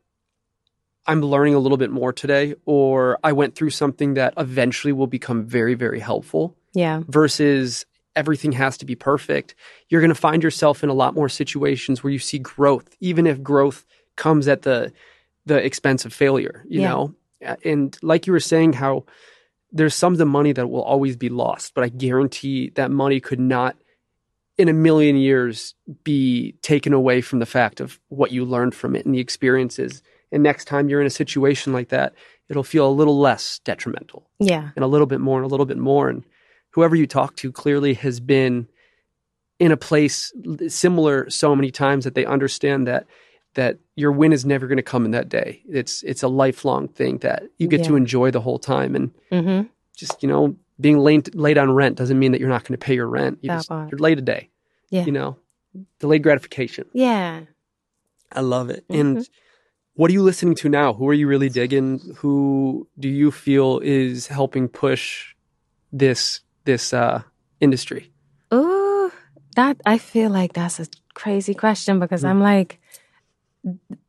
I'm 1.07 1.21
learning 1.21 1.55
a 1.55 1.59
little 1.59 1.79
bit 1.79 1.91
more 1.91 2.13
today 2.13 2.55
or 2.65 3.19
I 3.23 3.33
went 3.33 3.55
through 3.55 3.71
something 3.71 4.15
that 4.15 4.35
eventually 4.37 4.93
will 4.93 5.07
become 5.07 5.45
very 5.45 5.75
very 5.75 6.01
helpful 6.01 6.57
yeah. 6.75 7.03
versus 7.09 7.85
everything 8.17 8.53
has 8.53 8.77
to 8.79 8.85
be 8.87 8.95
perfect, 8.95 9.55
you're 9.89 10.01
going 10.01 10.09
to 10.09 10.15
find 10.15 10.43
yourself 10.43 10.83
in 10.83 10.91
a 10.91 10.95
lot 10.95 11.15
more 11.15 11.29
situations 11.29 12.03
where 12.03 12.13
you 12.13 12.19
see 12.19 12.39
growth, 12.39 12.95
even 13.01 13.27
if 13.27 13.43
growth 13.43 13.87
comes 14.17 14.49
at 14.49 14.63
the 14.63 14.93
the 15.47 15.65
expense 15.65 16.05
of 16.05 16.13
failure. 16.13 16.65
You 16.69 16.83
Yeah. 16.83 16.89
know, 16.89 17.15
and 17.65 17.97
like 18.03 18.27
you 18.27 18.33
were 18.33 18.41
saying, 18.41 18.75
how 18.75 19.05
there's 19.73 19.95
sums 19.95 20.17
of 20.17 20.19
the 20.19 20.27
money 20.27 20.53
that 20.53 20.69
will 20.69 20.83
always 20.83 21.17
be 21.17 21.29
lost, 21.29 21.75
but 21.75 21.83
I 21.85 21.89
guarantee 21.89 22.71
that 22.75 22.91
money 22.91 23.21
could 23.21 23.41
not, 23.41 23.77
in 24.59 24.69
a 24.69 24.73
million 24.73 25.17
years, 25.17 25.75
be 26.05 26.53
taken 26.63 26.93
away 26.93 27.21
from 27.23 27.39
the 27.39 27.47
fact 27.47 27.81
of 27.81 27.99
what 28.09 28.33
you 28.33 28.45
learned 28.45 28.75
from 28.75 28.95
it 28.95 29.07
and 29.07 29.15
the 29.15 29.19
experiences. 29.21 30.03
And 30.31 30.43
next 30.43 30.67
time 30.67 30.89
you're 30.89 31.01
in 31.01 31.07
a 31.07 31.11
situation 31.11 31.73
like 31.73 31.89
that, 31.89 32.13
it'll 32.49 32.63
feel 32.63 32.87
a 32.87 32.93
little 32.93 33.19
less 33.19 33.61
detrimental 33.65 34.29
Yeah. 34.39 34.71
and 34.77 34.85
a 34.85 34.89
little 34.89 35.07
bit 35.07 35.21
more 35.21 35.39
and 35.39 35.47
a 35.47 35.49
little 35.49 35.67
bit 35.67 35.79
more. 35.79 36.09
And 36.11 36.23
whoever 36.71 36.95
you 36.95 37.07
talk 37.07 37.35
to 37.37 37.51
clearly 37.51 37.95
has 37.95 38.21
been 38.21 38.69
in 39.59 39.73
a 39.73 39.77
place 39.77 40.33
similar 40.69 41.31
so 41.31 41.57
many 41.57 41.71
times 41.71 42.05
that 42.05 42.15
they 42.15 42.27
understand 42.27 42.87
that 42.87 43.07
that 43.55 43.79
your 43.97 44.13
win 44.13 44.33
is 44.33 44.45
never 44.45 44.67
going 44.67 44.79
to 44.79 44.83
come 44.83 45.05
in 45.05 45.11
that 45.13 45.29
day. 45.29 45.63
It's 45.69 46.03
it's 46.03 46.23
a 46.23 46.29
lifelong 46.29 46.89
thing 46.89 47.19
that 47.19 47.43
you 47.59 47.69
get 47.69 47.85
to 47.85 47.97
enjoy 47.97 48.31
the 48.31 48.41
whole 48.41 48.59
time, 48.59 48.95
and 48.97 49.11
Mm-hmm. 49.31 49.69
just 49.97 50.23
you 50.23 50.29
know 50.29 50.57
being 50.81 50.99
late 50.99 51.35
late 51.35 51.59
on 51.59 51.71
rent 51.73 51.97
doesn't 51.97 52.19
mean 52.19 52.33
that 52.33 52.41
you're 52.41 52.49
not 52.49 52.65
going 52.65 52.79
to 52.79 52.85
pay 52.85 52.95
your 52.95 53.07
rent. 53.09 53.39
You 53.43 53.51
just, 53.51 53.71
you're 53.71 53.99
late 53.99 54.19
a 54.19 54.23
day. 54.23 54.49
Yeah. 54.91 55.05
You 55.05 55.13
know, 55.13 55.37
delayed 56.01 56.23
gratification. 56.23 56.87
Yeah. 56.93 57.43
I 58.33 58.41
love 58.41 58.71
it. 58.71 58.87
Mm-hmm. 58.89 59.01
And 59.01 59.29
what 59.95 60.11
are 60.11 60.15
you 60.15 60.23
listening 60.23 60.55
to 60.57 60.69
now? 60.69 60.95
Who 60.95 61.09
are 61.09 61.15
you 61.15 61.29
really 61.29 61.51
digging? 61.51 62.01
Who 62.17 62.89
do 62.99 63.09
you 63.09 63.31
feel 63.31 63.79
is 63.83 64.27
helping 64.27 64.69
push 64.69 65.35
this 65.93 66.41
this 66.65 66.93
uh, 66.95 67.23
industry? 67.61 68.11
Ooh, 68.53 69.13
that 69.57 69.77
I 69.85 69.99
feel 69.99 70.31
like 70.31 70.55
that's 70.55 70.81
a 70.81 70.87
crazy 71.15 71.55
question 71.55 72.01
because 72.01 72.25
I'm 72.25 72.41
like, 72.41 72.81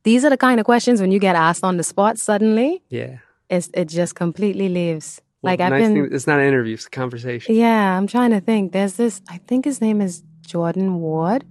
these 0.04 0.26
are 0.26 0.30
the 0.30 0.38
kind 0.38 0.60
of 0.60 0.66
questions 0.66 1.00
when 1.02 1.12
you 1.12 1.20
get 1.20 1.36
asked 1.36 1.64
on 1.64 1.78
the 1.78 1.84
spot 1.84 2.18
suddenly, 2.18 2.82
Yeah. 2.90 3.18
it's, 3.50 3.70
it 3.74 3.86
just 3.86 4.16
completely 4.16 4.70
leaves. 4.70 5.22
Well, 5.42 5.52
like 5.54 5.60
I've 5.60 5.72
nice 5.72 5.82
been, 5.84 5.94
thing, 6.06 6.10
it's 6.16 6.26
not 6.28 6.40
an 6.40 6.48
interview; 6.48 6.74
it's 6.76 6.86
a 6.86 6.90
conversation. 6.90 7.54
yeah, 7.56 7.98
I'm 7.98 8.08
trying 8.08 8.32
to 8.32 8.40
think. 8.40 8.72
There's 8.72 8.96
this. 8.96 9.22
I 9.30 9.40
think 9.46 9.66
his 9.66 9.82
name 9.82 10.00
is 10.00 10.24
Jordan 10.48 11.02
Ward. 11.02 11.44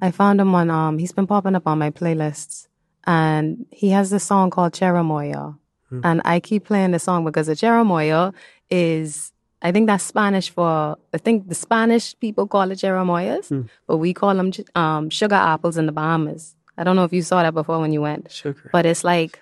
I 0.00 0.10
found 0.10 0.40
him 0.40 0.54
on. 0.54 0.70
Um, 0.70 0.96
he's 0.96 1.12
been 1.12 1.26
popping 1.26 1.54
up 1.54 1.66
on 1.66 1.78
my 1.78 1.90
playlists, 1.90 2.66
and 3.04 3.66
he 3.70 3.90
has 3.90 4.08
this 4.08 4.24
song 4.24 4.48
called 4.48 4.72
Cherimoya, 4.72 5.58
and 6.02 6.22
I 6.24 6.40
keep 6.40 6.64
playing 6.64 6.92
the 6.92 6.98
song 6.98 7.26
because 7.26 7.46
the 7.46 7.52
Cherimoya 7.54 8.32
is. 8.70 9.32
I 9.60 9.70
think 9.70 9.86
that's 9.86 10.04
Spanish 10.04 10.48
for. 10.48 10.96
I 11.12 11.18
think 11.18 11.48
the 11.50 11.54
Spanish 11.54 12.18
people 12.18 12.46
call 12.48 12.70
it 12.70 12.78
Cherimoyas, 12.78 13.68
but 13.86 13.98
we 13.98 14.14
call 14.14 14.34
them 14.34 14.50
um, 14.74 15.10
sugar 15.10 15.34
apples 15.34 15.76
in 15.76 15.84
the 15.84 15.92
Bahamas. 15.92 16.55
I 16.78 16.84
don't 16.84 16.96
know 16.96 17.04
if 17.04 17.12
you 17.12 17.22
saw 17.22 17.42
that 17.42 17.54
before 17.54 17.78
when 17.80 17.92
you 17.92 18.02
went, 18.02 18.30
Sugar. 18.30 18.70
but 18.72 18.86
it's 18.86 19.04
like 19.04 19.40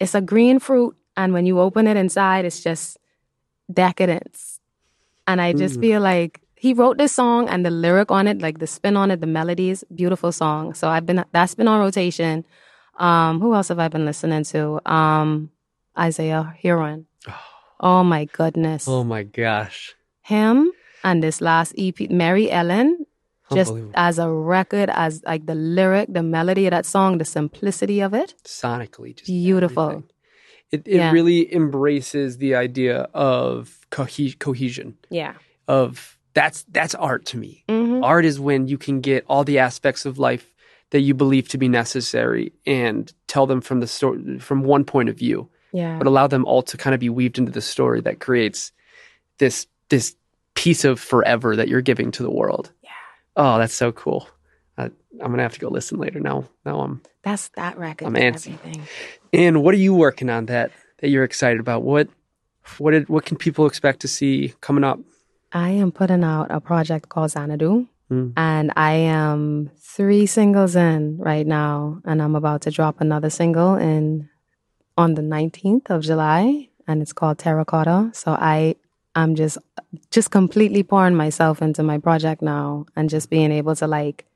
it's 0.00 0.14
a 0.14 0.20
green 0.20 0.58
fruit, 0.58 0.96
and 1.16 1.32
when 1.32 1.46
you 1.46 1.60
open 1.60 1.86
it 1.86 1.96
inside, 1.96 2.44
it's 2.44 2.62
just 2.62 2.98
decadence. 3.72 4.60
And 5.26 5.40
I 5.40 5.52
just 5.52 5.80
feel 5.80 6.00
like 6.00 6.40
he 6.54 6.72
wrote 6.72 6.98
this 6.98 7.12
song 7.12 7.48
and 7.48 7.64
the 7.64 7.70
lyric 7.70 8.10
on 8.10 8.26
it, 8.28 8.40
like 8.40 8.58
the 8.58 8.66
spin 8.66 8.96
on 8.96 9.10
it, 9.10 9.20
the 9.20 9.26
melodies, 9.26 9.84
beautiful 9.94 10.32
song. 10.32 10.74
So 10.74 10.88
I've 10.88 11.06
been 11.06 11.24
that's 11.32 11.54
been 11.54 11.68
on 11.68 11.80
rotation. 11.80 12.44
Um, 12.98 13.40
who 13.40 13.54
else 13.54 13.68
have 13.68 13.78
I 13.78 13.88
been 13.88 14.04
listening 14.04 14.44
to? 14.44 14.80
Um, 14.90 15.50
Isaiah 15.98 16.54
Huron. 16.58 17.06
Oh 17.78 18.02
my 18.02 18.24
goodness. 18.24 18.88
Oh 18.88 19.04
my 19.04 19.22
gosh! 19.22 19.94
Him 20.22 20.72
and 21.04 21.22
this 21.22 21.42
last 21.42 21.74
EP, 21.76 22.08
Mary 22.08 22.50
Ellen, 22.50 23.05
just 23.52 23.72
as 23.94 24.18
a 24.18 24.28
record, 24.30 24.90
as 24.92 25.22
like 25.24 25.46
the 25.46 25.54
lyric, 25.54 26.12
the 26.12 26.22
melody 26.22 26.66
of 26.66 26.72
that 26.72 26.86
song, 26.86 27.18
the 27.18 27.24
simplicity 27.24 28.00
of 28.00 28.12
it. 28.14 28.34
Sonically, 28.44 29.14
just 29.16 29.26
Beautiful. 29.26 29.82
everything. 29.84 30.10
It 30.72 30.82
it 30.86 30.96
Yeah. 30.96 31.12
really 31.12 31.52
embraces 31.54 32.38
the 32.38 32.54
idea 32.56 33.08
of 33.14 33.86
cohe- 33.90 34.38
cohesion. 34.38 34.96
Yeah. 35.10 35.34
Of 35.68 36.18
that's 36.34 36.64
that's 36.70 36.94
art 36.94 37.24
to 37.26 37.36
me. 37.38 37.62
hmm 37.68 38.02
Art 38.04 38.24
is 38.24 38.38
when 38.40 38.66
you 38.68 38.76
can 38.78 39.00
get 39.00 39.24
all 39.28 39.44
the 39.44 39.58
aspects 39.58 40.04
of 40.06 40.18
life 40.18 40.52
that 40.90 41.00
you 41.00 41.14
believe 41.14 41.48
to 41.48 41.58
be 41.58 41.68
necessary 41.68 42.52
and 42.66 43.12
tell 43.26 43.46
them 43.46 43.60
from 43.60 43.80
the 43.80 43.86
story 43.86 44.38
from 44.38 44.62
one 44.62 44.84
point 44.84 45.08
of 45.08 45.16
view, 45.18 45.48
Yeah. 45.72 45.98
but 45.98 46.06
allow 46.06 46.26
them 46.26 46.44
all 46.44 46.62
to 46.62 46.76
kind 46.76 46.94
of 46.94 47.00
be 47.00 47.08
weaved 47.08 47.38
into 47.38 47.52
the 47.52 47.60
story 47.60 48.00
that 48.02 48.18
creates 48.20 48.72
this 49.38 49.66
this 49.88 50.14
piece 50.54 50.84
of 50.84 50.98
forever 50.98 51.54
that 51.56 51.68
you're 51.68 51.80
giving 51.82 52.10
to 52.10 52.22
the 52.22 52.30
world. 52.30 52.72
Yeah. 53.36 53.54
Oh, 53.54 53.58
that's 53.58 53.74
so 53.74 53.92
cool. 53.92 54.28
Uh, 54.78 54.88
I'm 55.20 55.30
gonna 55.30 55.42
have 55.42 55.54
to 55.54 55.60
go 55.60 55.68
listen 55.68 55.98
later. 55.98 56.20
Now, 56.20 56.44
now 56.64 56.80
I'm. 56.80 57.02
That's 57.22 57.48
that 57.56 57.78
record. 57.78 58.06
I'm 58.06 58.14
did 58.14 58.34
antsy. 58.34 58.54
everything. 58.54 58.86
And 59.32 59.62
what 59.62 59.74
are 59.74 59.78
you 59.78 59.94
working 59.94 60.30
on 60.30 60.46
that 60.46 60.70
that 60.98 61.08
you're 61.08 61.24
excited 61.24 61.60
about? 61.60 61.82
What 61.82 62.08
what 62.78 62.92
did 62.92 63.08
what 63.08 63.24
can 63.24 63.36
people 63.36 63.66
expect 63.66 64.00
to 64.00 64.08
see 64.08 64.54
coming 64.60 64.84
up? 64.84 64.98
I 65.52 65.70
am 65.70 65.92
putting 65.92 66.24
out 66.24 66.48
a 66.50 66.60
project 66.60 67.08
called 67.08 67.30
Xanadu. 67.30 67.86
Mm. 68.10 68.32
And 68.36 68.72
I 68.76 68.92
am 68.92 69.70
three 69.78 70.26
singles 70.26 70.76
in 70.76 71.18
right 71.18 71.46
now. 71.46 72.00
And 72.04 72.22
I'm 72.22 72.36
about 72.36 72.62
to 72.62 72.70
drop 72.70 73.00
another 73.00 73.30
single 73.30 73.74
in 73.74 74.28
on 74.96 75.14
the 75.14 75.22
19th 75.22 75.90
of 75.90 76.02
July. 76.02 76.68
And 76.86 77.02
it's 77.02 77.12
called 77.12 77.38
Terracotta. 77.38 78.10
So 78.12 78.32
I 78.32 78.76
I'm 79.16 79.34
just 79.34 79.58
just 80.10 80.30
completely 80.30 80.82
pouring 80.82 81.16
myself 81.16 81.62
into 81.62 81.82
my 81.82 81.98
project 81.98 82.42
now 82.42 82.86
and 82.94 83.08
just 83.10 83.30
being 83.30 83.50
able 83.50 83.74
to 83.76 83.86
like 83.86 84.26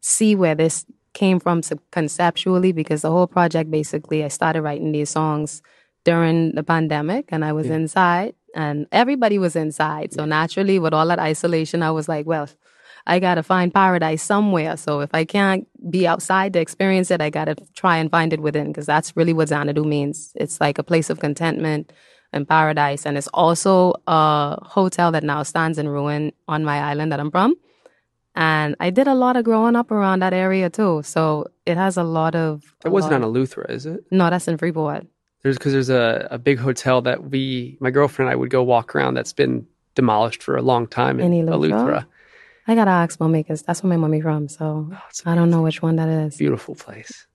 see 0.00 0.34
where 0.34 0.54
this 0.56 0.84
came 1.14 1.40
from 1.40 1.62
conceptually 1.92 2.72
because 2.72 3.02
the 3.02 3.10
whole 3.10 3.26
project 3.26 3.70
basically 3.70 4.24
I 4.24 4.28
started 4.28 4.62
writing 4.62 4.92
these 4.92 5.10
songs 5.10 5.62
during 6.04 6.54
the 6.54 6.62
pandemic 6.62 7.26
and 7.30 7.44
I 7.44 7.52
was 7.52 7.68
Yeah. 7.68 7.76
inside 7.76 8.34
and 8.54 8.86
everybody 8.92 9.38
was 9.38 9.56
inside. 9.56 10.12
So 10.12 10.24
naturally 10.24 10.78
with 10.78 10.92
all 10.94 11.06
that 11.08 11.18
isolation 11.20 11.82
I 11.82 11.92
was 11.92 12.08
like, 12.08 12.26
well, 12.26 12.48
I 13.06 13.20
got 13.20 13.36
to 13.36 13.42
find 13.42 13.72
paradise 13.72 14.22
somewhere. 14.22 14.76
So 14.76 15.00
if 15.00 15.10
I 15.14 15.24
can't 15.24 15.66
be 15.90 16.06
outside 16.06 16.52
to 16.54 16.60
experience 16.60 17.10
it, 17.10 17.20
I 17.22 17.30
got 17.30 17.46
to 17.46 17.54
try 17.74 17.96
and 17.98 18.10
find 18.10 18.32
it 18.32 18.40
within 18.40 18.66
because 18.68 18.86
that's 18.86 19.16
really 19.16 19.32
what 19.32 19.48
Xanadu 19.48 19.84
means. 19.84 20.32
It's 20.34 20.60
like 20.60 20.78
a 20.78 20.82
place 20.82 21.08
of 21.08 21.20
contentment 21.20 21.92
and 22.32 22.48
paradise. 22.48 23.06
And 23.06 23.16
it's 23.16 23.28
also 23.28 23.94
a 24.06 24.58
hotel 24.62 25.12
that 25.12 25.24
now 25.24 25.42
stands 25.42 25.78
in 25.78 25.88
ruin 25.88 26.32
on 26.46 26.64
my 26.64 26.78
island 26.80 27.12
that 27.12 27.20
I'm 27.20 27.30
from. 27.30 27.54
And 28.34 28.76
I 28.78 28.90
did 28.90 29.08
a 29.08 29.14
lot 29.14 29.36
of 29.36 29.44
growing 29.44 29.74
up 29.74 29.90
around 29.90 30.20
that 30.20 30.32
area 30.32 30.70
too. 30.70 31.02
So 31.04 31.46
it 31.66 31.76
has 31.76 31.96
a 31.96 32.04
lot 32.04 32.34
of. 32.34 32.62
That 32.82 32.90
wasn't 32.90 33.14
on 33.14 33.22
Eleuthera, 33.22 33.70
is 33.70 33.86
it? 33.86 34.04
No, 34.10 34.30
that's 34.30 34.46
in 34.46 34.56
Freeport. 34.58 35.06
There's 35.42 35.56
because 35.56 35.72
there's 35.72 35.90
a, 35.90 36.28
a 36.30 36.38
big 36.38 36.58
hotel 36.58 37.00
that 37.02 37.30
we, 37.30 37.76
my 37.80 37.90
girlfriend 37.90 38.28
and 38.28 38.32
I 38.32 38.36
would 38.36 38.50
go 38.50 38.62
walk 38.62 38.94
around 38.94 39.14
that's 39.14 39.32
been 39.32 39.66
demolished 39.94 40.42
for 40.42 40.56
a 40.56 40.62
long 40.62 40.86
time 40.86 41.18
in, 41.20 41.32
In 41.32 41.46
Eleuthera? 41.46 41.70
Eleuthera. 41.70 42.06
I 42.66 42.74
got 42.74 42.84
to 42.84 42.90
ask 42.90 43.18
mommy 43.18 43.42
because 43.42 43.62
that's 43.62 43.82
where 43.82 43.88
my 43.88 43.96
mommy 43.96 44.20
from. 44.20 44.48
So 44.48 44.90
Oh, 44.92 45.00
I 45.26 45.34
don't 45.34 45.50
know 45.50 45.62
which 45.62 45.80
one 45.80 45.96
that 45.96 46.08
is. 46.08 46.36
Beautiful 46.36 46.74
place. 46.74 47.26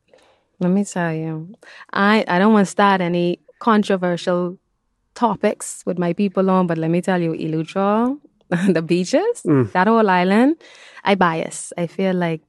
Let 0.59 0.69
me 0.69 0.85
tell 0.85 1.13
you, 1.13 1.55
I, 1.91 2.23
I 2.27 2.39
don't 2.39 2.53
want 2.53 2.67
to 2.67 2.71
start 2.71 3.01
any 3.01 3.39
controversial 3.59 4.57
topics 5.15 5.83
with 5.85 5.97
my 5.99 6.13
people 6.13 6.49
on, 6.49 6.67
but 6.67 6.77
let 6.77 6.89
me 6.89 7.01
tell 7.01 7.21
you, 7.21 7.31
Eleuthera, 7.33 8.17
the 8.73 8.81
beaches, 8.81 9.41
Mm. 9.45 9.71
that 9.71 9.87
whole 9.87 10.09
island, 10.09 10.55
I 11.03 11.15
bias. 11.15 11.73
I 11.77 11.87
feel 11.87 12.13
like 12.13 12.41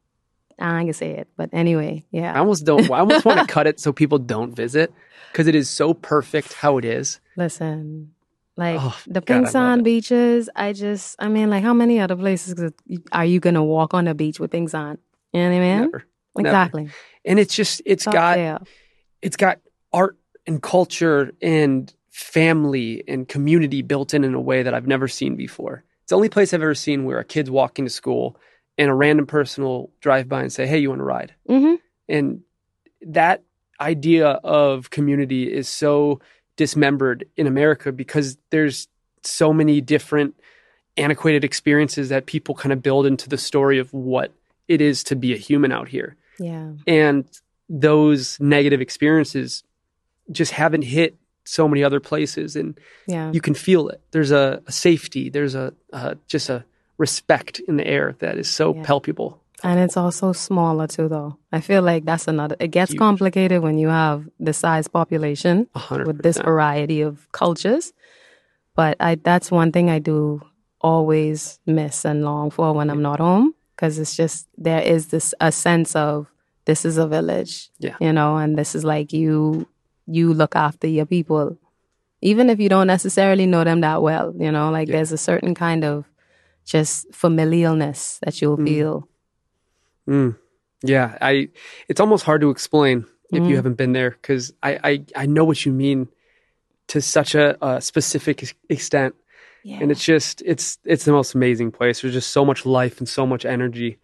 I 0.59 0.81
gonna 0.83 0.92
say 0.92 1.11
it, 1.12 1.29
but 1.37 1.50
anyway, 1.53 2.05
yeah. 2.11 2.33
I 2.35 2.38
almost 2.38 2.64
don't. 2.64 2.90
I 2.90 3.00
almost 3.00 3.24
want 3.24 3.40
to 3.40 3.46
cut 3.55 3.66
it 3.66 3.81
so 3.81 3.92
people 3.92 4.18
don't 4.18 4.55
visit 4.55 4.92
because 5.33 5.46
it 5.48 5.55
is 5.55 5.68
so 5.68 5.94
perfect 5.94 6.53
how 6.53 6.79
it 6.79 6.85
is. 6.85 7.20
Listen, 7.37 8.12
like 8.57 8.79
Oh, 8.81 8.96
the 9.07 9.20
God, 9.20 9.31
I 9.31 9.35
love 9.35 9.42
pink 9.44 9.48
sand 9.53 9.81
it. 9.81 9.85
beaches, 9.85 10.48
I 10.55 10.72
just, 10.72 11.16
I 11.18 11.27
mean, 11.29 11.50
like 11.50 11.64
how 11.64 11.74
many 11.74 11.98
other 11.98 12.14
places 12.16 12.55
are 13.11 13.24
you 13.24 13.40
gonna 13.40 13.64
walk 13.64 13.94
on 13.94 14.05
the 14.05 14.14
beach 14.14 14.38
with 14.38 14.53
pink 14.53 14.70
sand? 14.70 14.98
You 15.33 15.40
know 15.40 15.48
what 15.48 15.57
I 15.57 15.59
mean? 15.61 15.79
Never. 15.81 16.05
never. 16.38 16.48
Exactly. 16.48 16.88
And 17.24 17.38
it's 17.40 17.55
just 17.55 17.81
it's 17.85 18.07
It's 18.07 18.14
got 18.14 18.37
there. 18.37 18.59
it's 19.22 19.37
got 19.37 19.59
art 19.92 20.16
and 20.46 20.62
culture 20.62 21.33
and 21.42 21.92
family 22.14 23.03
and 23.09 23.27
community 23.27 23.83
built 23.83 24.14
in 24.14 24.22
in 24.22 24.35
a 24.35 24.40
way 24.40 24.62
that 24.62 24.72
I've 24.72 24.87
never 24.87 25.09
seen 25.09 25.35
before. 25.35 25.83
It's 26.03 26.11
the 26.11 26.14
only 26.16 26.29
place 26.29 26.55
I've 26.55 26.62
ever 26.62 26.72
seen 26.74 27.05
where 27.05 27.18
a 27.18 27.24
kid's 27.24 27.50
walking 27.50 27.87
to 27.87 27.90
school 27.90 28.37
and 28.79 28.88
a 28.88 28.94
random 28.94 29.27
person 29.27 29.64
will 29.64 29.90
drive 30.00 30.29
by 30.29 30.40
and 30.42 30.53
say, 30.53 30.64
"Hey, 30.64 30.79
you 30.79 30.90
want 30.90 31.00
to 31.00 31.05
ride?" 31.05 31.35
hmm 31.48 31.74
And 32.09 32.42
that 33.03 33.42
idea 33.81 34.29
of 34.44 34.90
community 34.90 35.53
is 35.53 35.68
so 35.68 36.20
dismembered 36.57 37.24
in 37.37 37.48
America 37.48 37.90
because 37.90 38.38
there's 38.50 38.87
so 39.22 39.53
many 39.53 39.81
different 39.81 40.37
antiquated 40.96 41.42
experiences 41.42 42.11
that 42.11 42.27
people 42.27 42.55
kind 42.55 42.72
of 42.72 42.81
build 42.81 43.07
into 43.07 43.29
the 43.29 43.37
story 43.38 43.81
of 43.81 43.92
what 43.92 44.33
it 44.68 44.81
is 44.81 45.03
to 45.05 45.16
be 45.16 45.33
a 45.34 45.36
human 45.36 45.72
out 45.72 45.89
here 45.89 46.14
Yeah. 46.39 46.74
and 46.86 47.24
those 47.68 48.39
negative 48.39 48.80
experiences 48.80 49.64
just 50.30 50.53
haven't 50.53 50.82
hit 50.82 51.16
so 51.45 51.68
many 51.68 51.84
other 51.84 52.01
places 52.01 52.57
and 52.57 52.78
Yeah. 53.07 53.30
you 53.32 53.40
can 53.40 53.55
feel 53.55 53.88
it 53.88 54.01
there's 54.12 54.30
a, 54.32 54.62
a 54.66 54.72
safety 54.72 55.30
there's 55.30 55.55
a, 55.55 55.72
a 55.92 56.16
just 56.26 56.49
a 56.51 56.64
respect 56.99 57.61
in 57.68 57.76
the 57.76 57.86
air 57.86 58.14
that 58.20 58.38
is 58.38 58.49
so 58.49 58.74
Yeah. 58.74 58.82
palpable 58.86 59.40
And 59.64 59.78
it's 59.80 59.97
also 59.97 60.32
smaller 60.32 60.86
too, 60.86 61.09
though. 61.09 61.38
I 61.51 61.61
feel 61.61 61.82
like 61.82 62.05
that's 62.05 62.28
another. 62.28 62.57
It 62.61 62.70
gets 62.70 62.92
Huge. 62.92 62.99
complicated 62.99 63.62
when 63.62 63.78
you 63.78 63.88
have 63.88 64.18
the 64.38 64.53
size 64.53 64.88
population 64.88 65.66
a 65.74 65.78
hundred 65.78 66.07
with 66.07 66.22
this 66.22 66.36
variety 66.36 67.01
of 67.01 67.12
cultures. 67.32 67.92
But 68.76 68.97
I, 69.01 69.14
that's 69.14 69.51
one 69.51 69.72
thing 69.72 69.88
I 69.88 70.01
do 70.01 70.40
always 70.80 71.59
miss 71.66 72.05
and 72.05 72.24
long 72.24 72.51
for 72.51 72.72
when 72.74 72.90
I'm 72.90 73.01
not 73.03 73.20
home 73.20 73.55
because 73.74 73.99
it's 73.99 74.14
just 74.16 74.49
there 74.59 74.82
is 74.82 75.09
this 75.09 75.34
a 75.40 75.51
sense 75.51 75.97
of 75.97 76.26
this 76.66 76.84
is 76.84 76.99
a 76.99 77.07
village, 77.07 77.70
Yeah. 77.78 77.97
you 78.01 78.12
know, 78.12 78.36
and 78.36 78.59
this 78.59 78.74
is 78.74 78.84
like 78.84 79.12
you 79.12 79.66
you 80.07 80.32
look 80.34 80.55
after 80.57 80.86
your 80.86 81.07
people, 81.07 81.57
even 82.20 82.50
if 82.50 82.59
you 82.61 82.68
don't 82.68 82.86
necessarily 82.86 83.46
know 83.46 83.64
them 83.64 83.80
that 83.80 84.02
well, 84.02 84.34
you 84.38 84.50
know, 84.52 84.70
like 84.70 84.88
Yeah. 84.88 84.96
there's 84.96 85.12
a 85.12 85.18
certain 85.18 85.55
kind 85.55 85.84
of 85.84 86.05
just 86.64 87.11
familialness 87.12 88.18
that 88.20 88.40
you'll 88.40 88.57
Mm. 88.59 88.66
feel. 88.66 89.09
Mm. 90.09 90.36
Yeah, 90.82 91.16
I. 91.20 91.48
It's 91.88 92.00
almost 92.00 92.24
hard 92.24 92.40
to 92.42 92.50
explain 92.50 93.07
if 93.32 93.42
Mhm. 93.42 93.48
you 93.48 93.57
haven't 93.57 93.76
been 93.76 93.92
there 93.92 94.11
because 94.11 94.52
I, 94.62 94.78
I 94.84 95.05
I 95.16 95.26
know 95.26 95.44
what 95.44 95.64
you 95.64 95.72
mean 95.72 96.09
to 96.88 97.00
such 97.00 97.34
a, 97.34 97.57
a 97.66 97.80
specific 97.80 98.55
extent, 98.68 99.14
Yeah. 99.62 99.78
and 99.80 99.90
it's 99.90 100.05
just 100.05 100.42
it's 100.44 100.78
it's 100.84 101.05
the 101.07 101.12
most 101.12 101.34
amazing 101.34 101.72
place. 101.72 102.02
There's 102.02 102.12
just 102.14 102.32
so 102.32 102.44
much 102.44 102.66
life 102.66 102.98
and 102.98 103.09
so 103.09 103.26
much 103.26 103.44
energy. 103.46 103.98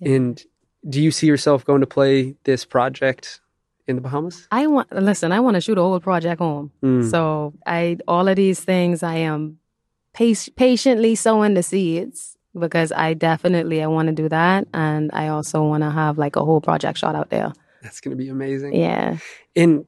Yeah. 0.00 0.12
And 0.16 0.44
do 0.88 1.00
you 1.02 1.10
see 1.10 1.26
yourself 1.26 1.64
going 1.64 1.80
to 1.80 1.86
play 1.86 2.36
this 2.44 2.64
project 2.66 3.40
in 3.86 3.96
the 3.96 4.02
Bahamas? 4.02 4.48
I 4.50 4.66
want 4.66 4.92
listen. 4.92 5.32
I 5.32 5.40
want 5.40 5.54
to 5.54 5.60
shoot 5.60 5.78
a 5.78 5.82
whole 5.82 6.00
project 6.00 6.40
home. 6.40 6.72
Mm. 6.82 7.10
So 7.10 7.54
I 7.66 7.98
all 8.08 8.28
of 8.28 8.36
these 8.36 8.60
things 8.60 9.02
I 9.02 9.16
am 9.16 9.58
patiently 10.12 11.14
sowing 11.14 11.54
the 11.54 11.62
seeds 11.62 12.36
because 12.58 12.90
I 12.92 13.14
definitely 13.14 13.82
I 13.82 13.86
want 13.86 14.08
to 14.08 14.14
do 14.14 14.28
that, 14.28 14.66
and 14.72 15.10
I 15.12 15.28
also 15.28 15.62
want 15.62 15.82
to 15.82 15.90
have 15.90 16.18
like 16.18 16.36
a 16.36 16.44
whole 16.44 16.60
project 16.60 16.98
shot 16.98 17.14
out 17.14 17.30
there. 17.30 17.52
That's 17.82 18.00
going 18.00 18.16
to 18.16 18.22
be 18.22 18.28
amazing. 18.28 18.74
Yeah. 18.74 19.18
And 19.54 19.86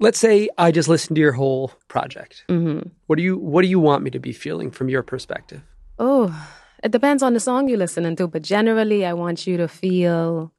let's 0.00 0.18
say 0.18 0.50
I 0.58 0.70
just 0.72 0.88
listened 0.88 1.16
to 1.16 1.20
your 1.20 1.32
whole 1.32 1.72
project. 1.88 2.44
hmm 2.48 2.80
What 3.06 3.16
do 3.16 3.22
you 3.22 3.38
What 3.38 3.62
do 3.62 3.68
you 3.68 3.80
want 3.80 4.02
me 4.02 4.10
to 4.10 4.18
be 4.18 4.32
feeling 4.32 4.70
from 4.70 4.88
your 4.88 5.02
perspective? 5.02 5.62
Oh, 5.98 6.34
it 6.82 6.90
depends 6.90 7.22
on 7.22 7.32
the 7.34 7.40
song 7.40 7.68
you're 7.68 7.78
listening 7.78 8.16
to, 8.16 8.26
but 8.26 8.42
generally, 8.42 9.06
I 9.06 9.12
want 9.12 9.46
you 9.46 9.56
to 9.56 9.68
feel. 9.68 10.52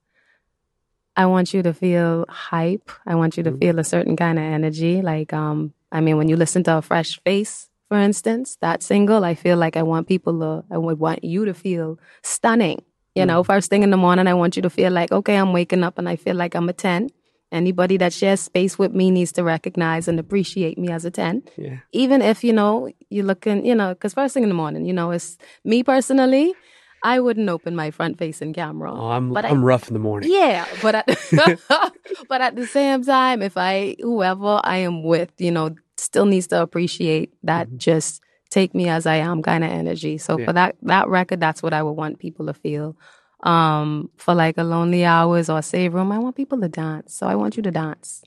I 1.15 1.25
want 1.27 1.53
you 1.53 1.61
to 1.63 1.73
feel 1.73 2.25
hype. 2.29 2.89
I 3.05 3.15
want 3.15 3.37
you 3.37 3.43
to 3.43 3.51
Mhm. 3.51 3.59
feel 3.59 3.79
a 3.79 3.83
certain 3.83 4.15
kind 4.15 4.39
of 4.39 4.45
energy. 4.45 5.01
Like, 5.01 5.31
um, 5.33 5.73
I 5.91 6.01
mean, 6.01 6.17
when 6.17 6.27
you 6.27 6.35
listen 6.35 6.63
to 6.63 6.77
a 6.77 6.81
fresh 6.81 7.19
face, 7.23 7.69
for 7.89 7.99
instance, 7.99 8.57
that 8.61 8.81
single, 8.81 9.23
I 9.23 9.35
feel 9.35 9.57
like 9.57 9.77
I 9.77 9.83
want 9.83 10.07
people 10.07 10.39
to, 10.39 10.63
I 10.73 10.77
would 10.77 10.99
want 10.99 11.23
you 11.23 11.45
to 11.45 11.53
feel 11.53 11.99
stunning. 12.23 12.79
You 13.15 13.27
know, 13.27 13.43
first 13.43 13.69
thing 13.69 13.83
in 13.83 13.91
the 13.91 13.97
morning, 13.97 14.25
I 14.25 14.33
want 14.33 14.55
you 14.55 14.63
to 14.63 14.71
feel 14.71 14.91
like, 14.91 15.11
okay, 15.11 15.35
I'm 15.37 15.53
waking 15.53 15.83
up 15.83 15.99
and 15.99 16.09
I 16.09 16.15
feel 16.15 16.35
like 16.35 16.55
I'm 16.55 16.67
a 16.67 16.73
10. 16.73 17.09
Anybody 17.51 17.97
that 17.97 18.11
shares 18.11 18.39
space 18.39 18.79
with 18.79 18.91
me 18.95 19.11
needs 19.11 19.31
to 19.33 19.43
recognize 19.43 20.07
and 20.07 20.19
appreciate 20.19 20.79
me 20.79 20.89
as 20.89 21.05
a 21.05 21.11
10 21.11 21.43
Yeah. 21.55 21.77
even 21.91 22.23
if 22.23 22.43
you 22.43 22.51
know 22.51 22.89
you're 23.11 23.23
looking 23.23 23.63
you 23.63 23.75
know 23.75 23.89
because 23.93 24.15
first 24.15 24.33
thing 24.33 24.41
in 24.41 24.49
the 24.49 24.55
morning 24.55 24.85
you 24.85 24.93
know 24.93 25.11
it's 25.11 25.37
me 25.63 25.83
personally 25.83 26.55
i 27.03 27.19
wouldn't 27.19 27.49
open 27.49 27.75
my 27.75 27.91
front 27.91 28.17
facing 28.17 28.53
camera 28.53 28.91
Oh, 28.93 29.09
I'm 29.09 29.33
But 29.33 29.45
I- 29.45 29.49
I'm 29.49 29.63
rough 29.63 29.87
in 29.89 29.93
the 29.93 29.99
morning. 29.99 30.29
yeah 30.31 30.65
but 30.81 30.95
at, 30.95 31.07
but 32.29 32.41
at 32.41 32.55
the 32.55 32.65
same 32.67 33.03
time 33.03 33.41
if 33.41 33.55
i 33.57 33.95
whoever 33.99 34.59
i 34.63 34.77
am 34.77 35.03
with 35.03 35.31
you 35.37 35.51
know 35.51 35.75
still 35.97 36.25
needs 36.25 36.47
to 36.47 36.61
appreciate 36.61 37.33
that 37.43 37.67
just 37.77 38.21
take 38.49 38.73
me 38.75 38.87
as 38.89 39.05
i 39.05 39.15
am 39.15 39.41
kind 39.41 39.63
of 39.63 39.69
energy 39.71 40.17
so 40.17 40.37
Yeah. 40.39 40.45
for 40.45 40.53
that 40.53 40.75
that 40.83 41.07
record 41.07 41.39
that's 41.39 41.61
what 41.63 41.73
i 41.73 41.81
would 41.83 41.93
want 42.03 42.19
people 42.19 42.45
to 42.47 42.53
feel 42.53 42.95
um 43.43 44.09
for 44.17 44.33
like 44.33 44.57
a 44.57 44.63
lonely 44.63 45.03
hours 45.05 45.49
or 45.49 45.61
save 45.61 45.93
room 45.93 46.11
i 46.11 46.19
want 46.19 46.35
people 46.35 46.59
to 46.61 46.69
dance 46.69 47.13
so 47.13 47.27
i 47.27 47.35
want 47.35 47.57
you 47.57 47.63
to 47.63 47.71
dance 47.71 48.23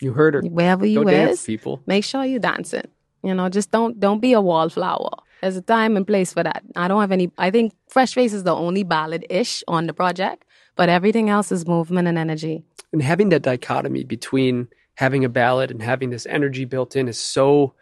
You 0.00 0.12
heard 0.12 0.34
her. 0.34 0.42
wherever 0.42 0.86
you 0.86 1.02
Go 1.04 1.08
is 1.08 1.14
dance, 1.28 1.46
people. 1.46 1.82
make 1.86 2.04
sure 2.04 2.24
you 2.24 2.38
dancing. 2.38 2.86
You 3.24 3.34
know, 3.34 3.48
just 3.48 3.70
don't 3.72 3.98
don't 3.98 4.20
be 4.20 4.32
a 4.32 4.40
wallflower. 4.40 5.10
There's 5.40 5.56
a 5.56 5.62
time 5.62 5.96
and 5.96 6.06
place 6.06 6.32
for 6.32 6.42
that. 6.42 6.62
I 6.76 6.88
don't 6.88 7.00
have 7.00 7.12
any. 7.12 7.30
I 7.38 7.50
think 7.50 7.72
Fresh 7.88 8.14
Face 8.14 8.32
is 8.32 8.44
the 8.44 8.54
only 8.54 8.82
ballad 8.82 9.26
ish 9.30 9.62
on 9.68 9.86
the 9.86 9.92
project, 9.92 10.44
but 10.76 10.88
everything 10.88 11.30
else 11.30 11.52
is 11.52 11.66
movement 11.66 12.08
and 12.08 12.18
energy. 12.18 12.64
And 12.92 13.02
having 13.02 13.28
that 13.30 13.42
dichotomy 13.42 14.04
between 14.04 14.68
having 14.94 15.24
a 15.24 15.28
ballad 15.28 15.70
and 15.70 15.82
having 15.82 16.10
this 16.10 16.26
energy 16.26 16.64
built 16.64 16.96
in 16.96 17.08
is 17.08 17.18
so 17.18 17.74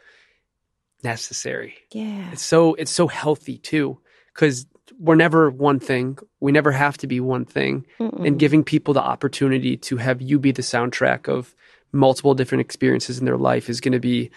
necessary. 1.02 1.74
Yeah, 1.92 2.32
It's 2.32 2.42
so 2.42 2.74
it's 2.74 2.90
so 2.90 3.06
healthy 3.06 3.58
too 3.58 3.98
because 4.34 4.66
we're 4.98 5.14
never 5.14 5.50
one 5.50 5.78
thing. 5.78 6.18
We 6.40 6.52
never 6.52 6.72
have 6.72 6.96
to 6.98 7.06
be 7.06 7.20
one 7.20 7.44
thing. 7.44 7.86
Mm-mm. 8.00 8.26
And 8.26 8.38
giving 8.38 8.64
people 8.64 8.94
the 8.94 9.02
opportunity 9.02 9.76
to 9.78 9.96
have 9.96 10.22
you 10.22 10.38
be 10.38 10.52
the 10.52 10.62
soundtrack 10.62 11.28
of 11.28 11.54
multiple 11.92 12.34
different 12.34 12.60
experiences 12.60 13.18
in 13.18 13.24
their 13.24 13.38
life 13.38 13.68
is 13.68 13.80
going 13.80 13.92
to 13.92 14.00
be 14.00 14.30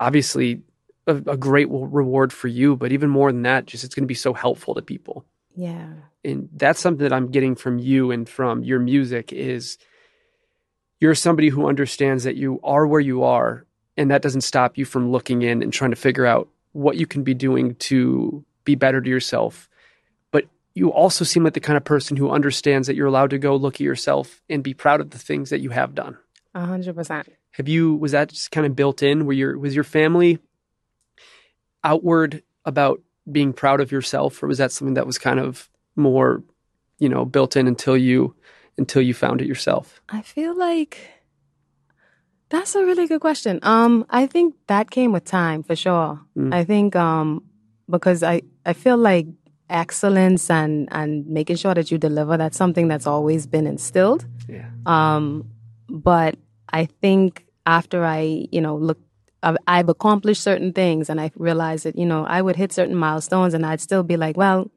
obviously 0.00 0.62
a, 1.08 1.16
a 1.30 1.36
great 1.36 1.68
reward 1.70 2.32
for 2.32 2.48
you. 2.48 2.76
But 2.76 2.92
even 2.92 3.10
more 3.10 3.32
than 3.32 3.42
that, 3.42 3.66
just 3.66 3.82
it's 3.82 3.94
going 3.94 4.04
to 4.04 4.08
be 4.08 4.14
so 4.14 4.32
helpful 4.32 4.74
to 4.74 4.82
people. 4.82 5.24
yeah, 5.56 5.88
and 6.24 6.48
that's 6.52 6.80
something 6.80 7.04
that 7.04 7.12
I'm 7.12 7.30
getting 7.30 7.54
from 7.54 7.78
you 7.78 8.10
and 8.10 8.28
from 8.28 8.62
your 8.62 8.80
music 8.80 9.32
is 9.32 9.78
you're 11.00 11.14
somebody 11.14 11.48
who 11.48 11.68
understands 11.68 12.24
that 12.24 12.36
you 12.36 12.60
are 12.62 12.86
where 12.86 13.00
you 13.00 13.22
are 13.22 13.64
and 13.96 14.10
that 14.10 14.22
doesn't 14.22 14.42
stop 14.42 14.76
you 14.76 14.84
from 14.84 15.10
looking 15.10 15.42
in 15.42 15.62
and 15.62 15.72
trying 15.72 15.90
to 15.90 15.96
figure 15.96 16.26
out 16.26 16.48
what 16.72 16.96
you 16.96 17.06
can 17.06 17.22
be 17.22 17.34
doing 17.34 17.74
to 17.76 18.44
be 18.64 18.74
better 18.74 19.00
to 19.00 19.08
yourself 19.08 19.68
but 20.30 20.44
you 20.74 20.92
also 20.92 21.24
seem 21.24 21.44
like 21.44 21.54
the 21.54 21.60
kind 21.60 21.76
of 21.76 21.84
person 21.84 22.16
who 22.16 22.30
understands 22.30 22.86
that 22.86 22.94
you're 22.94 23.06
allowed 23.06 23.30
to 23.30 23.38
go 23.38 23.56
look 23.56 23.76
at 23.76 23.80
yourself 23.80 24.42
and 24.50 24.62
be 24.62 24.74
proud 24.74 25.00
of 25.00 25.10
the 25.10 25.18
things 25.18 25.50
that 25.50 25.60
you 25.60 25.70
have 25.70 25.94
done 25.94 26.18
a 26.54 26.66
hundred 26.66 26.94
percent. 26.94 27.28
have 27.52 27.68
you 27.68 27.94
was 27.94 28.12
that 28.12 28.28
just 28.28 28.50
kind 28.50 28.66
of 28.66 28.76
built 28.76 29.02
in 29.02 29.24
where 29.24 29.36
your 29.36 29.58
was 29.58 29.74
your 29.74 29.84
family 29.84 30.38
outward 31.92 32.42
about 32.64 32.96
being 33.36 33.52
proud 33.62 33.80
of 33.80 33.88
yourself 33.96 34.42
or 34.42 34.46
was 34.46 34.58
that 34.58 34.72
something 34.72 34.96
that 34.98 35.06
was 35.10 35.18
kind 35.28 35.40
of 35.46 35.68
more 35.96 36.42
you 36.98 37.08
know 37.12 37.24
built 37.24 37.56
in 37.56 37.66
until 37.66 37.96
you 37.96 38.34
until 38.76 39.02
you 39.08 39.14
found 39.24 39.40
it 39.42 39.46
yourself 39.52 39.86
I 40.18 40.20
feel 40.22 40.54
like 40.68 40.94
that's 42.50 42.74
a 42.74 42.82
really 42.88 43.06
good 43.06 43.20
question. 43.20 43.60
Um, 43.62 44.06
I 44.08 44.26
think 44.26 44.54
that 44.68 44.90
came 44.90 45.12
with 45.12 45.24
time 45.24 45.62
for 45.62 45.76
sure. 45.76 46.20
Mm. 46.34 46.54
I 46.54 46.64
think 46.64 46.96
um 46.96 47.44
because 47.94 48.22
I 48.22 48.42
I 48.64 48.72
feel 48.72 48.96
like 49.10 49.26
excellence 49.68 50.44
and 50.50 50.88
and 50.90 51.26
making 51.26 51.56
sure 51.56 51.74
that 51.74 51.90
you 51.90 51.98
deliver 51.98 52.36
that's 52.38 52.56
something 52.56 52.88
that's 52.88 53.06
always 53.06 53.46
been 53.46 53.66
instilled. 53.66 54.24
yeah 54.48 54.70
Um, 54.86 55.50
but 55.88 56.36
I 56.72 56.86
think 57.02 57.44
after 57.66 58.04
I, 58.04 58.48
you 58.50 58.60
know, 58.64 58.76
look, 58.76 58.98
I've, 59.42 59.56
I've 59.66 59.88
accomplished 59.88 60.42
certain 60.42 60.72
things 60.72 61.08
and 61.08 61.20
I 61.20 61.30
realized 61.36 61.84
that, 61.84 61.98
you 61.98 62.06
know, 62.06 62.24
I 62.24 62.42
would 62.42 62.56
hit 62.56 62.72
certain 62.72 62.96
milestones 62.96 63.54
and 63.54 63.64
I'd 63.64 63.80
still 63.80 64.02
be 64.02 64.16
like, 64.16 64.36
well, 64.36 64.70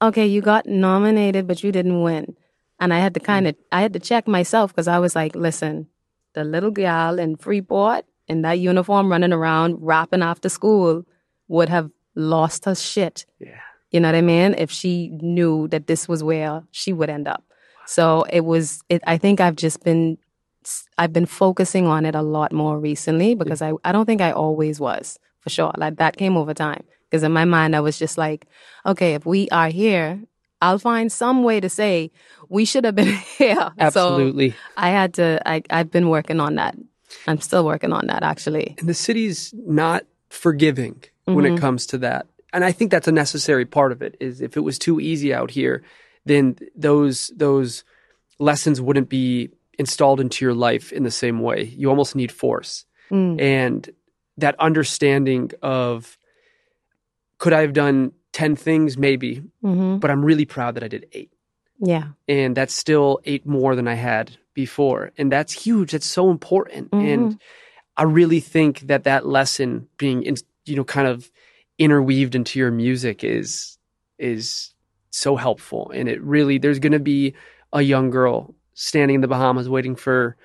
okay, 0.00 0.26
you 0.26 0.40
got 0.40 0.66
nominated, 0.66 1.46
but 1.46 1.62
you 1.62 1.72
didn't 1.72 2.02
win. 2.02 2.36
And 2.78 2.94
I 2.94 2.98
had 2.98 3.14
to 3.14 3.20
kind 3.20 3.46
of, 3.46 3.56
I 3.72 3.82
had 3.82 3.92
to 3.92 3.98
check 3.98 4.26
myself 4.26 4.72
because 4.72 4.88
I 4.88 4.98
was 4.98 5.14
like, 5.14 5.34
listen, 5.34 5.88
the 6.34 6.44
little 6.44 6.70
gal 6.70 7.18
in 7.18 7.36
Freeport 7.36 8.04
in 8.28 8.42
that 8.42 8.58
uniform 8.58 9.10
running 9.10 9.32
around 9.32 9.76
rapping 9.80 10.22
after 10.22 10.48
school 10.48 11.04
would 11.48 11.68
have 11.68 11.90
lost 12.14 12.64
her 12.64 12.74
shit 12.74 13.26
yeah 13.38 13.60
you 13.90 13.98
know 13.98 14.08
what 14.08 14.14
I 14.14 14.22
mean? 14.22 14.54
If 14.56 14.70
she 14.70 15.08
knew 15.20 15.68
that 15.68 15.86
this 15.86 16.08
was 16.08 16.22
where 16.22 16.62
she 16.70 16.92
would 16.92 17.10
end 17.10 17.26
up. 17.26 17.44
So 17.86 18.24
it 18.30 18.44
was, 18.44 18.82
it, 18.88 19.02
I 19.06 19.18
think 19.18 19.40
I've 19.40 19.56
just 19.56 19.82
been, 19.82 20.16
I've 20.98 21.12
been 21.12 21.26
focusing 21.26 21.86
on 21.86 22.04
it 22.04 22.14
a 22.14 22.22
lot 22.22 22.52
more 22.52 22.78
recently 22.78 23.34
because 23.34 23.62
I, 23.62 23.72
I 23.84 23.92
don't 23.92 24.06
think 24.06 24.20
I 24.20 24.32
always 24.32 24.78
was 24.80 25.18
for 25.40 25.50
sure. 25.50 25.72
Like 25.76 25.96
that 25.96 26.16
came 26.16 26.36
over 26.36 26.52
time 26.54 26.84
because 27.08 27.22
in 27.22 27.32
my 27.32 27.44
mind, 27.44 27.74
I 27.74 27.80
was 27.80 27.98
just 27.98 28.18
like, 28.18 28.46
okay, 28.84 29.14
if 29.14 29.24
we 29.24 29.48
are 29.50 29.68
here, 29.68 30.20
I'll 30.62 30.78
find 30.78 31.10
some 31.10 31.42
way 31.42 31.60
to 31.60 31.68
say 31.70 32.10
we 32.50 32.64
should 32.66 32.84
have 32.84 32.94
been 32.94 33.14
here. 33.38 33.54
So 33.56 33.72
absolutely 33.78 34.54
I 34.76 34.90
had 34.90 35.14
to, 35.14 35.40
I, 35.46 35.62
I've 35.70 35.90
been 35.90 36.08
working 36.10 36.40
on 36.40 36.56
that. 36.56 36.76
I'm 37.26 37.40
still 37.40 37.64
working 37.64 37.92
on 37.92 38.06
that 38.08 38.22
actually. 38.22 38.74
and 38.78 38.88
the 38.88 38.94
city's 38.94 39.52
not 39.56 40.04
forgiving 40.28 41.02
when 41.24 41.44
it 41.44 41.52
Mhm. 41.54 41.58
comes 41.58 41.86
to 41.86 41.98
that 41.98 42.26
and 42.52 42.64
i 42.64 42.70
think 42.72 42.90
that's 42.90 43.08
a 43.08 43.12
necessary 43.12 43.64
part 43.64 43.90
of 43.92 44.00
it 44.02 44.16
is 44.20 44.40
if 44.40 44.56
it 44.56 44.60
was 44.60 44.78
too 44.78 45.00
easy 45.00 45.34
out 45.34 45.50
here 45.50 45.82
then 46.24 46.56
those 46.76 47.32
those 47.36 47.82
lessons 48.38 48.80
wouldn't 48.80 49.08
be 49.08 49.50
installed 49.80 50.20
into 50.24 50.44
your 50.44 50.54
life 50.68 50.86
in 50.98 51.02
the 51.08 51.10
same 51.24 51.38
way. 51.48 51.60
You 51.80 51.88
almost 51.90 52.14
need 52.20 52.32
force. 52.32 52.72
Mm. 53.10 53.40
and 53.40 53.80
that 54.44 54.54
understanding 54.60 55.50
of 55.62 56.16
could 57.38 57.52
I 57.52 57.62
have 57.62 57.72
done 57.72 58.12
10 58.32 58.54
things? 58.56 58.96
Maybe. 58.96 59.42
Hmm 59.62 59.98
but 59.98 60.10
I'm 60.12 60.24
really 60.24 60.44
proud 60.46 60.74
that 60.76 60.84
I 60.84 60.88
did 60.88 61.04
8 61.12 61.30
Yeah. 61.92 62.06
and 62.28 62.56
that's 62.56 62.74
still 62.84 63.18
8 63.24 63.44
more 63.46 63.74
than 63.74 63.88
I 63.88 63.94
had 63.94 64.26
before. 64.54 65.10
And 65.18 65.30
that's 65.32 65.52
huge. 65.52 65.90
That's 65.92 66.06
so 66.06 66.30
important. 66.30 66.90
Mhm. 66.92 67.12
and 67.12 67.38
I 67.96 68.04
really 68.04 68.40
think 68.40 68.80
that 68.90 69.04
that 69.04 69.26
lesson 69.26 69.88
being 69.98 70.22
in, 70.28 70.34
you 70.66 70.76
know 70.76 70.84
kind 70.84 71.08
of 71.08 71.30
interweaved 71.78 72.34
into 72.34 72.58
your 72.60 72.70
music 72.70 73.24
is 73.24 73.78
is 74.18 74.72
so 75.10 75.34
helpful. 75.36 75.90
And 75.96 76.08
it 76.08 76.20
really 76.22 76.58
there's 76.58 76.78
going 76.78 76.92
to 77.00 77.06
be 77.14 77.34
a 77.72 77.82
young 77.82 78.10
girl 78.10 78.54
standing 78.80 79.16
in 79.16 79.20
the 79.20 79.28
Bahamas 79.28 79.68
waiting 79.68 79.94
for 79.94 80.36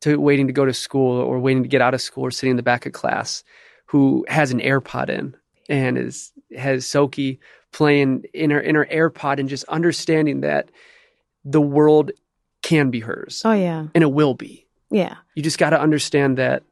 to 0.00 0.20
waiting 0.20 0.48
to 0.48 0.52
go 0.52 0.64
to 0.64 0.74
school 0.74 1.16
or 1.20 1.38
waiting 1.38 1.62
to 1.62 1.68
get 1.68 1.80
out 1.80 1.94
of 1.94 2.00
school 2.00 2.24
or 2.24 2.30
sitting 2.32 2.50
in 2.50 2.56
the 2.56 2.62
back 2.62 2.86
of 2.86 2.92
class 2.92 3.44
who 3.86 4.24
has 4.28 4.50
an 4.50 4.58
AirPod 4.60 5.08
in 5.08 5.36
and 5.68 5.96
is 5.96 6.32
has 6.56 6.84
Soaky 6.84 7.38
playing 7.72 8.24
in 8.34 8.50
her 8.50 8.58
in 8.60 8.74
her 8.74 8.86
AirPod 8.86 9.38
and 9.38 9.48
just 9.48 9.64
understanding 9.64 10.40
that 10.40 10.70
the 11.44 11.60
world 11.60 12.10
can 12.62 12.90
be 12.90 13.00
hers 13.00 13.42
Oh 13.44 13.52
yeah. 13.52 13.86
and 13.94 14.02
it 14.02 14.12
will 14.12 14.34
be. 14.34 14.66
Yeah. 14.90 15.16
You 15.34 15.42
just 15.42 15.58
got 15.58 15.70
to 15.70 15.80
understand 15.80 16.36
that 16.38 16.62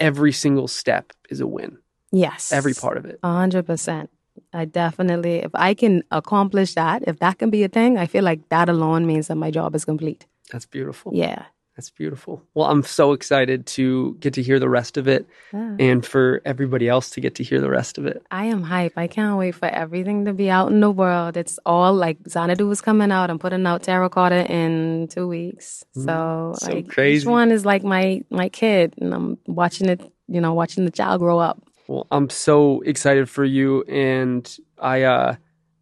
every 0.00 0.32
single 0.32 0.66
step 0.68 1.12
is 1.30 1.40
a 1.40 1.46
win. 1.46 1.78
Yes. 2.10 2.52
Every 2.52 2.74
part 2.74 2.96
of 2.96 3.04
it. 3.06 3.18
A 3.22 3.32
hundred 3.32 3.66
percent. 3.66 4.10
I 4.52 4.64
definitely, 4.64 5.36
if 5.36 5.50
I 5.54 5.74
can 5.74 6.02
accomplish 6.10 6.74
that, 6.74 7.04
if 7.06 7.18
that 7.20 7.38
can 7.38 7.50
be 7.50 7.62
a 7.62 7.68
thing, 7.68 7.96
I 7.98 8.06
feel 8.06 8.24
like 8.24 8.48
that 8.48 8.68
alone 8.68 9.06
means 9.06 9.28
that 9.28 9.36
my 9.36 9.50
job 9.50 9.74
is 9.74 9.84
complete. 9.84 10.26
That's 10.50 10.66
beautiful. 10.66 11.12
Yeah. 11.14 11.46
That's 11.76 11.90
beautiful. 11.90 12.42
Well, 12.54 12.70
I'm 12.70 12.82
so 12.82 13.12
excited 13.12 13.66
to 13.66 14.16
get 14.18 14.32
to 14.34 14.42
hear 14.42 14.58
the 14.58 14.68
rest 14.68 14.96
of 14.96 15.06
it 15.08 15.26
yeah. 15.52 15.76
and 15.78 16.06
for 16.06 16.40
everybody 16.46 16.88
else 16.88 17.10
to 17.10 17.20
get 17.20 17.34
to 17.34 17.44
hear 17.44 17.60
the 17.60 17.68
rest 17.68 17.98
of 17.98 18.06
it. 18.06 18.22
I 18.30 18.46
am 18.46 18.62
hype. 18.62 18.94
I 18.96 19.08
can't 19.08 19.36
wait 19.36 19.54
for 19.54 19.66
everything 19.66 20.24
to 20.24 20.32
be 20.32 20.48
out 20.48 20.72
in 20.72 20.80
the 20.80 20.90
world. 20.90 21.36
It's 21.36 21.58
all 21.66 21.92
like 21.92 22.16
Xanadu 22.26 22.70
is 22.70 22.80
coming 22.80 23.12
out. 23.12 23.28
I'm 23.28 23.38
putting 23.38 23.66
out 23.66 23.82
Terracotta 23.82 24.50
in 24.50 25.08
two 25.08 25.28
weeks. 25.28 25.84
So, 25.92 26.54
so 26.56 26.72
like 26.72 26.88
crazy. 26.88 27.20
each 27.20 27.26
one 27.26 27.50
is 27.50 27.66
like 27.66 27.84
my 27.84 28.24
my 28.30 28.48
kid 28.48 28.94
and 28.96 29.12
I'm 29.12 29.38
watching 29.46 29.90
it, 29.90 30.00
you 30.28 30.40
know, 30.40 30.54
watching 30.54 30.86
the 30.86 30.90
child 30.90 31.20
grow 31.20 31.38
up. 31.38 31.62
Well, 31.88 32.06
I'm 32.10 32.30
so 32.30 32.80
excited 32.86 33.28
for 33.28 33.44
you 33.44 33.82
and 33.82 34.50
I 34.78 35.02
uh 35.02 35.36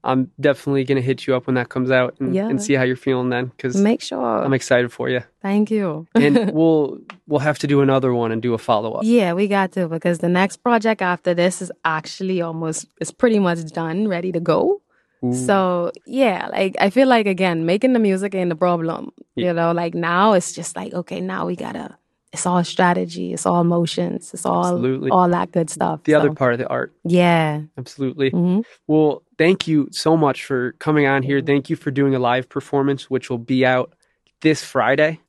I'm 0.05 0.31
definitely 0.39 0.85
gonna 0.85 1.01
hit 1.01 1.27
you 1.27 1.35
up 1.35 1.47
when 1.47 1.55
that 1.57 1.69
comes 1.71 1.91
out 1.91 2.15
and, 2.21 2.35
Yeah. 2.35 2.49
and 2.49 2.63
see 2.63 2.75
how 2.75 2.83
you're 2.85 2.95
feeling 2.97 3.31
then 3.31 3.47
because 3.47 3.75
Make 3.77 4.03
sure. 4.03 4.45
I'm 4.45 4.53
excited 4.53 4.93
for 4.93 5.09
you. 5.09 5.23
Thank 5.43 5.71
you. 5.71 6.07
And 6.15 6.53
we'll 6.55 6.99
we'll 7.27 7.41
have 7.41 7.59
to 7.61 7.67
do 7.67 7.81
another 7.81 8.13
one 8.15 8.31
and 8.33 8.41
do 8.43 8.55
a 8.55 8.59
follow 8.59 8.93
up. 8.93 9.03
Yeah, 9.05 9.33
we 9.33 9.49
got 9.49 9.73
to 9.73 9.89
because 9.89 10.19
the 10.19 10.29
next 10.29 10.59
project 10.59 11.01
after 11.03 11.33
this 11.35 11.61
is 11.63 11.73
actually 11.85 12.43
almost 12.43 12.87
it's 13.01 13.11
pretty 13.13 13.39
much 13.39 13.61
done, 13.73 14.07
ready 14.09 14.31
to 14.33 14.41
go. 14.41 14.81
So 15.33 15.91
yeah, 16.07 16.49
like 16.53 16.77
I 16.79 16.91
feel 16.91 17.09
like 17.09 17.27
again, 17.27 17.65
making 17.65 17.95
the 17.95 17.99
music 17.99 18.35
ain't 18.35 18.51
the 18.51 18.57
problem. 18.57 19.11
Yeah. 19.37 19.47
You 19.47 19.53
know, 19.55 19.73
like 19.73 19.95
now 19.95 20.35
it's 20.35 20.53
just 20.53 20.77
like, 20.77 20.93
okay, 20.93 21.21
now 21.23 21.47
we 21.47 21.57
gotta 21.57 21.97
it's 22.35 22.47
all 22.47 22.63
strategy, 22.65 23.33
it's 23.33 23.47
all 23.47 23.61
emotions, 23.61 24.35
it's 24.35 24.45
all 24.45 24.65
Absolutely. 24.67 25.11
all 25.11 25.29
that 25.29 25.53
good 25.53 25.71
stuff. 25.71 26.03
The 26.05 26.15
other 26.15 26.33
part 26.35 26.53
of 26.53 26.59
the 26.59 26.67
art. 26.69 26.93
Yeah. 27.05 27.63
Absolutely. 27.79 28.31
hmm 28.31 28.61
Well, 28.89 29.23
thank 29.39 29.67
you 29.69 29.89
so 29.93 30.17
much 30.17 30.45
for 30.45 30.73
coming 30.73 31.07
on 31.07 31.23
here. 31.23 31.41
Thank 31.41 31.71
you 31.71 31.77
for 31.77 31.91
doing 31.91 32.15
a 32.15 32.19
live 32.19 32.49
performance, 32.49 33.09
which 33.09 33.31
will 33.31 33.39
be 33.39 33.65
out 33.65 33.95
this 34.43 34.63
Friday. 34.65 35.21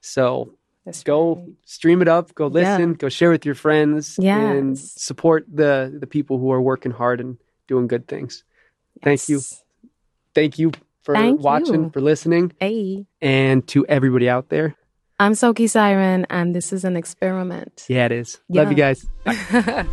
So 0.00 0.54
That's 0.84 1.02
go 1.02 1.34
right. 1.34 1.48
stream 1.64 2.00
it 2.00 2.08
up, 2.08 2.32
go 2.34 2.44
Yeah. 2.46 2.60
listen, 2.60 2.94
go 2.94 3.08
share 3.08 3.30
with 3.30 3.44
your 3.44 3.56
friends, 3.56 4.18
and 4.22 4.78
support 4.78 5.44
the 5.52 5.92
the 6.02 6.06
people 6.06 6.38
who 6.38 6.50
are 6.52 6.62
working 6.62 6.92
hard 6.92 7.20
and 7.20 7.38
doing 7.66 7.88
good 7.88 8.06
things. 8.06 8.44
Thank 9.02 9.28
you. 9.28 9.40
Thank 10.34 10.58
you 10.60 10.70
for 11.02 11.14
Thank 11.14 11.40
watching, 11.40 11.84
you. 11.84 11.90
for 11.90 12.00
listening, 12.00 12.52
Hey. 12.60 13.06
and 13.20 13.66
to 13.68 13.84
everybody 13.86 14.28
out 14.28 14.48
there. 14.48 14.76
I'm 15.18 15.32
Soaky 15.32 15.68
Siren 15.68 16.26
and 16.28 16.54
this 16.54 16.74
is 16.74 16.84
an 16.84 16.94
experiment. 16.94 17.86
Yeah, 17.88 18.04
it 18.06 18.12
is. 18.12 18.38
Love 18.50 18.70
you 18.70 18.76
guys. 18.76 19.06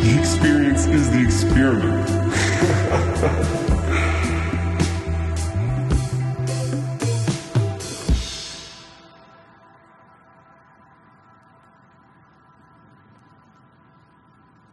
The 0.00 0.18
experience 0.18 0.86
is 0.86 1.10
the 1.10 1.22
experiment. 1.22 2.08